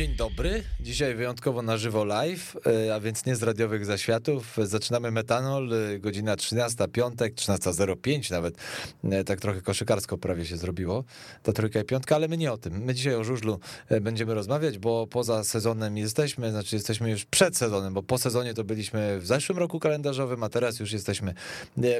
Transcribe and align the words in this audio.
Dzień 0.00 0.16
dobry. 0.16 0.62
Dzisiaj 0.80 1.14
wyjątkowo 1.14 1.62
na 1.62 1.76
żywo 1.76 2.04
live, 2.04 2.56
e, 2.86 2.94
a 2.94 3.00
więc 3.00 3.26
nie 3.26 3.36
z 3.36 3.42
radiowych 3.42 3.86
zaświatów. 3.86 4.56
Zaczynamy 4.62 5.10
metanol, 5.10 5.72
e, 5.72 5.98
godzina 5.98 6.36
13, 6.36 6.88
piątek, 6.88 7.34
13.05 7.34 8.30
nawet. 8.30 8.54
E, 9.04 9.24
tak 9.24 9.40
trochę 9.40 9.60
koszykarsko 9.60 10.18
prawie 10.18 10.46
się 10.46 10.56
zrobiło. 10.56 11.04
Ta 11.42 11.52
trójka 11.52 11.80
i 11.80 11.84
piątka, 11.84 12.14
ale 12.16 12.28
my 12.28 12.36
nie 12.36 12.52
o 12.52 12.58
tym. 12.58 12.84
My 12.84 12.94
dzisiaj 12.94 13.14
o 13.14 13.24
żużlu 13.24 13.60
będziemy 14.00 14.34
rozmawiać, 14.34 14.78
bo 14.78 15.06
poza 15.06 15.44
sezonem 15.44 15.96
jesteśmy, 15.96 16.50
znaczy 16.50 16.76
jesteśmy 16.76 17.10
już 17.10 17.24
przed 17.24 17.56
sezonem, 17.56 17.94
bo 17.94 18.02
po 18.02 18.18
sezonie 18.18 18.54
to 18.54 18.64
byliśmy 18.64 19.18
w 19.18 19.26
zeszłym 19.26 19.58
roku 19.58 19.80
kalendarzowym, 19.80 20.42
a 20.42 20.48
teraz 20.48 20.80
już 20.80 20.92
jesteśmy 20.92 21.34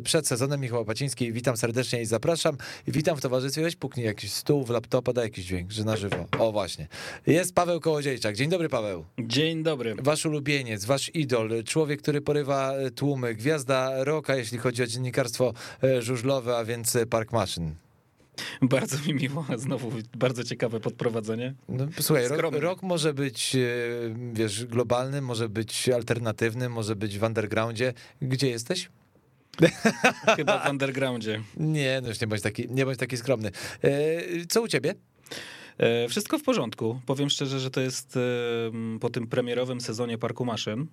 przed 0.04 0.28
sezonem. 0.28 0.60
Michał 0.60 0.84
Paciński, 0.84 1.32
witam 1.32 1.56
serdecznie 1.56 2.02
i 2.02 2.06
zapraszam. 2.06 2.56
Witam 2.88 3.16
w 3.16 3.20
towarzystwie. 3.20 3.62
Weź 3.62 3.76
puknij 3.76 4.06
jakiś 4.06 4.32
stół 4.32 4.64
w 4.64 4.70
laptopa, 4.70 5.12
daj 5.12 5.24
jakiś 5.24 5.44
dźwięk, 5.44 5.70
że 5.70 5.84
na 5.84 5.96
żywo. 5.96 6.26
O 6.38 6.52
właśnie. 6.52 6.88
Jest 7.26 7.54
Paweł 7.54 7.80
Kołodziejczak. 7.90 8.36
Dzień 8.36 8.50
dobry, 8.50 8.68
Paweł. 8.68 9.04
Dzień 9.18 9.62
dobry. 9.62 9.94
Wasz 10.02 10.26
ulubieniec, 10.26 10.84
wasz 10.84 11.10
idol, 11.14 11.64
człowiek, 11.64 12.02
który 12.02 12.20
porywa 12.20 12.72
tłumy, 12.94 13.34
gwiazda 13.34 14.04
roka, 14.04 14.36
jeśli 14.36 14.58
chodzi 14.58 14.82
o 14.82 14.86
dziennikarstwo 14.86 15.52
e, 15.84 16.02
żużlowe, 16.02 16.56
a 16.56 16.64
więc 16.64 16.98
Park 17.10 17.32
Maszyn. 17.32 17.74
Bardzo 18.62 18.96
mi 19.06 19.14
miło, 19.14 19.46
znowu 19.56 19.92
bardzo 20.16 20.44
ciekawe 20.44 20.80
podprowadzenie. 20.80 21.54
No, 21.68 21.86
słuchaj, 22.00 22.28
rok, 22.28 22.54
rok, 22.54 22.82
może 22.82 23.14
być, 23.14 23.56
e, 23.56 23.58
wiesz, 24.32 24.66
globalny, 24.66 25.20
może 25.22 25.48
być 25.48 25.88
alternatywny, 25.88 26.68
może 26.68 26.96
być 26.96 27.18
w 27.18 27.22
undergroundzie. 27.22 27.92
Gdzie 28.22 28.50
jesteś? 28.50 28.88
Chyba 30.36 30.58
w 30.58 30.70
undergroundzie. 30.70 31.42
Nie, 31.56 32.00
no 32.02 32.08
już 32.08 32.20
nie 32.20 32.26
bądź 32.26 32.42
taki, 32.42 32.66
nie 32.70 32.84
bądź 32.84 32.98
taki 32.98 33.16
skromny. 33.16 33.50
E, 33.82 33.90
co 34.48 34.62
u 34.62 34.68
ciebie? 34.68 34.94
E, 35.80 36.08
wszystko 36.08 36.38
w 36.38 36.42
porządku. 36.42 37.00
Powiem 37.06 37.30
szczerze, 37.30 37.60
że 37.60 37.70
to 37.70 37.80
jest 37.80 38.16
e, 38.16 38.20
po 39.00 39.10
tym 39.10 39.26
premierowym 39.26 39.80
sezonie 39.80 40.18
Parku 40.18 40.44
Maszyn. 40.44 40.86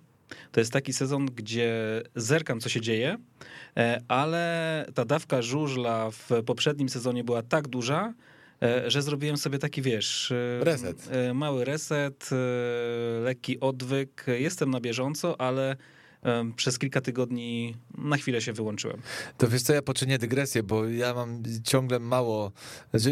To 0.52 0.60
jest 0.60 0.72
taki 0.72 0.92
sezon, 0.92 1.26
gdzie 1.26 2.02
zerkam, 2.14 2.60
co 2.60 2.68
się 2.68 2.80
dzieje, 2.80 3.16
e, 3.76 4.02
ale 4.08 4.86
ta 4.94 5.04
dawka 5.04 5.42
żużla 5.42 6.10
w 6.10 6.28
poprzednim 6.46 6.88
sezonie 6.88 7.24
była 7.24 7.42
tak 7.42 7.68
duża, 7.68 8.14
że 8.86 9.02
zrobiłem 9.02 9.36
sobie 9.36 9.58
taki, 9.58 9.82
wiesz... 9.82 10.32
Reset. 10.60 11.08
Mały 11.34 11.64
reset, 11.64 12.30
lekki 13.24 13.60
odwyk. 13.60 14.26
Jestem 14.38 14.70
na 14.70 14.80
bieżąco, 14.80 15.40
ale 15.40 15.76
przez 16.56 16.78
kilka 16.78 17.00
tygodni 17.00 17.76
na 17.98 18.16
chwilę 18.16 18.40
się 18.40 18.52
wyłączyłem. 18.52 19.02
To 19.38 19.48
wiesz 19.48 19.62
co, 19.62 19.74
ja 19.74 19.82
poczynię 19.82 20.18
dygresję, 20.18 20.62
bo 20.62 20.88
ja 20.88 21.14
mam 21.14 21.42
ciągle 21.64 21.98
mało, 21.98 22.52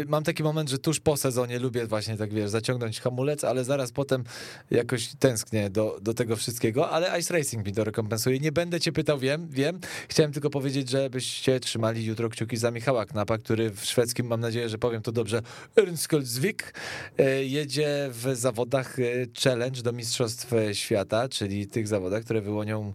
mam 0.07 0.23
taki 0.23 0.43
moment, 0.43 0.69
że 0.69 0.77
tuż 0.77 0.99
po 0.99 1.17
sezonie 1.17 1.59
lubię 1.59 1.87
właśnie 1.87 2.17
tak, 2.17 2.33
wiesz, 2.33 2.49
zaciągnąć 2.49 2.99
hamulec, 3.01 3.43
ale 3.43 3.63
zaraz 3.63 3.91
potem 3.91 4.23
jakoś 4.71 5.15
tęsknię 5.19 5.69
do, 5.69 5.99
do 6.01 6.13
tego 6.13 6.35
wszystkiego, 6.35 6.89
ale 6.89 7.19
Ice 7.19 7.33
Racing 7.33 7.65
mi 7.65 7.73
to 7.73 7.83
rekompensuje. 7.83 8.39
Nie 8.39 8.51
będę 8.51 8.79
cię 8.79 8.91
pytał, 8.91 9.19
wiem, 9.19 9.47
wiem. 9.49 9.79
Chciałem 10.09 10.31
tylko 10.31 10.49
powiedzieć, 10.49 10.89
żebyście 10.89 11.59
trzymali 11.59 12.05
jutro 12.05 12.29
kciuki 12.29 12.57
za 12.57 12.71
Michała 12.71 13.05
Knapa, 13.05 13.37
który 13.37 13.71
w 13.71 13.85
szwedzkim, 13.85 14.27
mam 14.27 14.39
nadzieję, 14.39 14.69
że 14.69 14.77
powiem 14.77 15.01
to 15.01 15.11
dobrze, 15.11 15.41
Ernsköldsvik 15.75 16.73
e, 17.17 17.43
jedzie 17.43 18.09
w 18.11 18.35
zawodach 18.35 18.99
e, 18.99 19.03
Challenge 19.43 19.81
do 19.81 19.93
Mistrzostw 19.93 20.51
Świata, 20.73 21.29
czyli 21.29 21.67
tych 21.67 21.87
zawodach, 21.87 22.23
które 22.23 22.41
wyłonią 22.41 22.93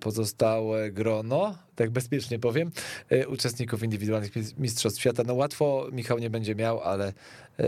pozostałe 0.00 0.90
grono 0.90 1.54
tak 1.82 1.90
bezpiecznie 1.90 2.38
powiem, 2.38 2.70
e, 3.10 3.28
uczestników 3.28 3.82
indywidualnych 3.82 4.32
Mistrzostw 4.58 5.00
Świata. 5.00 5.22
No 5.26 5.34
łatwo 5.34 5.88
Michał 5.92 6.18
nie 6.18 6.30
będzie 6.30 6.54
miał, 6.54 6.80
ale 6.80 7.06
e, 7.58 7.64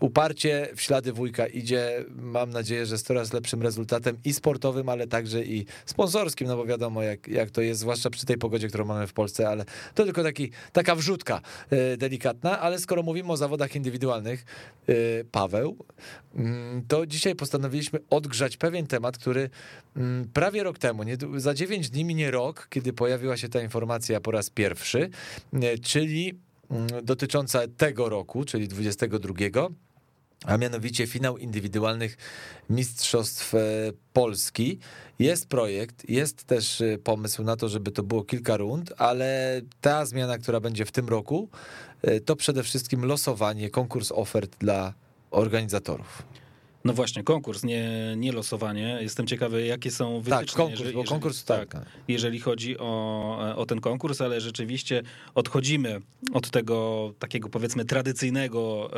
uparcie 0.00 0.68
w 0.76 0.80
ślady 0.80 1.12
wujka 1.12 1.46
idzie. 1.46 2.04
Mam 2.16 2.50
nadzieję, 2.50 2.86
że 2.86 2.98
z 2.98 3.02
coraz 3.02 3.32
lepszym 3.32 3.62
rezultatem 3.62 4.16
i 4.24 4.32
sportowym, 4.32 4.88
ale 4.88 5.06
także 5.06 5.44
i 5.44 5.66
sponsorskim, 5.86 6.48
no 6.48 6.56
bo 6.56 6.66
wiadomo 6.66 7.02
jak, 7.02 7.28
jak 7.28 7.50
to 7.50 7.60
jest, 7.60 7.80
zwłaszcza 7.80 8.10
przy 8.10 8.26
tej 8.26 8.38
pogodzie, 8.38 8.68
którą 8.68 8.84
mamy 8.84 9.06
w 9.06 9.12
Polsce, 9.12 9.48
ale 9.48 9.64
to 9.94 10.04
tylko 10.04 10.22
taki, 10.22 10.50
taka 10.72 10.94
wrzutka 10.94 11.40
e, 11.70 11.96
delikatna, 11.96 12.60
ale 12.60 12.78
skoro 12.78 13.02
mówimy 13.02 13.32
o 13.32 13.36
zawodach 13.36 13.76
indywidualnych, 13.76 14.44
Paweł, 15.32 15.76
mm, 16.34 16.82
to 16.88 17.06
dzisiaj 17.06 17.34
postanowiliśmy 17.34 17.98
odgrzać 18.10 18.56
pewien 18.56 18.86
temat, 18.86 19.18
który 19.18 19.50
mm, 19.96 20.28
prawie 20.32 20.62
rok 20.62 20.78
temu, 20.78 21.02
nie, 21.02 21.16
za 21.36 21.54
9 21.54 21.90
dni 21.90 22.04
minie 22.04 22.30
rok, 22.30 22.66
kiedy 22.70 22.87
kiedy 22.88 22.96
pojawiła 22.96 23.36
się 23.36 23.48
ta 23.48 23.62
informacja 23.62 24.20
po 24.20 24.30
raz 24.30 24.50
pierwszy, 24.50 25.10
e, 25.52 25.78
czyli 25.78 26.38
mm, 26.70 26.86
dotycząca 27.02 27.60
tego 27.76 28.08
roku, 28.08 28.44
czyli 28.44 28.68
22 28.68 29.34
a 30.44 30.56
mianowicie 30.56 31.06
finał 31.06 31.38
indywidualnych 31.38 32.16
Mistrzostw 32.70 33.54
e, 33.54 33.58
Polski. 34.12 34.78
Jest 35.18 35.46
projekt, 35.46 36.08
jest 36.10 36.44
też 36.44 36.80
e, 36.80 36.98
pomysł 36.98 37.42
na 37.42 37.56
to, 37.56 37.68
żeby 37.68 37.90
to 37.90 38.02
było 38.02 38.24
kilka 38.24 38.56
rund, 38.56 38.92
ale 38.98 39.60
ta 39.80 40.06
zmiana, 40.06 40.38
która 40.38 40.60
będzie 40.60 40.84
w 40.84 40.92
tym 40.92 41.08
roku, 41.08 41.48
to 42.24 42.36
przede 42.36 42.62
wszystkim 42.62 43.04
losowanie, 43.04 43.70
konkurs 43.70 44.12
ofert 44.12 44.56
dla 44.58 44.94
organizatorów. 45.30 46.22
No 46.84 46.92
właśnie, 46.92 47.22
konkurs, 47.22 47.64
nie, 47.64 48.14
nie 48.16 48.32
losowanie. 48.32 48.98
Jestem 49.00 49.26
ciekawy, 49.26 49.66
jakie 49.66 49.90
są 49.90 50.20
wytyczne. 50.20 50.46
Tak, 50.46 50.56
konkurs, 50.56 50.80
jeżeli, 50.80 50.96
bo 50.96 51.04
konkurs 51.04 51.44
tak, 51.44 51.68
tak. 51.68 51.86
Jeżeli 52.08 52.40
chodzi 52.40 52.78
o, 52.78 53.54
o 53.56 53.66
ten 53.66 53.80
konkurs, 53.80 54.20
ale 54.20 54.40
rzeczywiście 54.40 55.02
odchodzimy 55.34 56.00
od 56.32 56.50
tego 56.50 57.12
takiego 57.18 57.48
powiedzmy 57.48 57.84
tradycyjnego 57.84 58.90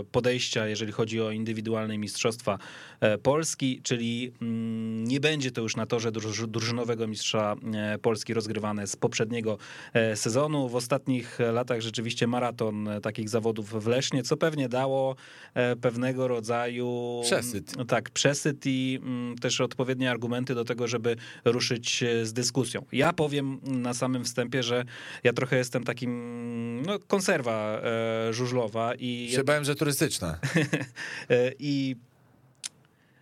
e, 0.00 0.04
podejścia, 0.04 0.66
jeżeli 0.66 0.92
chodzi 0.92 1.20
o 1.20 1.30
indywidualne 1.30 1.98
mistrzostwa 1.98 2.58
e, 3.00 3.18
Polski, 3.18 3.80
czyli 3.82 4.32
mm, 4.42 5.04
nie 5.04 5.20
będzie 5.20 5.50
to 5.50 5.60
już 5.60 5.76
na 5.76 5.86
torze 5.86 6.12
drużynowego 6.48 7.06
mistrza 7.06 7.56
e, 7.74 7.98
Polski 7.98 8.34
rozgrywane 8.34 8.86
z 8.86 8.96
poprzedniego 8.96 9.58
sezonu. 10.14 10.68
W 10.68 10.76
ostatnich 10.76 11.38
latach 11.52 11.80
rzeczywiście 11.80 12.26
maraton 12.26 12.88
takich 13.02 13.28
zawodów 13.28 13.84
w 13.84 13.86
Lesznie, 13.86 14.22
co 14.22 14.36
pewnie 14.36 14.68
dało 14.68 15.16
pewnego 15.80 16.28
rodzaju 16.28 17.22
Przesyt. 17.24 17.72
Tak, 17.88 18.10
przesyt 18.10 18.66
i 18.66 19.00
mm, 19.02 19.38
też 19.38 19.60
odpowiednie 19.60 20.10
argumenty 20.10 20.54
do 20.54 20.64
tego, 20.64 20.88
żeby 20.88 21.16
ruszyć 21.44 22.02
e, 22.02 22.26
z 22.26 22.32
dyskusją. 22.32 22.86
Ja 22.92 23.12
powiem 23.12 23.60
na 23.62 23.94
samym 23.94 24.24
wstępie, 24.24 24.62
że 24.62 24.84
ja 25.24 25.32
trochę 25.32 25.56
jestem 25.56 25.84
takim, 25.84 26.82
no, 26.86 26.98
konserwa 26.98 27.80
e, 27.82 28.32
żużlowa 28.32 28.94
i... 28.94 29.30
Się 29.32 29.44
bałem, 29.44 29.64
że 29.64 29.74
turystyczna. 29.74 30.38
E, 31.30 31.52
I 31.58 31.96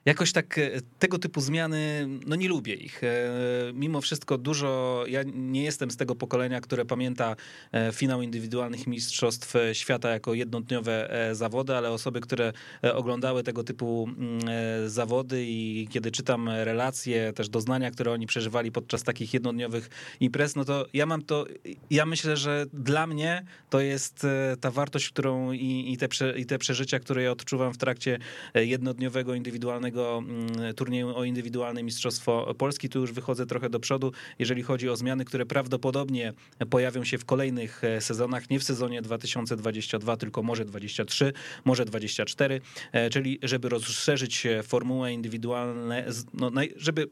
jakoś 0.04 0.32
tak 0.32 0.58
e, 0.58 0.70
tego 0.98 1.18
typu 1.18 1.40
zmiany, 1.40 2.08
no 2.26 2.36
nie 2.36 2.48
lubię 2.48 2.74
ich. 2.74 3.04
E, 3.04 3.32
mimo 3.74 4.00
wszystko 4.00 4.38
dużo, 4.38 5.04
ja 5.08 5.22
nie 5.34 5.62
jestem 5.62 5.90
z 5.90 5.96
tego 5.96 6.14
pokolenia, 6.14 6.60
które 6.60 6.84
pamięta 6.84 7.36
e, 7.72 7.92
finał 7.92 8.22
indywidualnych 8.22 8.86
mistrzostw 8.86 9.54
świata 9.72 10.10
jako 10.10 10.34
jednodniowe 10.34 11.10
zawody, 11.32 11.76
ale 11.76 11.91
osoby, 11.91 12.20
które 12.20 12.52
oglądały 12.94 13.42
tego 13.42 13.64
typu 13.64 14.08
mm, 14.08 14.41
zawody 14.86 15.44
i 15.46 15.88
kiedy 15.91 16.10
czytam 16.10 16.48
relacje, 16.48 17.32
też 17.32 17.48
doznania, 17.48 17.91
które 17.91 18.12
oni 18.12 18.26
przeżywali 18.26 18.72
podczas 18.72 19.02
takich 19.02 19.34
jednodniowych 19.34 19.91
imprez, 20.20 20.56
no 20.56 20.64
to 20.64 20.86
ja 20.92 21.06
mam 21.06 21.22
to, 21.22 21.46
ja 21.91 22.06
myślę, 22.06 22.36
że 22.36 22.66
dla 22.72 23.06
mnie 23.06 23.44
to 23.70 23.80
jest 23.80 24.26
ta 24.60 24.70
wartość, 24.70 25.10
którą 25.10 25.52
i, 25.52 25.92
i, 25.92 25.96
te, 25.96 26.08
i 26.36 26.46
te 26.46 26.58
przeżycia, 26.58 27.00
które 27.00 27.22
ja 27.22 27.30
odczuwam 27.30 27.72
w 27.72 27.78
trakcie 27.78 28.18
jednodniowego 28.54 29.34
indywidualnego 29.34 29.91
Mm, 30.00 30.75
turnieju 30.75 31.16
o 31.16 31.25
indywidualne 31.25 31.82
Mistrzostwo 31.82 32.54
Polski. 32.54 32.88
Tu 32.88 33.00
już 33.00 33.12
wychodzę 33.12 33.47
trochę 33.47 33.70
do 33.70 33.80
przodu, 33.80 34.12
jeżeli 34.38 34.62
chodzi 34.62 34.88
o 34.88 34.97
zmiany, 34.97 35.25
które 35.25 35.47
prawdopodobnie 35.47 36.32
pojawią 36.70 37.04
się 37.04 37.19
w 37.19 37.25
kolejnych 37.25 37.84
e, 37.84 38.00
sezonach, 38.00 38.50
nie 38.50 38.58
w 38.60 38.64
sezonie 38.64 39.03
2022, 39.03 40.16
tylko 40.16 40.42
może 40.42 40.65
23, 40.65 41.33
może 41.65 41.84
24, 41.84 42.60
e, 42.92 43.10
czyli 43.10 43.39
żeby 43.42 43.68
rozszerzyć 43.68 44.47
formułę 44.62 45.12
indywidualne, 45.12 46.06
no, 46.34 46.50
żeby 46.77 47.09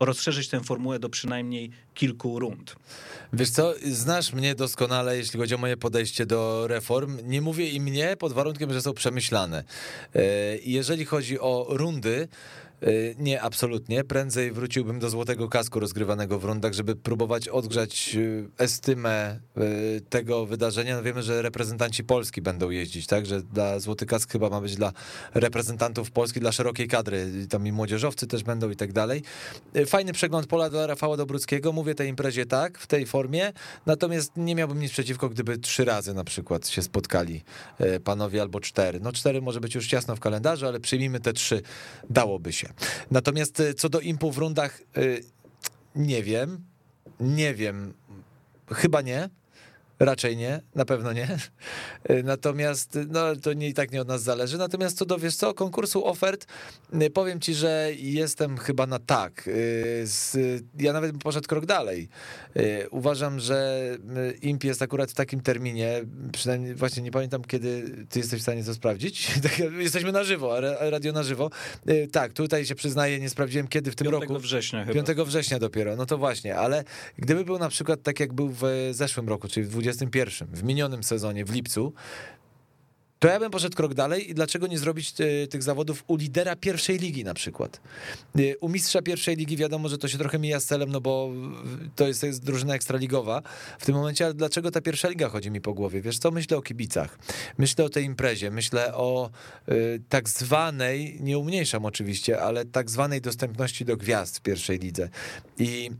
rozszerzyć 0.00 0.48
tę 0.48 0.60
formułę 0.60 0.98
do 0.98 1.08
przynajmniej 1.08 1.70
kilku 1.94 2.38
rund. 2.38 2.76
Wiesz 3.32 3.50
co, 3.50 3.74
znasz 3.84 4.32
mnie 4.32 4.54
doskonale, 4.54 5.16
jeśli 5.16 5.40
chodzi 5.40 5.54
o 5.54 5.58
moje 5.58 5.76
podejście 5.76 6.26
do 6.26 6.66
reform. 6.66 7.18
Nie 7.24 7.40
mówię 7.40 7.70
i 7.70 7.80
mnie 7.80 8.16
pod 8.16 8.32
warunkiem, 8.32 8.72
że 8.72 8.82
są 8.82 8.92
przemyślane. 8.92 9.64
E, 10.14 10.22
jeżeli 10.58 11.04
chodzi 11.04 11.40
o 11.40 11.66
rundy, 11.68 12.28
Nie, 13.18 13.42
absolutnie. 13.42 14.04
Prędzej 14.04 14.52
wróciłbym 14.52 14.98
do 14.98 15.10
złotego 15.10 15.48
kasku 15.48 15.80
rozgrywanego 15.80 16.38
w 16.38 16.44
rundach, 16.44 16.72
żeby 16.72 16.96
próbować 16.96 17.48
odgrzać 17.48 18.14
y, 18.14 18.48
estymę 18.58 19.40
y, 19.58 20.00
tego 20.08 20.46
wydarzenia. 20.46 20.96
No 20.96 21.02
wiemy, 21.02 21.22
że 21.22 21.42
reprezentanci 21.42 22.04
Polski 22.04 22.42
będą 22.42 22.70
jeździć, 22.70 23.06
tak? 23.06 23.26
Że 23.26 23.42
dla 23.42 23.80
złoty 23.80 24.06
kask 24.06 24.32
chyba 24.32 24.50
ma 24.50 24.60
być 24.60 24.76
dla 24.76 24.92
reprezentantów 25.34 26.10
Polski, 26.10 26.40
dla 26.40 26.52
szerokiej 26.52 26.88
kadry. 26.88 27.46
Tam 27.50 27.66
i 27.66 27.72
młodzieżowcy 27.72 28.26
też 28.26 28.42
będą 28.42 28.70
i 28.70 28.76
tak 28.76 28.92
dalej. 28.92 29.22
Fajny 29.86 30.12
przegląd 30.12 30.46
pola 30.46 30.70
dla 30.70 30.86
Rafała 30.86 31.16
Dobruckiego. 31.16 31.72
Mówię 31.72 31.94
tej 31.94 32.08
imprezie 32.08 32.46
tak, 32.46 32.78
w 32.78 32.86
tej 32.86 33.06
formie. 33.06 33.52
Natomiast 33.86 34.32
nie 34.36 34.54
miałbym 34.54 34.80
nic 34.80 34.92
przeciwko, 34.92 35.28
gdyby 35.28 35.58
trzy 35.58 35.84
razy 35.84 36.14
na 36.14 36.24
przykład 36.24 36.68
się 36.68 36.82
spotkali 36.82 37.42
panowie 38.04 38.42
albo 38.42 38.60
cztery. 38.60 39.00
No 39.00 39.12
cztery 39.12 39.42
może 39.42 39.60
być 39.60 39.74
już 39.74 39.86
ciasno 39.88 40.16
w 40.16 40.20
kalendarzu, 40.20 40.66
ale 40.66 40.80
przyjmijmy 40.80 41.20
te 41.20 41.32
trzy, 41.32 41.62
dałoby 42.10 42.52
się. 42.52 42.65
Natomiast 43.10 43.60
y, 43.60 43.74
co 43.74 43.88
do 43.88 44.00
impu 44.00 44.32
w 44.32 44.38
rundach, 44.38 44.80
y, 44.96 45.24
nie 45.94 46.22
wiem, 46.22 46.64
nie 47.20 47.54
wiem, 47.54 47.94
chyba 48.72 49.00
nie. 49.00 49.30
Raczej 49.98 50.36
nie, 50.36 50.60
na 50.74 50.84
pewno 50.84 51.12
nie. 51.12 51.28
Natomiast 52.24 52.98
no, 53.08 53.36
to 53.36 53.52
nie 53.52 53.68
i 53.68 53.74
tak 53.74 53.92
nie 53.92 54.00
od 54.00 54.08
nas 54.08 54.22
zależy. 54.22 54.58
Natomiast 54.58 54.98
co 54.98 55.06
do 55.06 55.18
wiesz 55.18 55.36
co, 55.36 55.54
konkursu 55.54 56.06
ofert, 56.06 56.46
y, 57.02 57.10
powiem 57.10 57.40
ci, 57.40 57.54
że 57.54 57.90
jestem 57.96 58.58
chyba 58.58 58.86
na 58.86 58.98
tak. 58.98 59.48
Y, 59.48 60.04
ja 60.78 60.92
nawet 60.92 61.10
bym 61.10 61.20
poszedł 61.20 61.48
krok 61.48 61.66
dalej. 61.66 62.08
Y, 62.56 62.86
Uważam, 62.90 63.40
że 63.40 63.90
imp 64.42 64.64
jest 64.64 64.82
akurat 64.82 65.10
w 65.10 65.14
takim 65.14 65.40
terminie, 65.40 66.04
przynajmniej 66.32 66.74
właśnie 66.74 67.02
nie 67.02 67.10
pamiętam, 67.10 67.44
kiedy 67.44 67.84
ty 68.08 68.18
jesteś 68.18 68.40
w 68.40 68.42
stanie 68.42 68.64
to 68.64 68.74
sprawdzić. 68.74 69.26
Tak, 69.46 69.58
Jesteśmy 69.58 70.12
na 70.12 70.24
żywo, 70.24 70.60
radio 70.80 71.12
na 71.12 71.22
żywo. 71.22 71.50
Tak, 72.12 72.32
tutaj 72.32 72.66
się 72.66 72.74
przyznaję, 72.74 73.20
nie 73.20 73.30
sprawdziłem 73.30 73.68
kiedy 73.68 73.90
w 73.90 73.94
tym 73.94 74.04
5 74.10 74.20
roku. 74.20 74.38
września 74.38 74.84
chyba. 74.84 75.04
5 75.04 75.18
września 75.28 75.58
dopiero, 75.58 75.96
no 75.96 76.06
to 76.06 76.18
właśnie, 76.18 76.56
ale 76.56 76.84
gdyby 77.18 77.44
był 77.44 77.58
na 77.58 77.68
przykład 77.68 78.02
tak 78.02 78.20
jak 78.20 78.32
był 78.32 78.48
w 78.48 78.62
zeszłym 78.90 79.28
roku, 79.28 79.48
czyli 79.48 79.66
w 79.66 79.85
21, 79.86 80.48
w 80.52 80.62
minionym 80.62 81.04
sezonie, 81.04 81.44
w 81.44 81.54
lipcu, 81.54 81.92
to 83.18 83.28
ja 83.28 83.40
bym 83.40 83.50
poszedł 83.50 83.76
krok 83.76 83.94
dalej 83.94 84.30
i 84.30 84.34
dlaczego 84.34 84.66
nie 84.66 84.78
zrobić 84.78 85.14
e, 85.20 85.46
tych 85.46 85.62
zawodów 85.62 86.04
u 86.06 86.16
lidera 86.16 86.56
pierwszej 86.56 86.98
ligi 86.98 87.24
na 87.24 87.34
przykład. 87.34 87.80
E, 88.38 88.58
U 88.58 88.68
mistrza 88.68 89.02
pierwszej 89.02 89.36
ligi 89.36 89.56
wiadomo, 89.56 89.88
że 89.88 89.98
to 89.98 90.08
się 90.08 90.18
trochę 90.18 90.38
mija 90.38 90.60
z 90.60 90.64
celem, 90.64 90.92
no 90.92 91.00
bo 91.00 91.30
to 91.96 92.06
jest, 92.06 92.20
to 92.20 92.26
jest 92.26 92.44
drużyna 92.44 92.74
ekstraligowa 92.74 93.42
w 93.78 93.86
tym 93.86 93.94
momencie, 93.94 94.24
ale 94.24 94.34
dlaczego 94.34 94.70
ta 94.70 94.80
pierwsza 94.80 95.08
liga 95.08 95.28
chodzi 95.28 95.50
mi 95.50 95.60
po 95.60 95.74
głowie? 95.74 96.00
Wiesz 96.00 96.18
co, 96.18 96.30
myślę 96.30 96.56
o 96.56 96.62
kibicach, 96.62 97.18
myślę 97.58 97.84
o 97.84 97.88
tej 97.88 98.04
imprezie, 98.04 98.50
myślę 98.50 98.94
o 98.94 99.30
e, 99.68 99.74
tak 100.08 100.28
zwanej, 100.28 101.18
nie 101.20 101.38
umniejszam 101.38 101.84
oczywiście, 101.84 102.42
ale 102.42 102.64
tak 102.64 102.90
zwanej 102.90 103.20
dostępności 103.20 103.84
do 103.84 103.96
gwiazd 103.96 104.38
w 104.38 104.40
pierwszej 104.40 104.78
lidze 104.78 105.08
i 105.58 105.90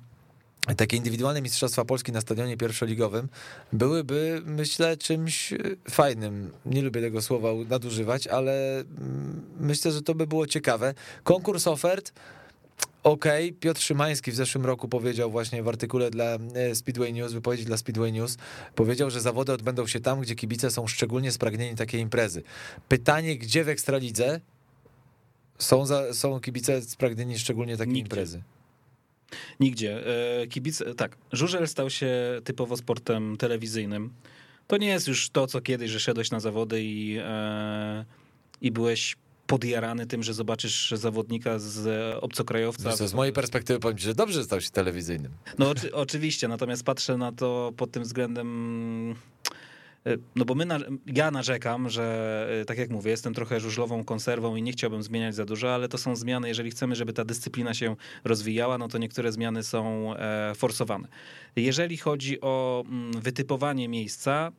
takie 0.75 0.97
indywidualne 0.97 1.43
mistrzostwa 1.43 1.85
Polski 1.85 2.13
na 2.13 2.21
stadionie 2.21 2.57
pierwszoligowym 2.57 3.29
byłyby, 3.73 4.43
myślę, 4.47 4.97
czymś 4.97 5.53
e, 5.53 5.59
fajnym. 5.91 6.51
Nie 6.67 6.83
lubię 6.83 7.01
tego 7.01 7.23
słowa 7.23 7.49
nadużywać, 7.69 8.27
ale 8.27 8.81
mm, 8.81 9.43
myślę, 9.61 9.93
że 9.93 10.03
to 10.03 10.15
by 10.15 10.27
było 10.27 10.47
ciekawe. 10.47 10.95
Konkurs 11.25 11.67
ofert. 11.67 12.13
Okej, 13.03 13.53
Piotr 13.53 13.81
Szymański 13.81 14.33
w 14.33 14.35
zeszłym 14.35 14.67
roku 14.67 14.89
powiedział 14.89 15.31
właśnie 15.31 15.63
w 15.63 15.69
artykule 15.69 16.11
dla 16.11 16.25
e, 16.55 16.75
Speedway 16.75 17.13
News, 17.13 17.33
wypowiedzi 17.33 17.65
dla 17.65 17.77
Speedway 17.77 18.13
News, 18.13 18.37
powiedział, 18.75 19.11
że 19.11 19.21
zawody 19.21 19.53
odbędą 19.53 19.87
się 19.87 20.01
tam, 20.01 20.21
gdzie 20.21 20.35
kibice 20.35 20.71
są 20.71 20.87
szczególnie 20.87 21.33
spragnieni 21.33 21.77
takiej 21.77 22.01
imprezy. 22.01 22.43
Pytanie, 22.89 23.39
gdzie 23.39 23.65
w 23.65 23.69
Ekstralidze 23.69 24.41
są, 25.59 25.87
za, 25.87 26.15
są 26.15 26.41
kibice 26.41 26.83
spragnieni 26.83 27.39
szczególnie 27.39 27.77
takiej 27.77 27.93
Nigdzie. 27.93 28.03
imprezy? 28.03 28.43
Nigdzie. 29.61 30.07
E, 30.43 30.47
Kibice, 30.47 30.95
tak, 30.95 31.17
żużel 31.33 31.69
stał 31.69 31.91
się 31.91 32.41
typowo 32.45 32.77
sportem 32.77 33.37
telewizyjnym. 33.37 34.11
To 34.67 34.77
nie 34.77 34.89
jest 34.89 35.09
już 35.09 35.31
to, 35.31 35.47
co 35.47 35.61
kiedyś, 35.61 35.91
że 35.91 36.01
szedłeś 36.01 36.31
na 36.31 36.41
zawody 36.41 36.83
i, 36.83 37.17
e, 37.21 38.05
i 38.61 38.71
byłeś 38.71 39.17
podjarany 39.47 40.07
tym, 40.07 40.23
że 40.23 40.35
zobaczysz 40.35 40.91
zawodnika 40.91 41.59
z 41.59 41.89
obcokrajowca. 42.21 42.91
Wiesz 42.91 42.99
z 42.99 43.15
mojej 43.15 43.33
perspektywy 43.33 43.81
powiem 43.81 43.99
ci, 43.99 44.05
że 44.05 44.15
dobrze 44.15 44.45
stał 44.45 44.61
się 44.61 44.71
telewizyjnym. 44.71 45.33
No 45.59 45.71
oczy, 45.71 45.95
oczywiście, 45.95 46.49
natomiast 46.49 46.85
patrzę 46.85 47.17
na 47.17 47.33
to 47.33 47.73
pod 47.77 47.91
tym 47.91 48.03
względem. 48.03 49.15
E, 50.07 50.17
No 50.37 50.45
bo 50.45 50.55
my, 50.55 50.67
ja 51.07 51.31
narzekam, 51.31 51.91
że 51.91 52.49
e, 52.61 52.65
tak 52.65 52.79
jak 52.79 52.91
mówię, 52.91 53.11
jestem 53.11 53.35
trochę 53.35 53.61
żużlową 53.61 54.05
konserwą 54.05 54.57
i 54.57 54.63
nie 54.63 54.73
chciałbym 54.73 55.03
zmieniać 55.03 55.35
za 55.35 55.45
dużo, 55.45 55.75
ale 55.75 55.89
to 55.89 55.99
są 55.99 56.17
zmiany, 56.17 56.49
jeżeli 56.49 56.71
chcemy, 56.71 56.95
żeby 56.97 57.13
ta 57.13 57.25
dyscyplina 57.25 57.75
się 57.75 57.97
rozwijała, 58.25 58.79
no 58.79 58.89
to 58.89 58.99
niektóre 58.99 59.33
zmiany 59.33 59.63
są 59.63 60.15
e, 60.17 60.53
forsowane. 60.55 61.09
Jeżeli 61.57 61.97
chodzi 61.97 62.41
o 62.41 62.85
mm, 62.87 63.21
wytypowanie 63.21 63.89
miejsca, 63.89 64.53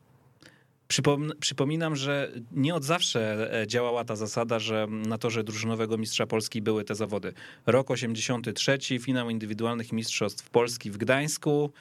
Przypom- 0.88 1.32
Przypominam, 1.40 1.96
że 1.96 2.32
nie 2.52 2.76
od 2.76 2.84
zawsze 2.84 3.52
działała 3.68 4.04
ta 4.04 4.16
zasada, 4.16 4.60
że 4.60 4.88
na 4.90 5.18
torze 5.18 5.44
drużynowego 5.44 5.98
mistrza 5.98 6.28
Polski 6.28 6.62
były 6.62 6.84
te 6.84 6.96
zawody. 6.96 7.34
Rok 7.66 7.92
83, 7.92 8.78
finał 9.00 9.30
indywidualnych 9.30 9.92
mistrzostw 9.92 10.50
Polski 10.50 10.92
w 10.92 10.98
Gdańsku 10.98 11.72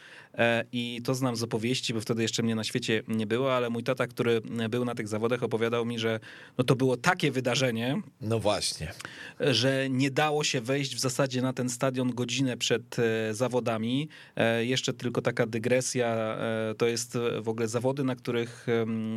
i 0.73 1.01
to 1.05 1.15
znam 1.15 1.37
z 1.37 1.43
opowieści, 1.43 1.95
bo 1.95 2.01
wtedy 2.01 2.23
jeszcze 2.23 2.43
mnie 2.43 2.55
na 2.55 2.65
świecie 2.65 3.03
nie 3.09 3.27
było, 3.27 3.55
ale 3.57 3.71
mój 3.71 3.83
tata, 3.83 4.07
który 4.07 4.41
był 4.71 4.85
na 4.85 4.95
tych 4.95 5.09
zawodach 5.09 5.43
opowiadał 5.43 5.85
mi, 5.87 5.99
że 5.99 6.21
no 6.59 6.65
to 6.65 6.77
było 6.77 6.97
takie 6.97 7.31
wydarzenie, 7.31 8.03
No 8.21 8.39
właśnie. 8.39 8.93
że 9.41 9.87
nie 9.91 10.11
dało 10.11 10.45
się 10.45 10.61
wejść 10.61 10.95
w 10.97 10.99
zasadzie 11.01 11.43
na 11.43 11.53
ten 11.53 11.69
stadion 11.71 12.11
godzinę 12.15 12.57
przed 12.57 12.97
e, 12.99 13.35
zawodami. 13.35 14.09
E, 14.37 14.65
Jeszcze 14.65 14.93
tylko 14.93 15.23
taka 15.23 15.47
dygresja, 15.47 16.07
e, 16.09 16.75
to 16.79 16.87
jest 16.87 17.19
w 17.43 17.49
ogóle 17.49 17.69
zawody, 17.69 18.05
na 18.05 18.17
których 18.17 18.67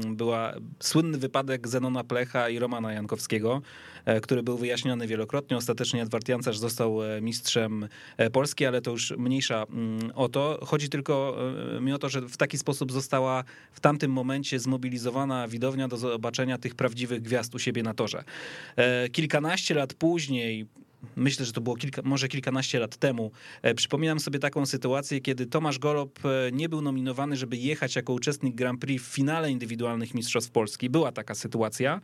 była 0.07 0.53
słynny 0.79 1.17
wypadek 1.17 1.67
Zenona 1.67 2.03
Plecha 2.03 2.49
i 2.49 2.59
Romana 2.59 2.93
Jankowskiego, 2.93 3.61
e, 3.61 3.88
który 4.21 4.43
był 4.43 4.57
wyjaśniony 4.57 5.07
wielokrotnie. 5.07 5.57
Ostatecznie 5.57 6.01
Edward 6.01 6.29
Jancarz 6.29 6.57
został 6.57 7.03
e, 7.03 7.21
mistrzem 7.21 7.87
e, 8.17 8.29
Polski, 8.29 8.65
ale 8.65 8.81
to 8.81 8.91
już 8.91 9.13
mniejsza 9.17 9.65
mm, 9.69 10.11
o 10.15 10.29
to. 10.29 10.59
Chodzi 10.65 10.89
tylko 10.89 11.37
e, 11.77 11.81
mi 11.81 11.93
o 11.93 11.97
to, 11.97 12.09
że 12.09 12.21
w 12.21 12.37
taki 12.37 12.57
sposób 12.57 12.91
została 12.91 13.43
w 13.71 13.79
tamtym 13.79 14.11
momencie 14.11 14.59
zmobilizowana 14.59 15.47
widownia 15.47 15.87
do 15.87 15.97
zobaczenia 15.97 16.57
tych 16.57 16.75
prawdziwych 16.75 17.21
gwiazd 17.21 17.55
u 17.55 17.59
siebie 17.59 17.83
na 17.83 17.93
torze. 17.93 18.23
E, 18.75 19.09
Kilkanaście 19.09 19.75
lat 19.75 19.93
później, 19.93 20.65
myślę, 21.15 21.45
że 21.45 21.51
to 21.53 21.61
było 21.61 21.75
kilka, 21.75 22.01
może 22.05 22.27
kilkanaście 22.27 22.79
lat 22.79 22.97
temu, 22.97 23.31
e, 23.61 23.73
przypominam 23.73 24.19
sobie 24.19 24.39
taką 24.39 24.65
sytuację, 24.65 25.21
kiedy 25.21 25.45
Tomasz 25.45 25.79
Golob 25.79 26.19
e, 26.25 26.51
nie 26.51 26.69
był 26.69 26.81
nominowany, 26.81 27.37
żeby 27.37 27.57
jechać 27.57 27.95
jako 27.95 28.13
uczestnik 28.13 28.55
Grand 28.55 28.79
Prix 28.81 29.03
w 29.05 29.07
finale 29.07 29.51
indywidualnych 29.51 30.13
Mistrzostw 30.13 30.51
Polski. 30.51 30.89
Była 30.89 31.11
taka 31.11 31.35
sytuacja 31.35 32.01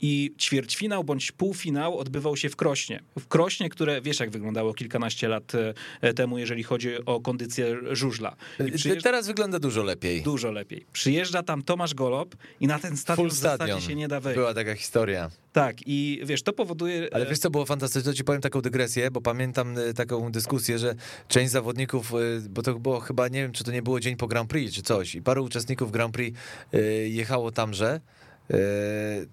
i 0.00 0.34
ćwierćfinał 0.38 1.04
bądź 1.04 1.32
półfinał 1.32 1.98
odbywał 1.98 2.36
się 2.36 2.48
w 2.48 2.56
Krośnie. 2.56 3.00
W 3.18 3.26
Krośnie, 3.26 3.68
które 3.68 4.00
wiesz 4.00 4.20
jak 4.20 4.30
wyglądało 4.30 4.74
kilkanaście 4.74 5.28
lat 5.28 5.52
e, 6.00 6.14
temu, 6.14 6.38
jeżeli 6.38 6.62
chodzi 6.62 7.04
o 7.06 7.20
kondycję 7.20 7.76
żużla. 7.92 8.36
I 8.60 8.72
przyjeżdża- 8.72 9.02
Teraz 9.02 9.26
wygląda 9.26 9.58
dużo 9.58 9.82
lepiej. 9.82 10.22
Dużo 10.22 10.52
lepiej. 10.52 10.86
Przyjeżdża 10.92 11.42
tam 11.42 11.62
Tomasz 11.62 11.94
Golob 11.94 12.36
i 12.60 12.66
na 12.66 12.78
ten 12.78 12.96
stadion 12.96 13.16
Full 13.28 13.30
w 13.30 13.40
zasadzie 13.40 13.56
stadion. 13.56 13.80
się 13.80 13.94
nie 13.94 14.08
da 14.08 14.20
wejść. 14.20 14.36
Była 14.38 14.54
taka 14.54 14.74
historia. 14.74 15.30
Tak, 15.52 15.76
i 15.86 16.20
wiesz, 16.24 16.42
to 16.42 16.52
powoduje. 16.52 17.08
Ale 17.12 17.26
wiesz 17.26 17.38
co 17.38 17.50
było 17.50 17.66
fantastyczne? 17.66 18.14
Ci 18.14 18.24
powiem 18.24 18.37
taką 18.40 18.60
dygresję, 18.60 19.10
bo 19.10 19.20
pamiętam 19.20 19.78
e, 19.78 19.94
taką 19.94 20.32
dyskusję, 20.32 20.78
że 20.78 20.94
część 21.28 21.52
zawodników, 21.52 22.12
e, 22.14 22.16
bo 22.50 22.62
to 22.62 22.74
było 22.74 23.00
chyba, 23.00 23.28
nie 23.28 23.42
wiem, 23.42 23.52
czy 23.52 23.64
to 23.64 23.72
nie 23.72 23.82
było 23.82 24.00
dzień 24.00 24.16
po 24.16 24.28
Grand 24.28 24.50
Prix, 24.50 24.74
czy 24.74 24.82
coś, 24.82 25.14
i 25.14 25.22
paru 25.22 25.44
uczestników 25.44 25.92
Grand 25.92 26.14
Prix 26.14 26.38
e, 26.72 26.78
jechało 27.08 27.52
tamże. 27.52 28.00
E, 28.50 28.56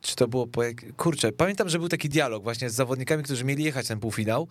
Czy 0.01 0.15
to 0.15 0.27
było 0.27 0.47
po 0.47 0.63
jak... 0.63 0.95
Kurczę, 0.97 1.31
pamiętam, 1.31 1.69
że 1.69 1.79
był 1.79 1.89
taki 1.89 2.09
dialog 2.09 2.43
właśnie 2.43 2.69
z 2.69 2.73
zawodnikami, 2.73 3.23
którzy 3.23 3.43
mieli 3.43 3.63
jechać 3.63 3.87
ten 3.87 3.99
półfinał 3.99 4.47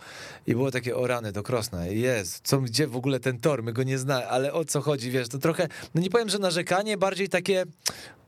i 0.47 0.52
było 0.52 0.71
takie 0.71 0.97
o 0.97 1.06
rany 1.06 1.33
do 1.33 1.42
Krosna. 1.42 1.87
Jest, 1.87 2.40
co, 2.44 2.61
gdzie 2.61 2.87
w 2.87 2.97
ogóle 2.97 3.21
ten 3.21 3.38
tor? 3.40 3.62
My 3.62 3.73
go 3.73 3.83
nie 3.83 3.99
znamy, 3.99 4.26
ale 4.28 4.52
o 4.52 4.64
co 4.64 4.80
chodzi, 4.80 5.11
wiesz, 5.11 5.28
to 5.28 5.38
trochę, 5.38 5.68
no 5.94 6.00
nie 6.00 6.11
powiem, 6.11 6.28
że 6.28 6.38
narzekanie, 6.38 6.97
bardziej 6.97 7.28
takie 7.28 7.64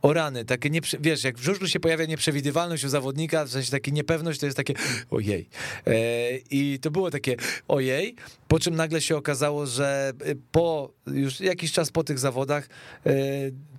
o 0.02 0.12
rany, 0.12 0.44
takie, 0.44 0.70
nieprze... 0.70 0.96
wiesz, 1.00 1.24
jak 1.24 1.38
w 1.38 1.42
żużlu 1.42 1.68
się 1.68 1.80
pojawia 1.80 2.04
nieprzewidywalność 2.04 2.84
u 2.84 2.88
zawodnika, 2.88 3.44
w 3.44 3.50
sensie 3.50 3.70
takie 3.70 3.92
niepewność, 3.92 4.40
to 4.40 4.46
jest 4.46 4.56
takie 4.56 4.74
ojej. 5.10 5.48
E, 5.86 5.92
I 6.50 6.78
to 6.82 6.90
było 6.90 7.10
takie 7.10 7.36
ojej, 7.68 8.16
po 8.48 8.60
czym 8.60 8.74
nagle 8.74 9.00
się 9.00 9.16
okazało, 9.16 9.66
że 9.66 10.12
y, 10.26 10.36
po 10.52 10.92
już 11.06 11.40
jakiś 11.40 11.72
czas 11.72 11.90
po 11.90 12.04
tych 12.04 12.18
zawodach 12.18 12.68
e, 13.06 13.12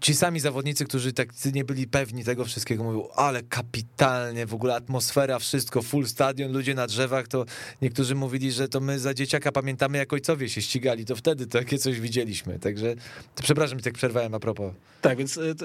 ci 0.02 0.16
sami 0.16 0.40
zawodnicy, 0.40 0.86
którzy 0.86 1.14
tak 1.14 1.30
nie 1.54 1.64
byli 1.64 1.88
pewni 1.88 2.24
tego 2.24 2.46
wszystkiego 2.46 2.84
mówił, 2.84 3.08
ale 3.16 3.44
kapitalnie, 3.44 4.46
w 4.46 4.54
ogóle 4.54 4.76
atmosfera, 4.76 5.40
wszystko, 5.40 5.82
full 5.82 6.08
stadion, 6.08 6.52
ludzie 6.52 6.76
na 6.76 6.88
drzewach, 6.88 7.28
to 7.28 7.46
niektórzy 7.82 8.16
mówili, 8.16 8.52
że 8.52 8.68
to 8.68 8.80
my 8.80 9.00
za 9.00 9.14
dzieciaka 9.14 9.52
pamiętamy, 9.52 9.98
jak 9.98 10.14
ojcowie 10.14 10.50
się 10.50 10.62
ścigali, 10.62 11.06
to 11.06 11.16
wtedy 11.16 11.48
takie 11.48 11.78
coś 11.78 12.00
widzieliśmy, 12.00 12.60
także 12.60 12.96
przepraszam, 13.44 13.80
tak 13.80 13.94
przerwałem 13.94 14.34
a 14.34 14.40
propos. 14.40 14.74
Tak, 15.02 15.18
więc 15.18 15.38
y, 15.38 15.42
y, 15.42 15.58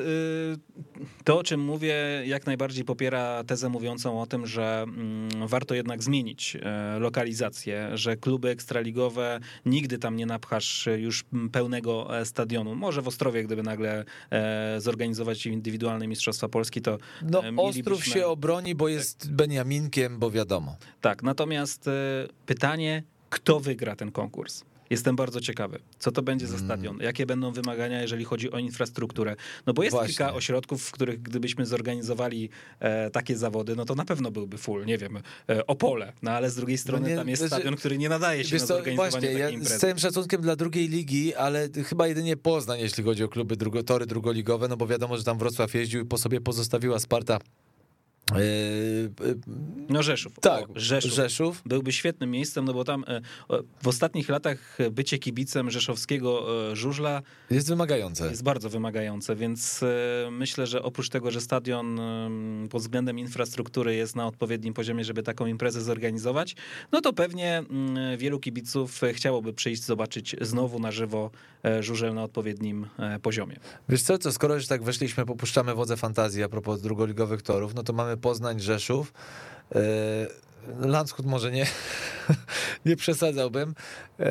to, 1.25 1.39
o 1.39 1.45
czym 1.45 1.61
mówię, 1.61 1.95
jak 2.27 2.47
najbardziej 2.47 2.85
popiera 2.85 3.45
tezę 3.45 3.69
mówiącą 3.69 4.21
o 4.21 4.27
tym, 4.27 4.47
że 4.47 4.83
mm, 4.83 5.49
warto 5.49 5.75
jednak 5.75 6.03
zmienić 6.03 6.57
e, 6.63 6.99
lokalizację, 6.99 7.91
że 7.95 8.17
kluby 8.17 8.49
ekstraligowe 8.49 9.41
nigdy 9.67 9.99
tam 9.99 10.17
nie 10.17 10.27
napchasz 10.27 10.89
już 10.97 11.25
pełnego 11.53 12.19
e, 12.19 12.27
stadionu. 12.27 12.75
Może 12.75 13.03
w 13.03 13.09
Ostrowie, 13.09 13.45
gdyby 13.45 13.63
nagle 13.63 14.05
zorganizować 14.79 15.47
indywidualne 15.47 16.09
Mistrzostwa 16.09 16.49
Polski, 16.49 16.83
to 16.83 16.99
No 17.23 17.43
mielibyśmy... 17.43 17.63
Ostrów 17.63 18.05
się 18.05 18.27
obroni, 18.27 18.75
bo 18.75 18.89
jest 18.89 19.33
Beniaminkiem, 19.33 20.19
bo 20.19 20.31
wiadomo. 20.31 20.77
Tak, 21.01 21.23
natomiast 21.23 21.91
pytanie, 22.47 23.03
kto 23.31 23.61
wygra 23.61 23.97
ten 23.97 24.13
konkurs? 24.13 24.65
Jestem 24.93 25.17
bardzo 25.17 25.41
ciekawy, 25.41 25.79
co 25.99 26.13
to 26.13 26.23
będzie 26.23 26.47
za 26.47 26.55
Mm. 26.55 26.67
stadion, 26.67 26.99
jakie 27.01 27.27
będą 27.27 27.53
wymagania, 27.53 28.03
jeżeli 28.03 28.25
chodzi 28.25 28.51
o 28.53 28.59
infrastrukturę. 28.59 29.37
No 29.67 29.73
bo 29.73 29.83
jest 29.83 29.95
Właśnie. 29.95 30.09
kilka 30.09 30.35
ośrodków, 30.35 30.83
w 30.85 30.93
których 30.93 31.23
gdybyśmy 31.23 31.67
zorganizowali 31.67 32.49
e, 32.81 33.11
takie 33.11 33.37
zawody, 33.37 33.77
no 33.77 33.85
to 33.85 33.95
na 33.95 34.05
pewno 34.05 34.31
byłby 34.31 34.59
full, 34.59 34.87
nie 34.87 34.99
wiem, 34.99 35.17
e, 35.49 35.67
Opole, 35.67 36.13
no 36.23 36.31
ale 36.31 36.51
z 36.51 36.55
drugiej 36.55 36.79
strony 36.79 37.09
nie, 37.11 37.17
tam 37.17 37.29
jest 37.29 37.43
znaczy, 37.43 37.55
stadion, 37.55 37.77
który 37.77 37.99
nie 37.99 38.09
nadaje 38.09 38.45
się 38.45 38.55
na 38.57 38.61
co, 38.61 38.67
zorganizowanie 38.67 39.11
właśnie, 39.11 39.29
takiej 39.29 39.41
ja 39.41 39.51
imprezy. 39.51 39.77
z 39.77 39.79
całym 39.81 39.99
szacunkiem 39.99 40.41
dla 40.43 40.57
drugiej 40.57 40.89
ligi, 40.89 41.35
ale 41.35 41.69
chyba 41.89 42.07
jedynie 42.07 42.37
Poznań, 42.37 42.81
jeśli 42.81 43.05
chodzi 43.05 43.25
o 43.25 43.29
kluby 43.29 43.57
drugo, 43.57 43.83
tory 43.83 44.07
drugoligowe, 44.07 44.69
no 44.69 44.77
bo 44.77 44.87
wiadomo, 44.87 45.17
że 45.17 45.25
tam 45.25 45.39
Wrocław 45.39 45.75
jeździł 45.75 46.01
i 46.03 46.05
po 46.05 46.19
sobie 46.19 46.41
pozostawiła 46.41 46.99
Sparta. 46.99 47.39
No 49.89 50.03
Rzeszów. 50.03 50.33
tak, 50.41 50.65
o, 50.65 50.73
Rzeszów. 50.75 51.13
Rzeszów. 51.13 51.63
Byłby 51.67 51.93
świetnym 51.93 52.31
miejscem, 52.31 52.65
no 52.65 52.73
bo 52.75 52.85
tam 52.85 53.05
e, 53.09 53.21
w 53.83 53.89
ostatnich 53.89 54.29
latach 54.29 54.79
bycie 54.91 55.19
kibicem 55.19 55.71
rzeszowskiego 55.71 56.47
e, 56.71 56.77
żużla 56.77 57.23
Jest 57.51 57.69
wymagające. 57.69 58.27
jest 58.31 58.43
bardzo 58.43 58.71
wymagające, 58.71 59.37
więc 59.37 59.83
e, 59.83 60.31
myślę, 60.31 60.67
że 60.67 60.83
oprócz 60.83 61.09
tego, 61.09 61.31
że 61.31 61.41
stadion 61.41 62.01
pod 62.71 62.83
względem 62.83 63.19
infrastruktury 63.19 63.95
jest 63.95 64.17
na 64.17 64.27
odpowiednim 64.27 64.75
poziomie, 64.75 65.05
żeby 65.05 65.23
taką 65.23 65.47
imprezę 65.47 65.81
zorganizować, 65.81 66.57
no 66.93 67.01
to 67.01 67.13
pewnie 67.13 67.63
wielu 68.19 68.41
kibiców 68.41 69.01
chciałoby 69.13 69.53
przyjść 69.53 69.85
zobaczyć 69.85 70.37
znowu 70.41 70.79
na 70.79 70.93
żywo 70.93 71.31
żużel 71.81 72.15
na 72.15 72.23
odpowiednim 72.25 72.87
poziomie. 73.23 73.57
Wiesz 73.89 74.03
co, 74.03 74.19
co 74.19 74.33
skoro 74.33 74.55
już 74.55 74.67
tak 74.67 74.83
weszliśmy, 74.83 75.27
popuszczamy 75.27 75.75
wodze 75.75 75.97
fantazji 75.97 76.43
a 76.43 76.49
propos 76.49 76.81
drugoligowych 76.83 77.43
torów, 77.43 77.75
no 77.75 77.83
to 77.83 77.93
mamy 77.93 78.17
Poznań, 78.23 78.61
Rzeszów. 78.61 79.13
Yy, 79.75 79.81
Landshut 80.89 81.27
może 81.27 81.53
nie, 81.53 81.67
nie 82.87 82.97
przesadzałbym. 82.97 83.75
Yy, 84.19 84.27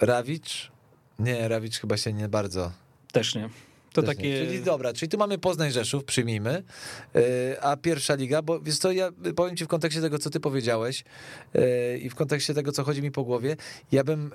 Rawicz? 0.00 0.72
Nie, 1.18 1.48
Rawicz 1.48 1.78
chyba 1.78 1.96
się 1.96 2.12
nie 2.12 2.28
bardzo. 2.28 2.72
Też 3.12 3.34
nie. 3.34 3.48
To 3.92 4.02
Też 4.02 4.08
nie. 4.08 4.14
takie... 4.16 4.46
Czyli 4.46 4.62
dobra, 4.62 4.92
czyli 4.92 5.08
tu 5.08 5.18
mamy 5.18 5.38
Poznań 5.38 5.70
Rzeszów, 5.70 6.04
przyjmijmy, 6.04 6.62
Yy, 7.14 7.22
a 7.60 7.76
pierwsza 7.76 8.14
liga, 8.14 8.42
bo 8.42 8.60
wiesz 8.60 8.78
co, 8.78 8.92
ja 8.92 9.10
powiem 9.36 9.56
ci 9.56 9.64
w 9.64 9.68
kontekście 9.68 10.00
tego, 10.00 10.18
co 10.18 10.30
ty 10.30 10.40
powiedziałeś 10.40 11.04
i 12.00 12.10
w 12.10 12.14
kontekście 12.14 12.54
tego, 12.54 12.72
co 12.72 12.84
chodzi 12.84 13.02
mi 13.02 13.10
po 13.10 13.24
głowie, 13.24 13.56
ja 13.92 14.04
bym 14.04 14.30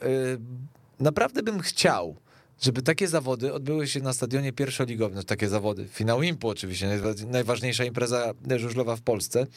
naprawdę 1.00 1.44
bym 1.44 1.60
chciał, 1.60 2.16
żeby 2.62 2.82
takie 2.82 3.08
zawody 3.08 3.54
odbyły 3.54 3.88
się 3.88 4.00
na 4.00 4.14
stadionie 4.14 4.54
pierwszoligowym, 4.54 5.14
znaczy 5.14 5.28
takie 5.28 5.50
zawody, 5.50 5.88
finał 5.88 6.24
IMPU 6.24 6.50
oczywiście, 6.50 6.88
najwa- 6.88 7.28
najważniejsza 7.28 7.84
impreza 7.86 8.34
żużlowa 8.58 8.96
w 8.96 9.02
Polsce, 9.02 9.48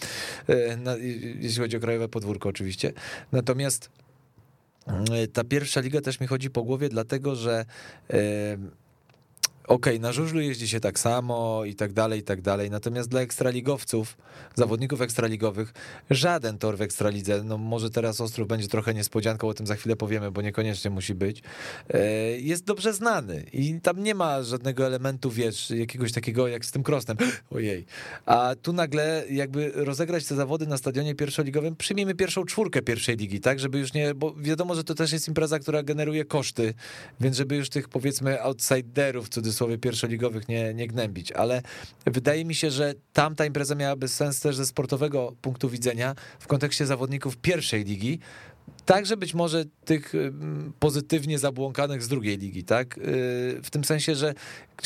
na, 0.78 0.96
jeśli 1.40 1.62
chodzi 1.62 1.76
o 1.76 1.80
krajowe 1.80 2.08
podwórko 2.08 2.48
oczywiście, 2.48 2.92
natomiast 3.32 3.90
yy, 5.10 5.28
ta 5.28 5.44
pierwsza 5.44 5.80
liga 5.80 6.00
też 6.00 6.20
mi 6.20 6.26
chodzi 6.26 6.50
po 6.50 6.62
głowie, 6.62 6.88
dlatego 6.88 7.36
że 7.36 7.64
Okej, 9.70 10.00
na 10.00 10.12
żużlu 10.12 10.40
jeździ 10.40 10.68
się 10.68 10.80
tak 10.80 10.98
samo 10.98 11.64
i 11.64 11.74
tak 11.74 11.92
dalej, 11.92 12.20
i 12.20 12.22
tak 12.22 12.42
dalej. 12.42 12.70
Natomiast 12.70 13.08
dla 13.08 13.20
ekstraligowców, 13.20 14.16
zawodników 14.54 15.00
ekstraligowych, 15.00 15.72
żaden 16.10 16.58
tor 16.58 16.76
w 16.76 16.82
ekstralidze, 16.82 17.42
no 17.44 17.58
może 17.58 17.90
teraz 17.90 18.20
Ostrów 18.20 18.48
będzie 18.48 18.68
trochę 18.68 18.94
niespodzianką, 18.94 19.48
o 19.48 19.54
tym 19.54 19.66
za 19.66 19.74
chwilę 19.74 19.96
powiemy, 19.96 20.30
bo 20.30 20.42
niekoniecznie 20.42 20.90
musi 20.90 21.14
być, 21.14 21.42
e, 21.88 22.00
jest 22.38 22.64
dobrze 22.64 22.92
znany 22.92 23.46
i 23.52 23.80
tam 23.80 24.02
nie 24.02 24.14
ma 24.14 24.42
żadnego 24.42 24.86
elementu, 24.86 25.30
wiesz, 25.30 25.70
jakiegoś 25.70 26.12
takiego 26.12 26.48
jak 26.48 26.64
z 26.64 26.70
tym 26.70 26.82
krostem, 26.82 27.16
ojej. 27.50 27.86
A 28.26 28.54
tu 28.62 28.72
nagle 28.72 29.24
jakby 29.30 29.72
rozegrać 29.74 30.26
te 30.26 30.34
zawody 30.34 30.66
na 30.66 30.76
stadionie 30.76 31.14
pierwszoligowym, 31.14 31.76
przyjmijmy 31.76 32.14
pierwszą 32.14 32.44
czwórkę 32.44 32.82
pierwszej 32.82 33.16
ligi, 33.16 33.40
tak, 33.40 33.60
żeby 33.60 33.78
już 33.78 33.92
nie, 33.92 34.14
bo 34.14 34.34
wiadomo, 34.34 34.74
że 34.74 34.84
to 34.84 34.94
też 34.94 35.12
jest 35.12 35.28
impreza, 35.28 35.58
która 35.58 35.82
generuje 35.82 36.24
koszty, 36.24 36.74
więc 37.20 37.36
żeby 37.36 37.56
już 37.56 37.68
tych 37.68 37.88
powiedzmy 37.88 38.42
outsiderów, 38.42 39.26
w 39.26 39.28
cudzysłowie 39.60 39.78
pierwszoligowych 39.78 40.48
nie, 40.48 40.74
nie 40.74 40.86
gnębić, 40.86 41.32
ale 41.32 41.62
wydaje 42.06 42.44
mi 42.44 42.54
się, 42.54 42.70
że 42.70 42.94
tamta 43.12 43.44
impreza 43.44 43.74
miałaby 43.74 44.08
sens 44.08 44.40
też 44.40 44.56
ze 44.56 44.66
sportowego 44.66 45.32
punktu 45.42 45.68
widzenia 45.68 46.14
w 46.38 46.46
kontekście 46.46 46.86
zawodników 46.86 47.36
pierwszej 47.36 47.84
ligi, 47.84 48.18
Także 48.86 49.16
być 49.16 49.34
może 49.34 49.64
tych 49.84 50.14
ym, 50.14 50.72
pozytywnie 50.78 51.38
zabłąkanych 51.38 52.02
z 52.02 52.08
drugiej 52.08 52.38
ligi, 52.38 52.64
tak? 52.64 52.96
Yy, 52.96 53.04
W 53.62 53.68
tym 53.70 53.84
sensie, 53.84 54.14
że 54.14 54.34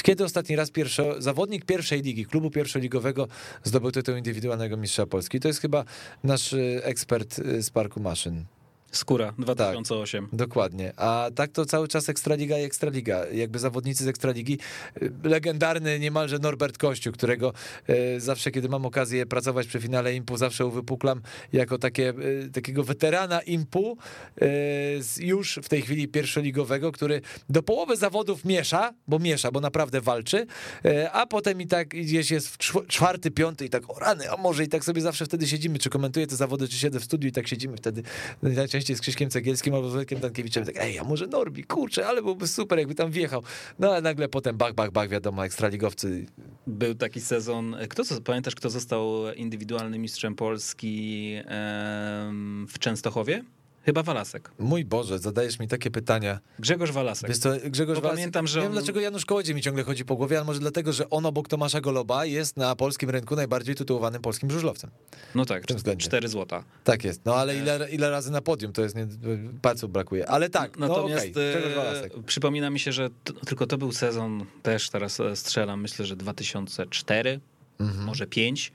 kiedy 0.02 0.24
ostatni 0.24 0.56
raz 0.56 0.70
zawodnik 1.18 1.64
pierwszej 1.64 2.02
ligi, 2.02 2.26
klubu 2.26 2.50
pierwszoligowego 2.50 3.28
zdobył 3.62 3.90
tytuł 3.90 4.16
indywidualnego 4.16 4.76
mistrza 4.76 5.06
Polski? 5.06 5.40
To 5.40 5.48
jest 5.48 5.60
chyba 5.60 5.84
nasz 6.24 6.52
y, 6.52 6.80
ekspert 6.84 7.38
y, 7.38 7.62
z 7.62 7.70
Parku 7.70 8.00
Maszyn. 8.00 8.44
Skóra 8.96 9.26
Tak. 9.26 9.34
2008. 9.36 10.28
Dokładnie. 10.32 10.92
A 10.96 11.30
tak 11.34 11.50
to 11.52 11.64
cały 11.66 11.88
czas 11.88 12.08
Ekstraliga 12.08 12.58
i 12.58 12.62
Ekstraliga. 12.62 13.26
Jakby 13.32 13.58
zawodnicy 13.58 14.04
z 14.04 14.08
Ekstraligi, 14.08 14.58
y, 15.02 15.12
legendarny 15.24 15.98
niemalże 15.98 16.38
Norbert 16.38 16.78
Kościu, 16.78 17.12
którego 17.12 17.52
y, 18.16 18.20
zawsze, 18.20 18.50
kiedy 18.50 18.68
mam 18.68 18.86
okazję 18.86 19.26
pracować 19.26 19.66
przy 19.66 19.80
finale 19.80 20.14
Impu, 20.14 20.36
zawsze 20.36 20.66
uwypuklam 20.66 21.22
jako 21.52 21.78
takie, 21.78 22.08
y, 22.44 22.50
takiego 22.52 22.84
weterana 22.84 23.40
Impu, 23.40 23.98
już 25.20 25.60
w 25.62 25.68
tej 25.68 25.82
chwili 25.82 26.08
pierwszoligowego, 26.08 26.92
który 26.92 27.20
do 27.48 27.62
połowy 27.62 27.96
zawodów 27.96 28.44
miesza, 28.44 28.94
bo 29.08 29.18
miesza, 29.18 29.50
bo 29.50 29.60
naprawdę 29.60 30.00
walczy, 30.00 30.46
a 31.12 31.26
potem 31.26 31.60
i 31.60 31.66
tak 31.66 31.88
gdzieś 31.88 32.30
jest 32.30 32.48
w 32.48 32.58
czw- 32.58 32.86
czwarty, 32.86 33.30
piąty 33.30 33.64
i 33.64 33.70
tak, 33.70 33.90
o 33.90 33.98
rany, 33.98 34.30
a 34.30 34.36
może 34.36 34.64
i 34.64 34.68
tak 34.68 34.84
sobie 34.84 35.00
zawsze 35.00 35.24
wtedy 35.26 35.46
siedzimy, 35.46 35.78
czy 35.78 35.90
komentuję 35.90 36.26
te 36.26 36.36
zawody, 36.36 36.68
czy 36.68 36.76
siedzę 36.76 37.00
w 37.00 37.04
studiu 37.04 37.28
i 37.28 37.32
tak 37.32 37.48
siedzimy 37.48 37.76
wtedy 37.76 38.02
najczęściej 38.42 38.83
z 38.86 39.00
Krzyśkiem 39.00 39.30
Cegielskim 39.30 39.74
albo 39.74 39.90
z 39.90 39.94
Wojtkiem 39.94 40.20
Dankiewiczem, 40.20 40.64
tak, 40.64 40.76
ej, 40.78 40.98
a 40.98 41.04
może 41.04 41.26
Norbi, 41.26 41.64
kurczę, 41.64 42.06
ale 42.06 42.22
byłby 42.22 42.46
super, 42.48 42.78
jakby 42.78 42.94
tam 42.94 43.10
wjechał. 43.10 43.42
No 43.78 43.90
ale 43.90 44.00
nagle 44.00 44.28
potem 44.28 44.56
bach, 44.56 44.74
bach, 44.74 44.90
bach, 44.90 45.08
wiadomo, 45.08 45.44
ekstraligowcy. 45.44 46.26
Był 46.66 46.94
taki 46.94 47.20
sezon. 47.20 47.76
Kto, 47.88 48.02
pamiętasz, 48.24 48.54
kto 48.54 48.70
został 48.70 49.32
indywidualnym 49.36 50.02
mistrzem 50.02 50.34
Polski 50.34 51.34
em, 51.46 52.66
w 52.68 52.78
Częstochowie? 52.78 53.44
Chyba 53.84 54.02
Walasek. 54.02 54.50
Mój 54.58 54.84
Boże, 54.84 55.18
zadajesz 55.18 55.58
mi 55.58 55.68
takie 55.68 55.90
pytania. 55.90 56.40
Grzegorz 56.58 56.90
Walasek. 56.92 57.28
Wiesz 57.28 57.38
co, 57.38 57.50
Grzegorz 57.64 57.98
Walasek- 57.98 58.10
pamiętam, 58.10 58.46
że 58.46 58.58
Nie 58.58 58.62
wiem, 58.62 58.72
on- 58.72 58.78
dlaczego 58.78 59.00
Janusz 59.00 59.24
Kołodziej 59.24 59.54
mi 59.54 59.62
ciągle 59.62 59.84
chodzi 59.84 60.04
po 60.04 60.16
głowie, 60.16 60.36
ale 60.36 60.46
może 60.46 60.60
dlatego, 60.60 60.92
że 60.92 61.10
on 61.10 61.26
obok 61.26 61.48
Tomasza 61.48 61.80
Goloba 61.80 62.24
jest 62.24 62.56
na 62.56 62.76
polskim 62.76 63.10
rynku 63.10 63.36
najbardziej 63.36 63.74
tytułowanym 63.74 64.22
polskim 64.22 64.50
żużlowcem. 64.50 64.90
No 65.34 65.44
tak, 65.44 65.62
w 65.62 65.66
tym 65.66 65.76
względzie. 65.76 66.06
4 66.06 66.28
złota. 66.28 66.64
Tak 66.84 67.04
jest. 67.04 67.20
No 67.24 67.34
ale 67.36 67.56
ile, 67.56 67.88
ile 67.90 68.10
razy 68.10 68.30
na 68.30 68.40
podium, 68.40 68.72
to 68.72 68.82
jest 68.82 68.96
nie, 68.96 69.06
palców 69.62 69.92
brakuje. 69.92 70.28
Ale 70.28 70.50
tak, 70.50 70.78
no 70.78 70.88
Natomiast 70.88 71.26
okej, 71.30 71.32
Grzegorz 71.32 71.72
e, 71.72 71.76
Walasek. 71.76 72.12
przypomina 72.26 72.70
mi 72.70 72.80
się, 72.80 72.92
że 72.92 73.08
tylko 73.46 73.66
to 73.66 73.78
był 73.78 73.92
sezon, 73.92 74.44
też 74.62 74.90
teraz 74.90 75.20
e, 75.20 75.36
strzelam, 75.36 75.80
myślę, 75.80 76.06
że 76.06 76.16
2004, 76.16 77.40
Mhm. 77.80 78.04
może 78.04 78.26
5. 78.26 78.72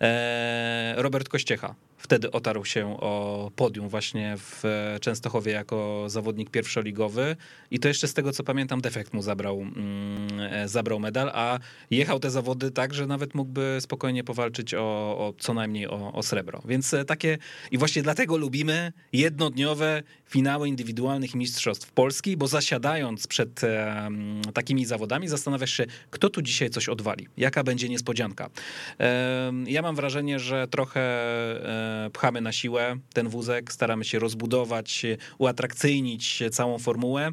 E, 0.00 0.94
Robert 0.96 1.28
Kościecha 1.28 1.74
wtedy 2.02 2.30
otarł 2.30 2.64
się 2.64 3.00
o 3.00 3.50
podium 3.56 3.88
właśnie 3.88 4.36
w 4.38 4.62
Częstochowie 5.00 5.52
jako 5.52 6.04
zawodnik 6.06 6.50
pierwszoligowy 6.50 7.36
i 7.70 7.78
to 7.78 7.88
jeszcze 7.88 8.08
z 8.08 8.14
tego 8.14 8.32
co 8.32 8.44
pamiętam 8.44 8.80
defekt 8.80 9.14
mu 9.14 9.22
zabrał, 9.22 9.60
mm, 9.60 10.40
e, 10.40 10.68
zabrał 10.68 11.00
medal, 11.00 11.30
a 11.34 11.58
jechał 11.90 12.20
te 12.20 12.30
zawody 12.30 12.70
tak, 12.70 12.94
że 12.94 13.06
nawet 13.06 13.34
mógłby 13.34 13.78
spokojnie 13.80 14.24
powalczyć 14.24 14.74
o, 14.74 14.80
o 15.18 15.34
co 15.38 15.54
najmniej 15.54 15.88
o, 15.88 16.12
o 16.12 16.22
srebro. 16.22 16.62
Więc 16.64 16.94
e, 16.94 17.04
takie 17.04 17.38
i 17.70 17.78
właśnie 17.78 18.02
dlatego 18.02 18.36
lubimy 18.36 18.92
jednodniowe 19.12 20.02
finały 20.24 20.68
indywidualnych 20.68 21.34
mistrzostw 21.34 21.92
Polski, 21.92 22.36
bo 22.36 22.46
zasiadając 22.46 23.26
przed 23.26 23.64
em, 23.64 24.42
takimi 24.54 24.84
zawodami 24.84 25.28
zastanawiasz 25.28 25.72
się, 25.72 25.84
kto 26.10 26.30
tu 26.30 26.42
dzisiaj 26.42 26.70
coś 26.70 26.88
odwali, 26.88 27.28
jaka 27.36 27.64
będzie 27.64 27.88
niespodzianka. 27.88 28.50
Em, 28.98 29.68
Ja 29.68 29.82
mam 29.82 29.96
wrażenie, 29.96 30.38
że 30.38 30.68
trochę 30.68 31.00
e, 31.00 31.91
pchamy 32.12 32.40
na 32.40 32.52
siłę 32.52 32.96
ten 33.12 33.28
wózek, 33.28 33.72
staramy 33.72 34.04
się 34.04 34.18
rozbudować, 34.18 35.06
uatrakcyjnić 35.38 36.42
całą 36.52 36.78
formułę. 36.78 37.30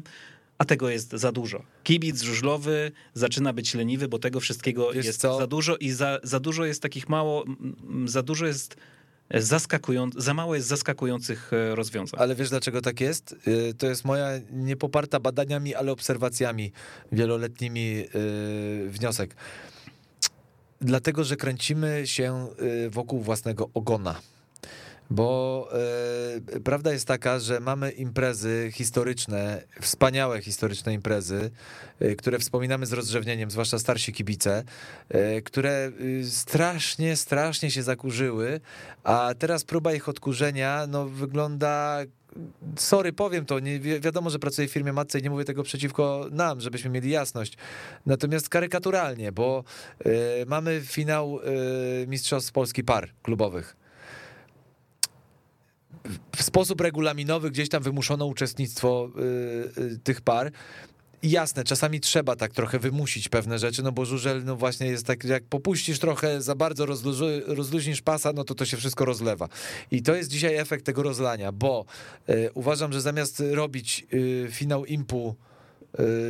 a 0.58 0.64
tego 0.64 0.90
jest 0.90 1.10
za 1.12 1.32
dużo. 1.32 1.62
Kibic 1.84 2.22
żużlowy 2.22 2.92
zaczyna 3.14 3.52
być 3.52 3.74
leniwy, 3.74 4.08
bo 4.08 4.18
tego 4.18 4.40
wszystkiego 4.40 4.92
Wiesz 4.92 5.06
jest 5.06 5.20
co? 5.20 5.38
za 5.38 5.46
dużo 5.46 5.76
i 5.76 5.90
za, 5.90 6.18
za 6.22 6.40
dużo 6.40 6.64
jest 6.64 6.82
takich 6.82 7.08
mało, 7.08 7.44
za 8.04 8.22
dużo 8.22 8.46
jest 8.46 8.76
zaskakujących, 9.34 10.22
za 10.22 10.34
mało 10.34 10.54
jest 10.54 10.68
zaskakujących 10.68 11.52
e, 11.52 11.74
rozwiązań. 11.74 12.20
Ale 12.20 12.34
wiesz 12.34 12.50
dlaczego 12.50 12.80
tak 12.82 13.00
jest? 13.00 13.36
Y, 13.48 13.74
To 13.78 13.86
jest 13.86 14.04
moja 14.04 14.28
niepoparta 14.52 15.20
badaniami, 15.20 15.74
ale 15.74 15.92
obserwacjami 15.92 16.72
wieloletnimi 17.12 18.04
y, 18.14 18.90
wniosek. 18.90 19.34
Dlatego, 20.80 21.24
że 21.24 21.36
kręcimy 21.36 22.02
się 22.06 22.48
y, 22.86 22.90
wokół 22.90 23.20
własnego 23.20 23.70
ogona. 23.74 24.20
Bo 25.10 25.68
y, 26.56 26.60
prawda 26.60 26.92
jest 26.92 27.06
taka, 27.06 27.38
że 27.38 27.60
mamy 27.60 27.90
imprezy 27.90 28.68
historyczne, 28.72 29.62
wspaniałe 29.80 30.42
historyczne 30.42 30.94
imprezy, 30.94 31.50
y, 32.02 32.16
które 32.16 32.38
wspominamy 32.38 32.86
z 32.86 32.92
rozrzewnieniem, 32.92 33.50
zwłaszcza 33.50 33.78
starsi 33.78 34.12
kibice, 34.12 34.64
y, 35.14 35.42
które 35.42 35.92
y, 36.00 36.30
strasznie, 36.30 37.16
strasznie 37.16 37.70
się 37.70 37.82
zakurzyły, 37.82 38.60
a 39.04 39.34
teraz 39.38 39.64
próba 39.64 39.92
ich 39.94 40.08
odkurzenia 40.08 40.86
no, 40.88 41.06
wygląda 41.06 42.00
sorry, 42.76 43.12
powiem 43.12 43.46
to, 43.46 43.60
nie, 43.60 43.80
wi- 43.80 44.00
wiadomo, 44.00 44.30
że 44.30 44.38
pracuję 44.38 44.68
w 44.68 44.72
firmie 44.72 44.92
matce 44.92 45.18
i 45.18 45.22
nie 45.22 45.30
mówię 45.30 45.44
tego 45.44 45.62
przeciwko 45.62 46.26
nam, 46.30 46.60
żebyśmy 46.60 46.90
mieli 46.90 47.10
jasność. 47.10 47.56
Natomiast 48.06 48.48
karykaturalnie, 48.48 49.32
bo 49.32 49.64
mamy 50.46 50.80
finał 50.84 51.40
Mistrzostw 52.06 52.52
Polski 52.52 52.84
par 52.84 53.08
klubowych. 53.22 53.76
W 56.36 56.42
sposób 56.42 56.80
regulaminowy 56.80 57.50
gdzieś 57.50 57.68
tam 57.68 57.82
wymuszono 57.82 58.26
uczestnictwo 58.26 59.10
y, 59.78 59.80
y, 59.80 59.98
tych 59.98 60.20
par. 60.20 60.52
Jasne, 61.22 61.64
czasami 61.64 62.00
trzeba 62.00 62.36
tak 62.36 62.52
trochę 62.52 62.78
wymusić 62.78 63.28
pewne 63.28 63.58
rzeczy, 63.58 63.82
no 63.82 63.92
bo 63.92 64.04
żużel 64.04 64.44
no 64.44 64.56
właśnie 64.56 64.86
jest 64.86 65.06
tak, 65.06 65.24
jak 65.24 65.44
popuścisz 65.44 65.98
trochę 65.98 66.42
za 66.42 66.54
bardzo, 66.54 66.86
rozluzu- 66.86 67.42
rozluźnisz 67.46 68.02
pasa, 68.02 68.32
no 68.32 68.44
to 68.44 68.54
to 68.54 68.64
się 68.64 68.76
wszystko 68.76 69.04
rozlewa. 69.04 69.48
I 69.90 70.02
to 70.02 70.14
jest 70.14 70.30
dzisiaj 70.30 70.56
efekt 70.56 70.86
tego 70.86 71.02
rozlania, 71.02 71.52
bo 71.52 71.84
y, 72.30 72.50
uważam, 72.54 72.92
że 72.92 73.00
zamiast 73.00 73.42
robić 73.50 74.06
y, 74.14 74.48
finał 74.50 74.84
impu 74.84 75.36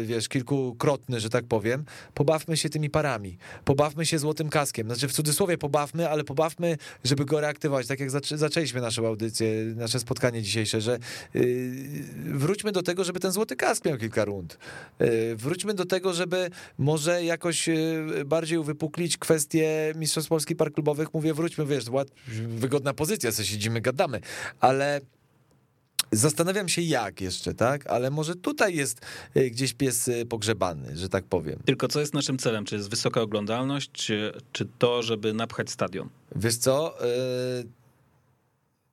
wiesz, 0.05 0.29
kilkukrotny, 0.29 1.21
że 1.21 1.31
tak 1.31 1.45
powiem, 1.45 1.85
pobawmy 2.15 2.57
się 2.57 2.69
tymi 2.69 2.91
parami, 2.91 3.39
pobawmy 3.65 4.07
się 4.07 4.19
złotym 4.19 4.49
kaskiem, 4.49 4.87
znaczy 4.87 5.09
w 5.09 5.13
cudzysłowie 5.13 5.59
pobawmy, 5.59 6.09
ale 6.09 6.25
pobawmy, 6.25 6.77
żeby 7.05 7.25
go 7.25 7.41
reaktywować, 7.41 7.87
tak 7.87 8.01
jak 8.01 8.11
zaczę- 8.11 8.37
zaczęliśmy 8.37 8.81
naszą 8.81 9.07
audycję, 9.07 9.65
nasze 9.77 10.01
spotkanie 10.01 10.43
dzisiejsze, 10.43 10.81
że 10.81 10.99
y, 11.37 12.05
wróćmy 12.35 12.73
do 12.73 12.83
tego, 12.83 13.05
żeby 13.05 13.21
ten 13.21 13.33
złoty 13.33 13.57
kask 13.57 13.85
miał 13.85 13.99
kilka 13.99 14.25
rund, 14.25 14.59
Y, 15.01 15.37
wróćmy 15.37 15.75
do 15.75 15.85
tego, 15.85 16.13
żeby 16.13 16.51
może 16.79 17.25
jakoś 17.25 17.69
y, 17.69 18.05
bardziej 18.27 18.59
uwypuklić 18.59 19.19
kwestię 19.19 19.93
Mistrzostw 19.97 20.29
Polski 20.29 20.57
Park 20.57 20.75
Klubowych, 20.75 21.15
mówię 21.15 21.35
wróćmy, 21.35 21.67
wiesz, 21.67 21.89
ład, 21.89 22.09
wygodna 22.49 22.95
pozycja, 22.95 23.33
co 23.33 23.45
siedzimy, 23.45 23.81
gadamy, 23.81 24.21
ale 24.61 25.01
Zastanawiam 26.13 26.69
się 26.69 26.83
jak 26.83 27.21
jeszcze, 27.21 27.55
tak? 27.55 27.87
Ale 27.87 28.11
może 28.11 28.35
tutaj 28.35 28.75
jest 28.75 29.01
y, 29.37 29.51
gdzieś 29.51 29.75
pies 29.75 30.09
y, 30.09 30.27
pogrzebany, 30.27 30.97
że 30.97 31.09
tak 31.09 31.25
powiem. 31.25 31.59
Tylko 31.65 31.89
co 31.89 32.01
jest 32.01 32.15
naszym 32.15 32.39
celem? 32.39 32.65
Czy 32.65 32.77
jest 32.77 32.91
wysoka 32.91 33.21
oglądalność, 33.21 33.91
czy, 33.93 34.33
czy 34.53 34.69
to, 34.79 35.03
żeby 35.03 35.33
napchać 35.33 35.71
stadion? 35.71 36.09
Wiesz 36.37 36.57
co? 36.57 37.05
y, 37.05 37.80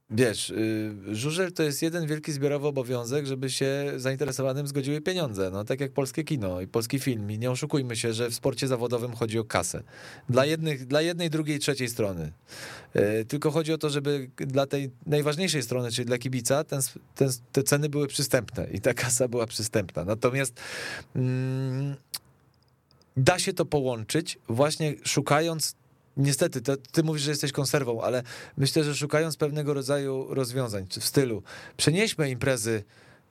Wiesz, 0.10 0.50
y, 0.50 0.96
żużel 1.12 1.52
to 1.52 1.64
jest 1.64 1.82
jeden 1.82 2.08
wielki 2.08 2.32
zbiorowy 2.32 2.68
obowiązek, 2.68 3.26
żeby 3.26 3.50
się 3.50 3.94
zainteresowanym 3.96 4.68
zgodziły 4.68 5.02
pieniądze. 5.02 5.50
No 5.54 5.64
tak 5.64 5.80
jak 5.80 5.92
polskie 5.92 6.24
kino 6.24 6.62
i 6.62 6.68
polski 6.68 7.00
film. 7.00 7.32
I 7.32 7.40
nie 7.40 7.52
oszukujmy 7.52 7.96
się, 7.96 8.14
że 8.14 8.30
w 8.30 8.36
sporcie 8.36 8.68
zawodowym 8.68 9.16
chodzi 9.16 9.40
o 9.40 9.44
kasę. 9.44 9.84
Dla, 10.30 10.46
jednych, 10.46 10.86
dla 10.86 11.02
jednej, 11.02 11.30
drugiej, 11.30 11.60
trzeciej 11.60 11.90
strony. 11.90 12.32
Y, 12.96 13.26
Tylko 13.26 13.52
chodzi 13.52 13.74
o 13.74 13.78
to, 13.78 13.90
żeby 13.90 14.30
dla 14.38 14.66
tej 14.66 14.92
najważniejszej 15.06 15.64
strony, 15.64 15.92
czyli 15.92 16.06
dla 16.06 16.18
kibica, 16.18 16.64
ten, 16.64 16.82
ten, 17.16 17.30
te 17.52 17.64
ceny 17.64 17.90
były 17.90 18.08
przystępne 18.08 18.68
i 18.72 18.82
ta 18.82 18.94
kasa 18.94 19.28
była 19.28 19.48
przystępna. 19.48 20.06
Natomiast 20.06 20.54
mm, 21.16 21.96
da 23.18 23.40
się 23.40 23.54
to 23.54 23.66
połączyć 23.66 24.40
właśnie 24.48 24.96
szukając 25.04 25.76
Niestety, 26.18 26.62
to, 26.62 26.78
ty 26.78 27.04
mówisz, 27.04 27.22
że 27.22 27.32
jesteś 27.32 27.52
konserwą, 27.52 28.02
ale 28.02 28.24
myślę, 28.58 28.84
że 28.84 28.96
szukając 28.96 29.38
pewnego 29.38 29.74
rodzaju 29.74 30.34
rozwiązań, 30.34 30.88
czy 30.88 31.00
w 31.00 31.06
stylu, 31.06 31.44
przenieśmy 31.78 32.30
imprezy 32.30 32.84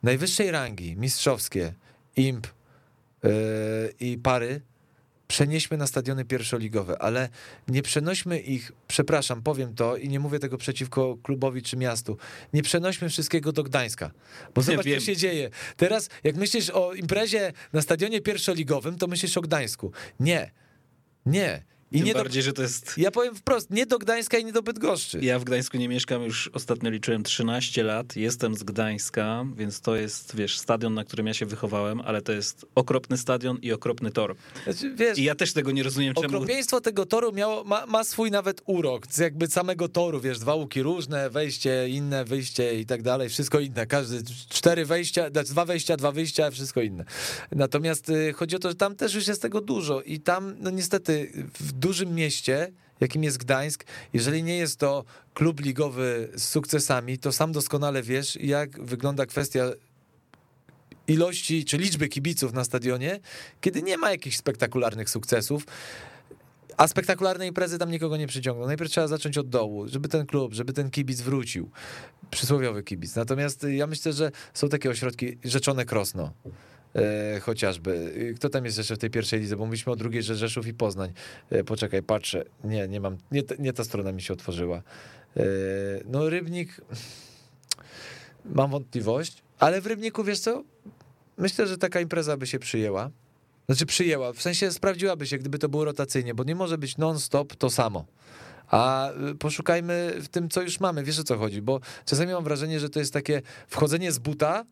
najwyższej 0.03 0.51
rangi, 0.51 0.95
mistrzowskie, 0.97 1.73
imp 2.15 2.47
yy, 3.23 3.29
i 3.99 4.17
pary, 4.17 4.61
przenieśmy 5.27 5.77
na 5.77 5.87
stadiony 5.87 6.25
pierwszoligowe, 6.25 7.01
ale 7.01 7.29
nie 7.67 7.81
przenośmy 7.81 8.39
ich, 8.39 8.71
przepraszam, 8.87 9.41
powiem 9.41 9.75
to 9.75 9.97
i 9.97 10.09
nie 10.09 10.19
mówię 10.19 10.39
tego 10.39 10.57
przeciwko 10.57 11.17
klubowi 11.23 11.61
czy 11.61 11.77
miastu, 11.77 12.17
nie 12.53 12.63
przenośmy 12.63 13.09
wszystkiego 13.09 13.51
do 13.51 13.63
Gdańska, 13.63 14.11
bo 14.55 14.61
Nie 14.61 14.65
zobacz, 14.65 14.85
co 14.85 14.89
wiem. 14.89 15.01
się 15.01 15.15
dzieje. 15.15 15.49
Teraz, 15.77 16.09
jak 16.23 16.35
myślisz 16.35 16.69
o 16.69 16.93
imprezie 16.93 17.53
na 17.73 17.81
stadionie 17.81 18.21
pierwszoligowym, 18.21 18.97
to 18.97 19.07
myślisz 19.07 19.37
o 19.37 19.41
Gdańsku. 19.41 19.91
Nie, 20.19 20.51
nie. 21.25 21.63
I 21.91 21.97
Tym 21.97 22.05
nie 22.05 22.13
do 22.13 22.19
bardziej, 22.19 22.43
że 22.43 22.53
to 22.53 22.61
jest... 22.61 22.93
ja 22.97 23.11
powiem 23.11 23.35
wprost, 23.35 23.69
nie 23.69 23.85
do 23.85 23.99
Gdańska 23.99 24.37
i 24.37 24.45
nie 24.45 24.51
do 24.51 24.63
Bydgoszczy. 24.63 25.19
Ja 25.21 25.39
w 25.39 25.43
Gdańsku 25.43 25.77
nie 25.77 25.89
mieszkam 25.89 26.23
już 26.23 26.49
ostatnio 26.53 26.89
liczyłem 26.89 27.23
13 27.23 27.83
lat. 27.83 28.15
Jestem 28.15 28.55
z 28.55 28.63
Gdańska, 28.63 29.45
więc 29.55 29.81
to 29.81 29.95
jest, 29.95 30.35
wiesz, 30.35 30.57
stadion, 30.59 30.93
na 30.93 31.03
którym 31.03 31.27
ja 31.27 31.33
się 31.33 31.45
wychowałem, 31.45 32.01
ale 32.01 32.21
to 32.21 32.31
jest 32.31 32.65
okropny 32.75 33.17
stadion 33.17 33.57
i 33.61 33.71
okropny 33.73 34.11
tor. 34.11 34.35
Znaczy, 34.63 34.95
wiesz, 34.95 35.17
I 35.17 35.23
ja 35.23 35.35
też 35.35 35.53
tego 35.53 35.71
nie 35.71 35.83
rozumiem, 35.83 36.13
czemu. 36.13 36.27
okropieństwo 36.27 36.81
tego 36.81 37.05
toru 37.05 37.31
miało, 37.31 37.63
ma, 37.63 37.85
ma 37.85 38.03
swój 38.03 38.31
nawet 38.31 38.61
urok, 38.65 39.07
z 39.09 39.17
jakby 39.17 39.47
samego 39.47 39.89
toru, 39.89 40.19
wiesz, 40.21 40.39
dwa 40.39 40.55
łuki 40.55 40.81
różne, 40.81 41.29
wejście 41.29 41.89
inne, 41.89 42.25
wyjście 42.25 42.79
i 42.79 42.85
tak 42.85 43.01
dalej, 43.01 43.29
wszystko 43.29 43.59
inne, 43.59 43.85
każdy, 43.85 44.23
cztery 44.49 44.85
wejścia, 44.85 45.29
znaczy 45.29 45.49
dwa 45.49 45.65
wejścia, 45.65 45.97
dwa 45.97 46.11
wyjścia, 46.11 46.51
wszystko 46.51 46.81
inne. 46.81 47.05
Natomiast 47.51 48.09
y, 48.09 48.33
chodzi 48.33 48.55
o 48.55 48.59
to, 48.59 48.69
że 48.69 48.75
tam 48.75 48.95
też 48.95 49.13
już 49.13 49.27
jest 49.27 49.41
tego 49.41 49.61
dużo 49.61 50.01
i 50.01 50.19
tam, 50.19 50.55
no 50.59 50.69
niestety, 50.69 51.31
w 51.59 51.76
dużym 51.79 52.15
mieście, 52.15 52.71
jakim 52.99 53.23
jest 53.23 53.37
Gdańsk, 53.37 53.83
jeżeli 54.13 54.43
nie 54.43 54.57
jest 54.57 54.79
to 54.79 55.03
klub 55.33 55.59
ligowy 55.59 56.29
z 56.35 56.43
sukcesami, 56.43 57.17
to 57.17 57.31
sam 57.31 57.51
doskonale 57.51 58.03
wiesz, 58.03 58.35
jak 58.35 58.83
wygląda 58.83 59.25
kwestia 59.25 59.71
ilości 61.07 61.65
czy 61.65 61.77
liczby 61.77 62.07
kibiców 62.07 62.53
na 62.53 62.63
stadionie, 62.63 63.19
kiedy 63.61 63.83
nie 63.83 63.97
ma 63.97 64.11
jakichś 64.11 64.37
spektakularnych 64.37 65.09
sukcesów. 65.09 65.65
A 66.77 66.87
spektakularne 66.87 67.47
imprezy 67.47 67.77
tam 67.77 67.91
nikogo 67.91 68.17
nie 68.17 68.27
przyciągną. 68.27 68.65
Najpierw 68.65 68.91
trzeba 68.91 69.07
zacząć 69.07 69.37
od 69.37 69.49
dołu, 69.49 69.87
żeby 69.87 70.07
ten 70.09 70.25
klub, 70.25 70.53
żeby 70.53 70.73
ten 70.73 70.89
kibic 70.89 71.21
wrócił. 71.21 71.71
Przysłowiowy 72.31 72.83
kibic. 72.83 73.15
Natomiast 73.15 73.65
ja 73.69 73.87
myślę, 73.87 74.13
że 74.13 74.31
są 74.53 74.69
takie 74.69 74.89
ośrodki, 74.89 75.37
Rzeczone 75.43 75.85
Krosno. 75.85 76.33
E, 76.95 77.39
chociażby. 77.39 78.13
Kto 78.35 78.49
tam 78.49 78.65
jest 78.65 78.77
jeszcze 78.77 78.95
w 78.95 78.97
tej 78.97 79.09
pierwszej 79.09 79.39
lidze? 79.39 79.55
Bo 79.55 79.65
mówiliśmy 79.65 79.91
o 79.91 79.95
drugiej, 79.95 80.23
że 80.23 80.35
Rzeszów 80.35 80.67
i 80.67 80.73
Poznań. 80.73 81.13
E, 81.49 81.63
poczekaj, 81.63 82.03
patrzę. 82.03 82.43
Nie, 82.63 82.87
nie 82.87 83.01
mam. 83.01 83.17
Nie, 83.31 83.43
nie 83.59 83.73
ta 83.73 83.83
strona 83.83 84.11
mi 84.11 84.21
się 84.21 84.33
otworzyła. 84.33 84.77
E, 85.37 85.43
no, 86.05 86.29
Rybnik. 86.29 86.81
Mam 88.45 88.71
wątpliwość, 88.71 89.43
ale 89.59 89.81
w 89.81 89.87
Rybniku, 89.87 90.23
wiesz 90.23 90.39
co? 90.39 90.63
Myślę, 91.37 91.67
że 91.67 91.77
taka 91.77 92.01
impreza 92.01 92.37
by 92.37 92.47
się 92.47 92.59
przyjęła. 92.59 93.09
Znaczy 93.65 93.85
przyjęła, 93.85 94.33
w 94.33 94.41
sensie 94.41 94.71
sprawdziłaby 94.71 95.27
się, 95.27 95.37
gdyby 95.37 95.59
to 95.59 95.69
było 95.69 95.85
rotacyjnie, 95.85 96.33
bo 96.33 96.43
nie 96.43 96.55
może 96.55 96.77
być 96.77 96.97
non-stop 96.97 97.55
to 97.55 97.69
samo. 97.69 98.05
A 98.67 99.11
y, 99.31 99.35
poszukajmy 99.35 100.13
w 100.21 100.27
tym, 100.27 100.49
co 100.49 100.61
już 100.61 100.79
mamy. 100.79 101.03
Wiesz 101.03 101.19
o 101.19 101.23
co 101.23 101.37
chodzi? 101.37 101.61
Bo 101.61 101.79
czasami 102.05 102.33
mam 102.33 102.43
wrażenie, 102.43 102.79
że 102.79 102.89
to 102.89 102.99
jest 102.99 103.13
takie 103.13 103.41
wchodzenie 103.67 104.11
z 104.11 104.19
buta 104.19 104.65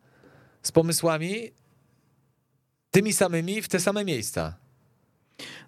z 0.62 0.72
pomysłami 0.72 1.50
tymi 2.96 3.12
samymi 3.12 3.62
w 3.62 3.68
te 3.68 3.80
same 3.80 4.04
miejsca. 4.04 4.56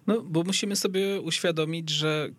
No, 0.07 0.21
bo 0.21 0.43
musimy 0.43 0.75
sobie 0.75 1.21
uświadomić, 1.21 1.89
że 1.89 2.29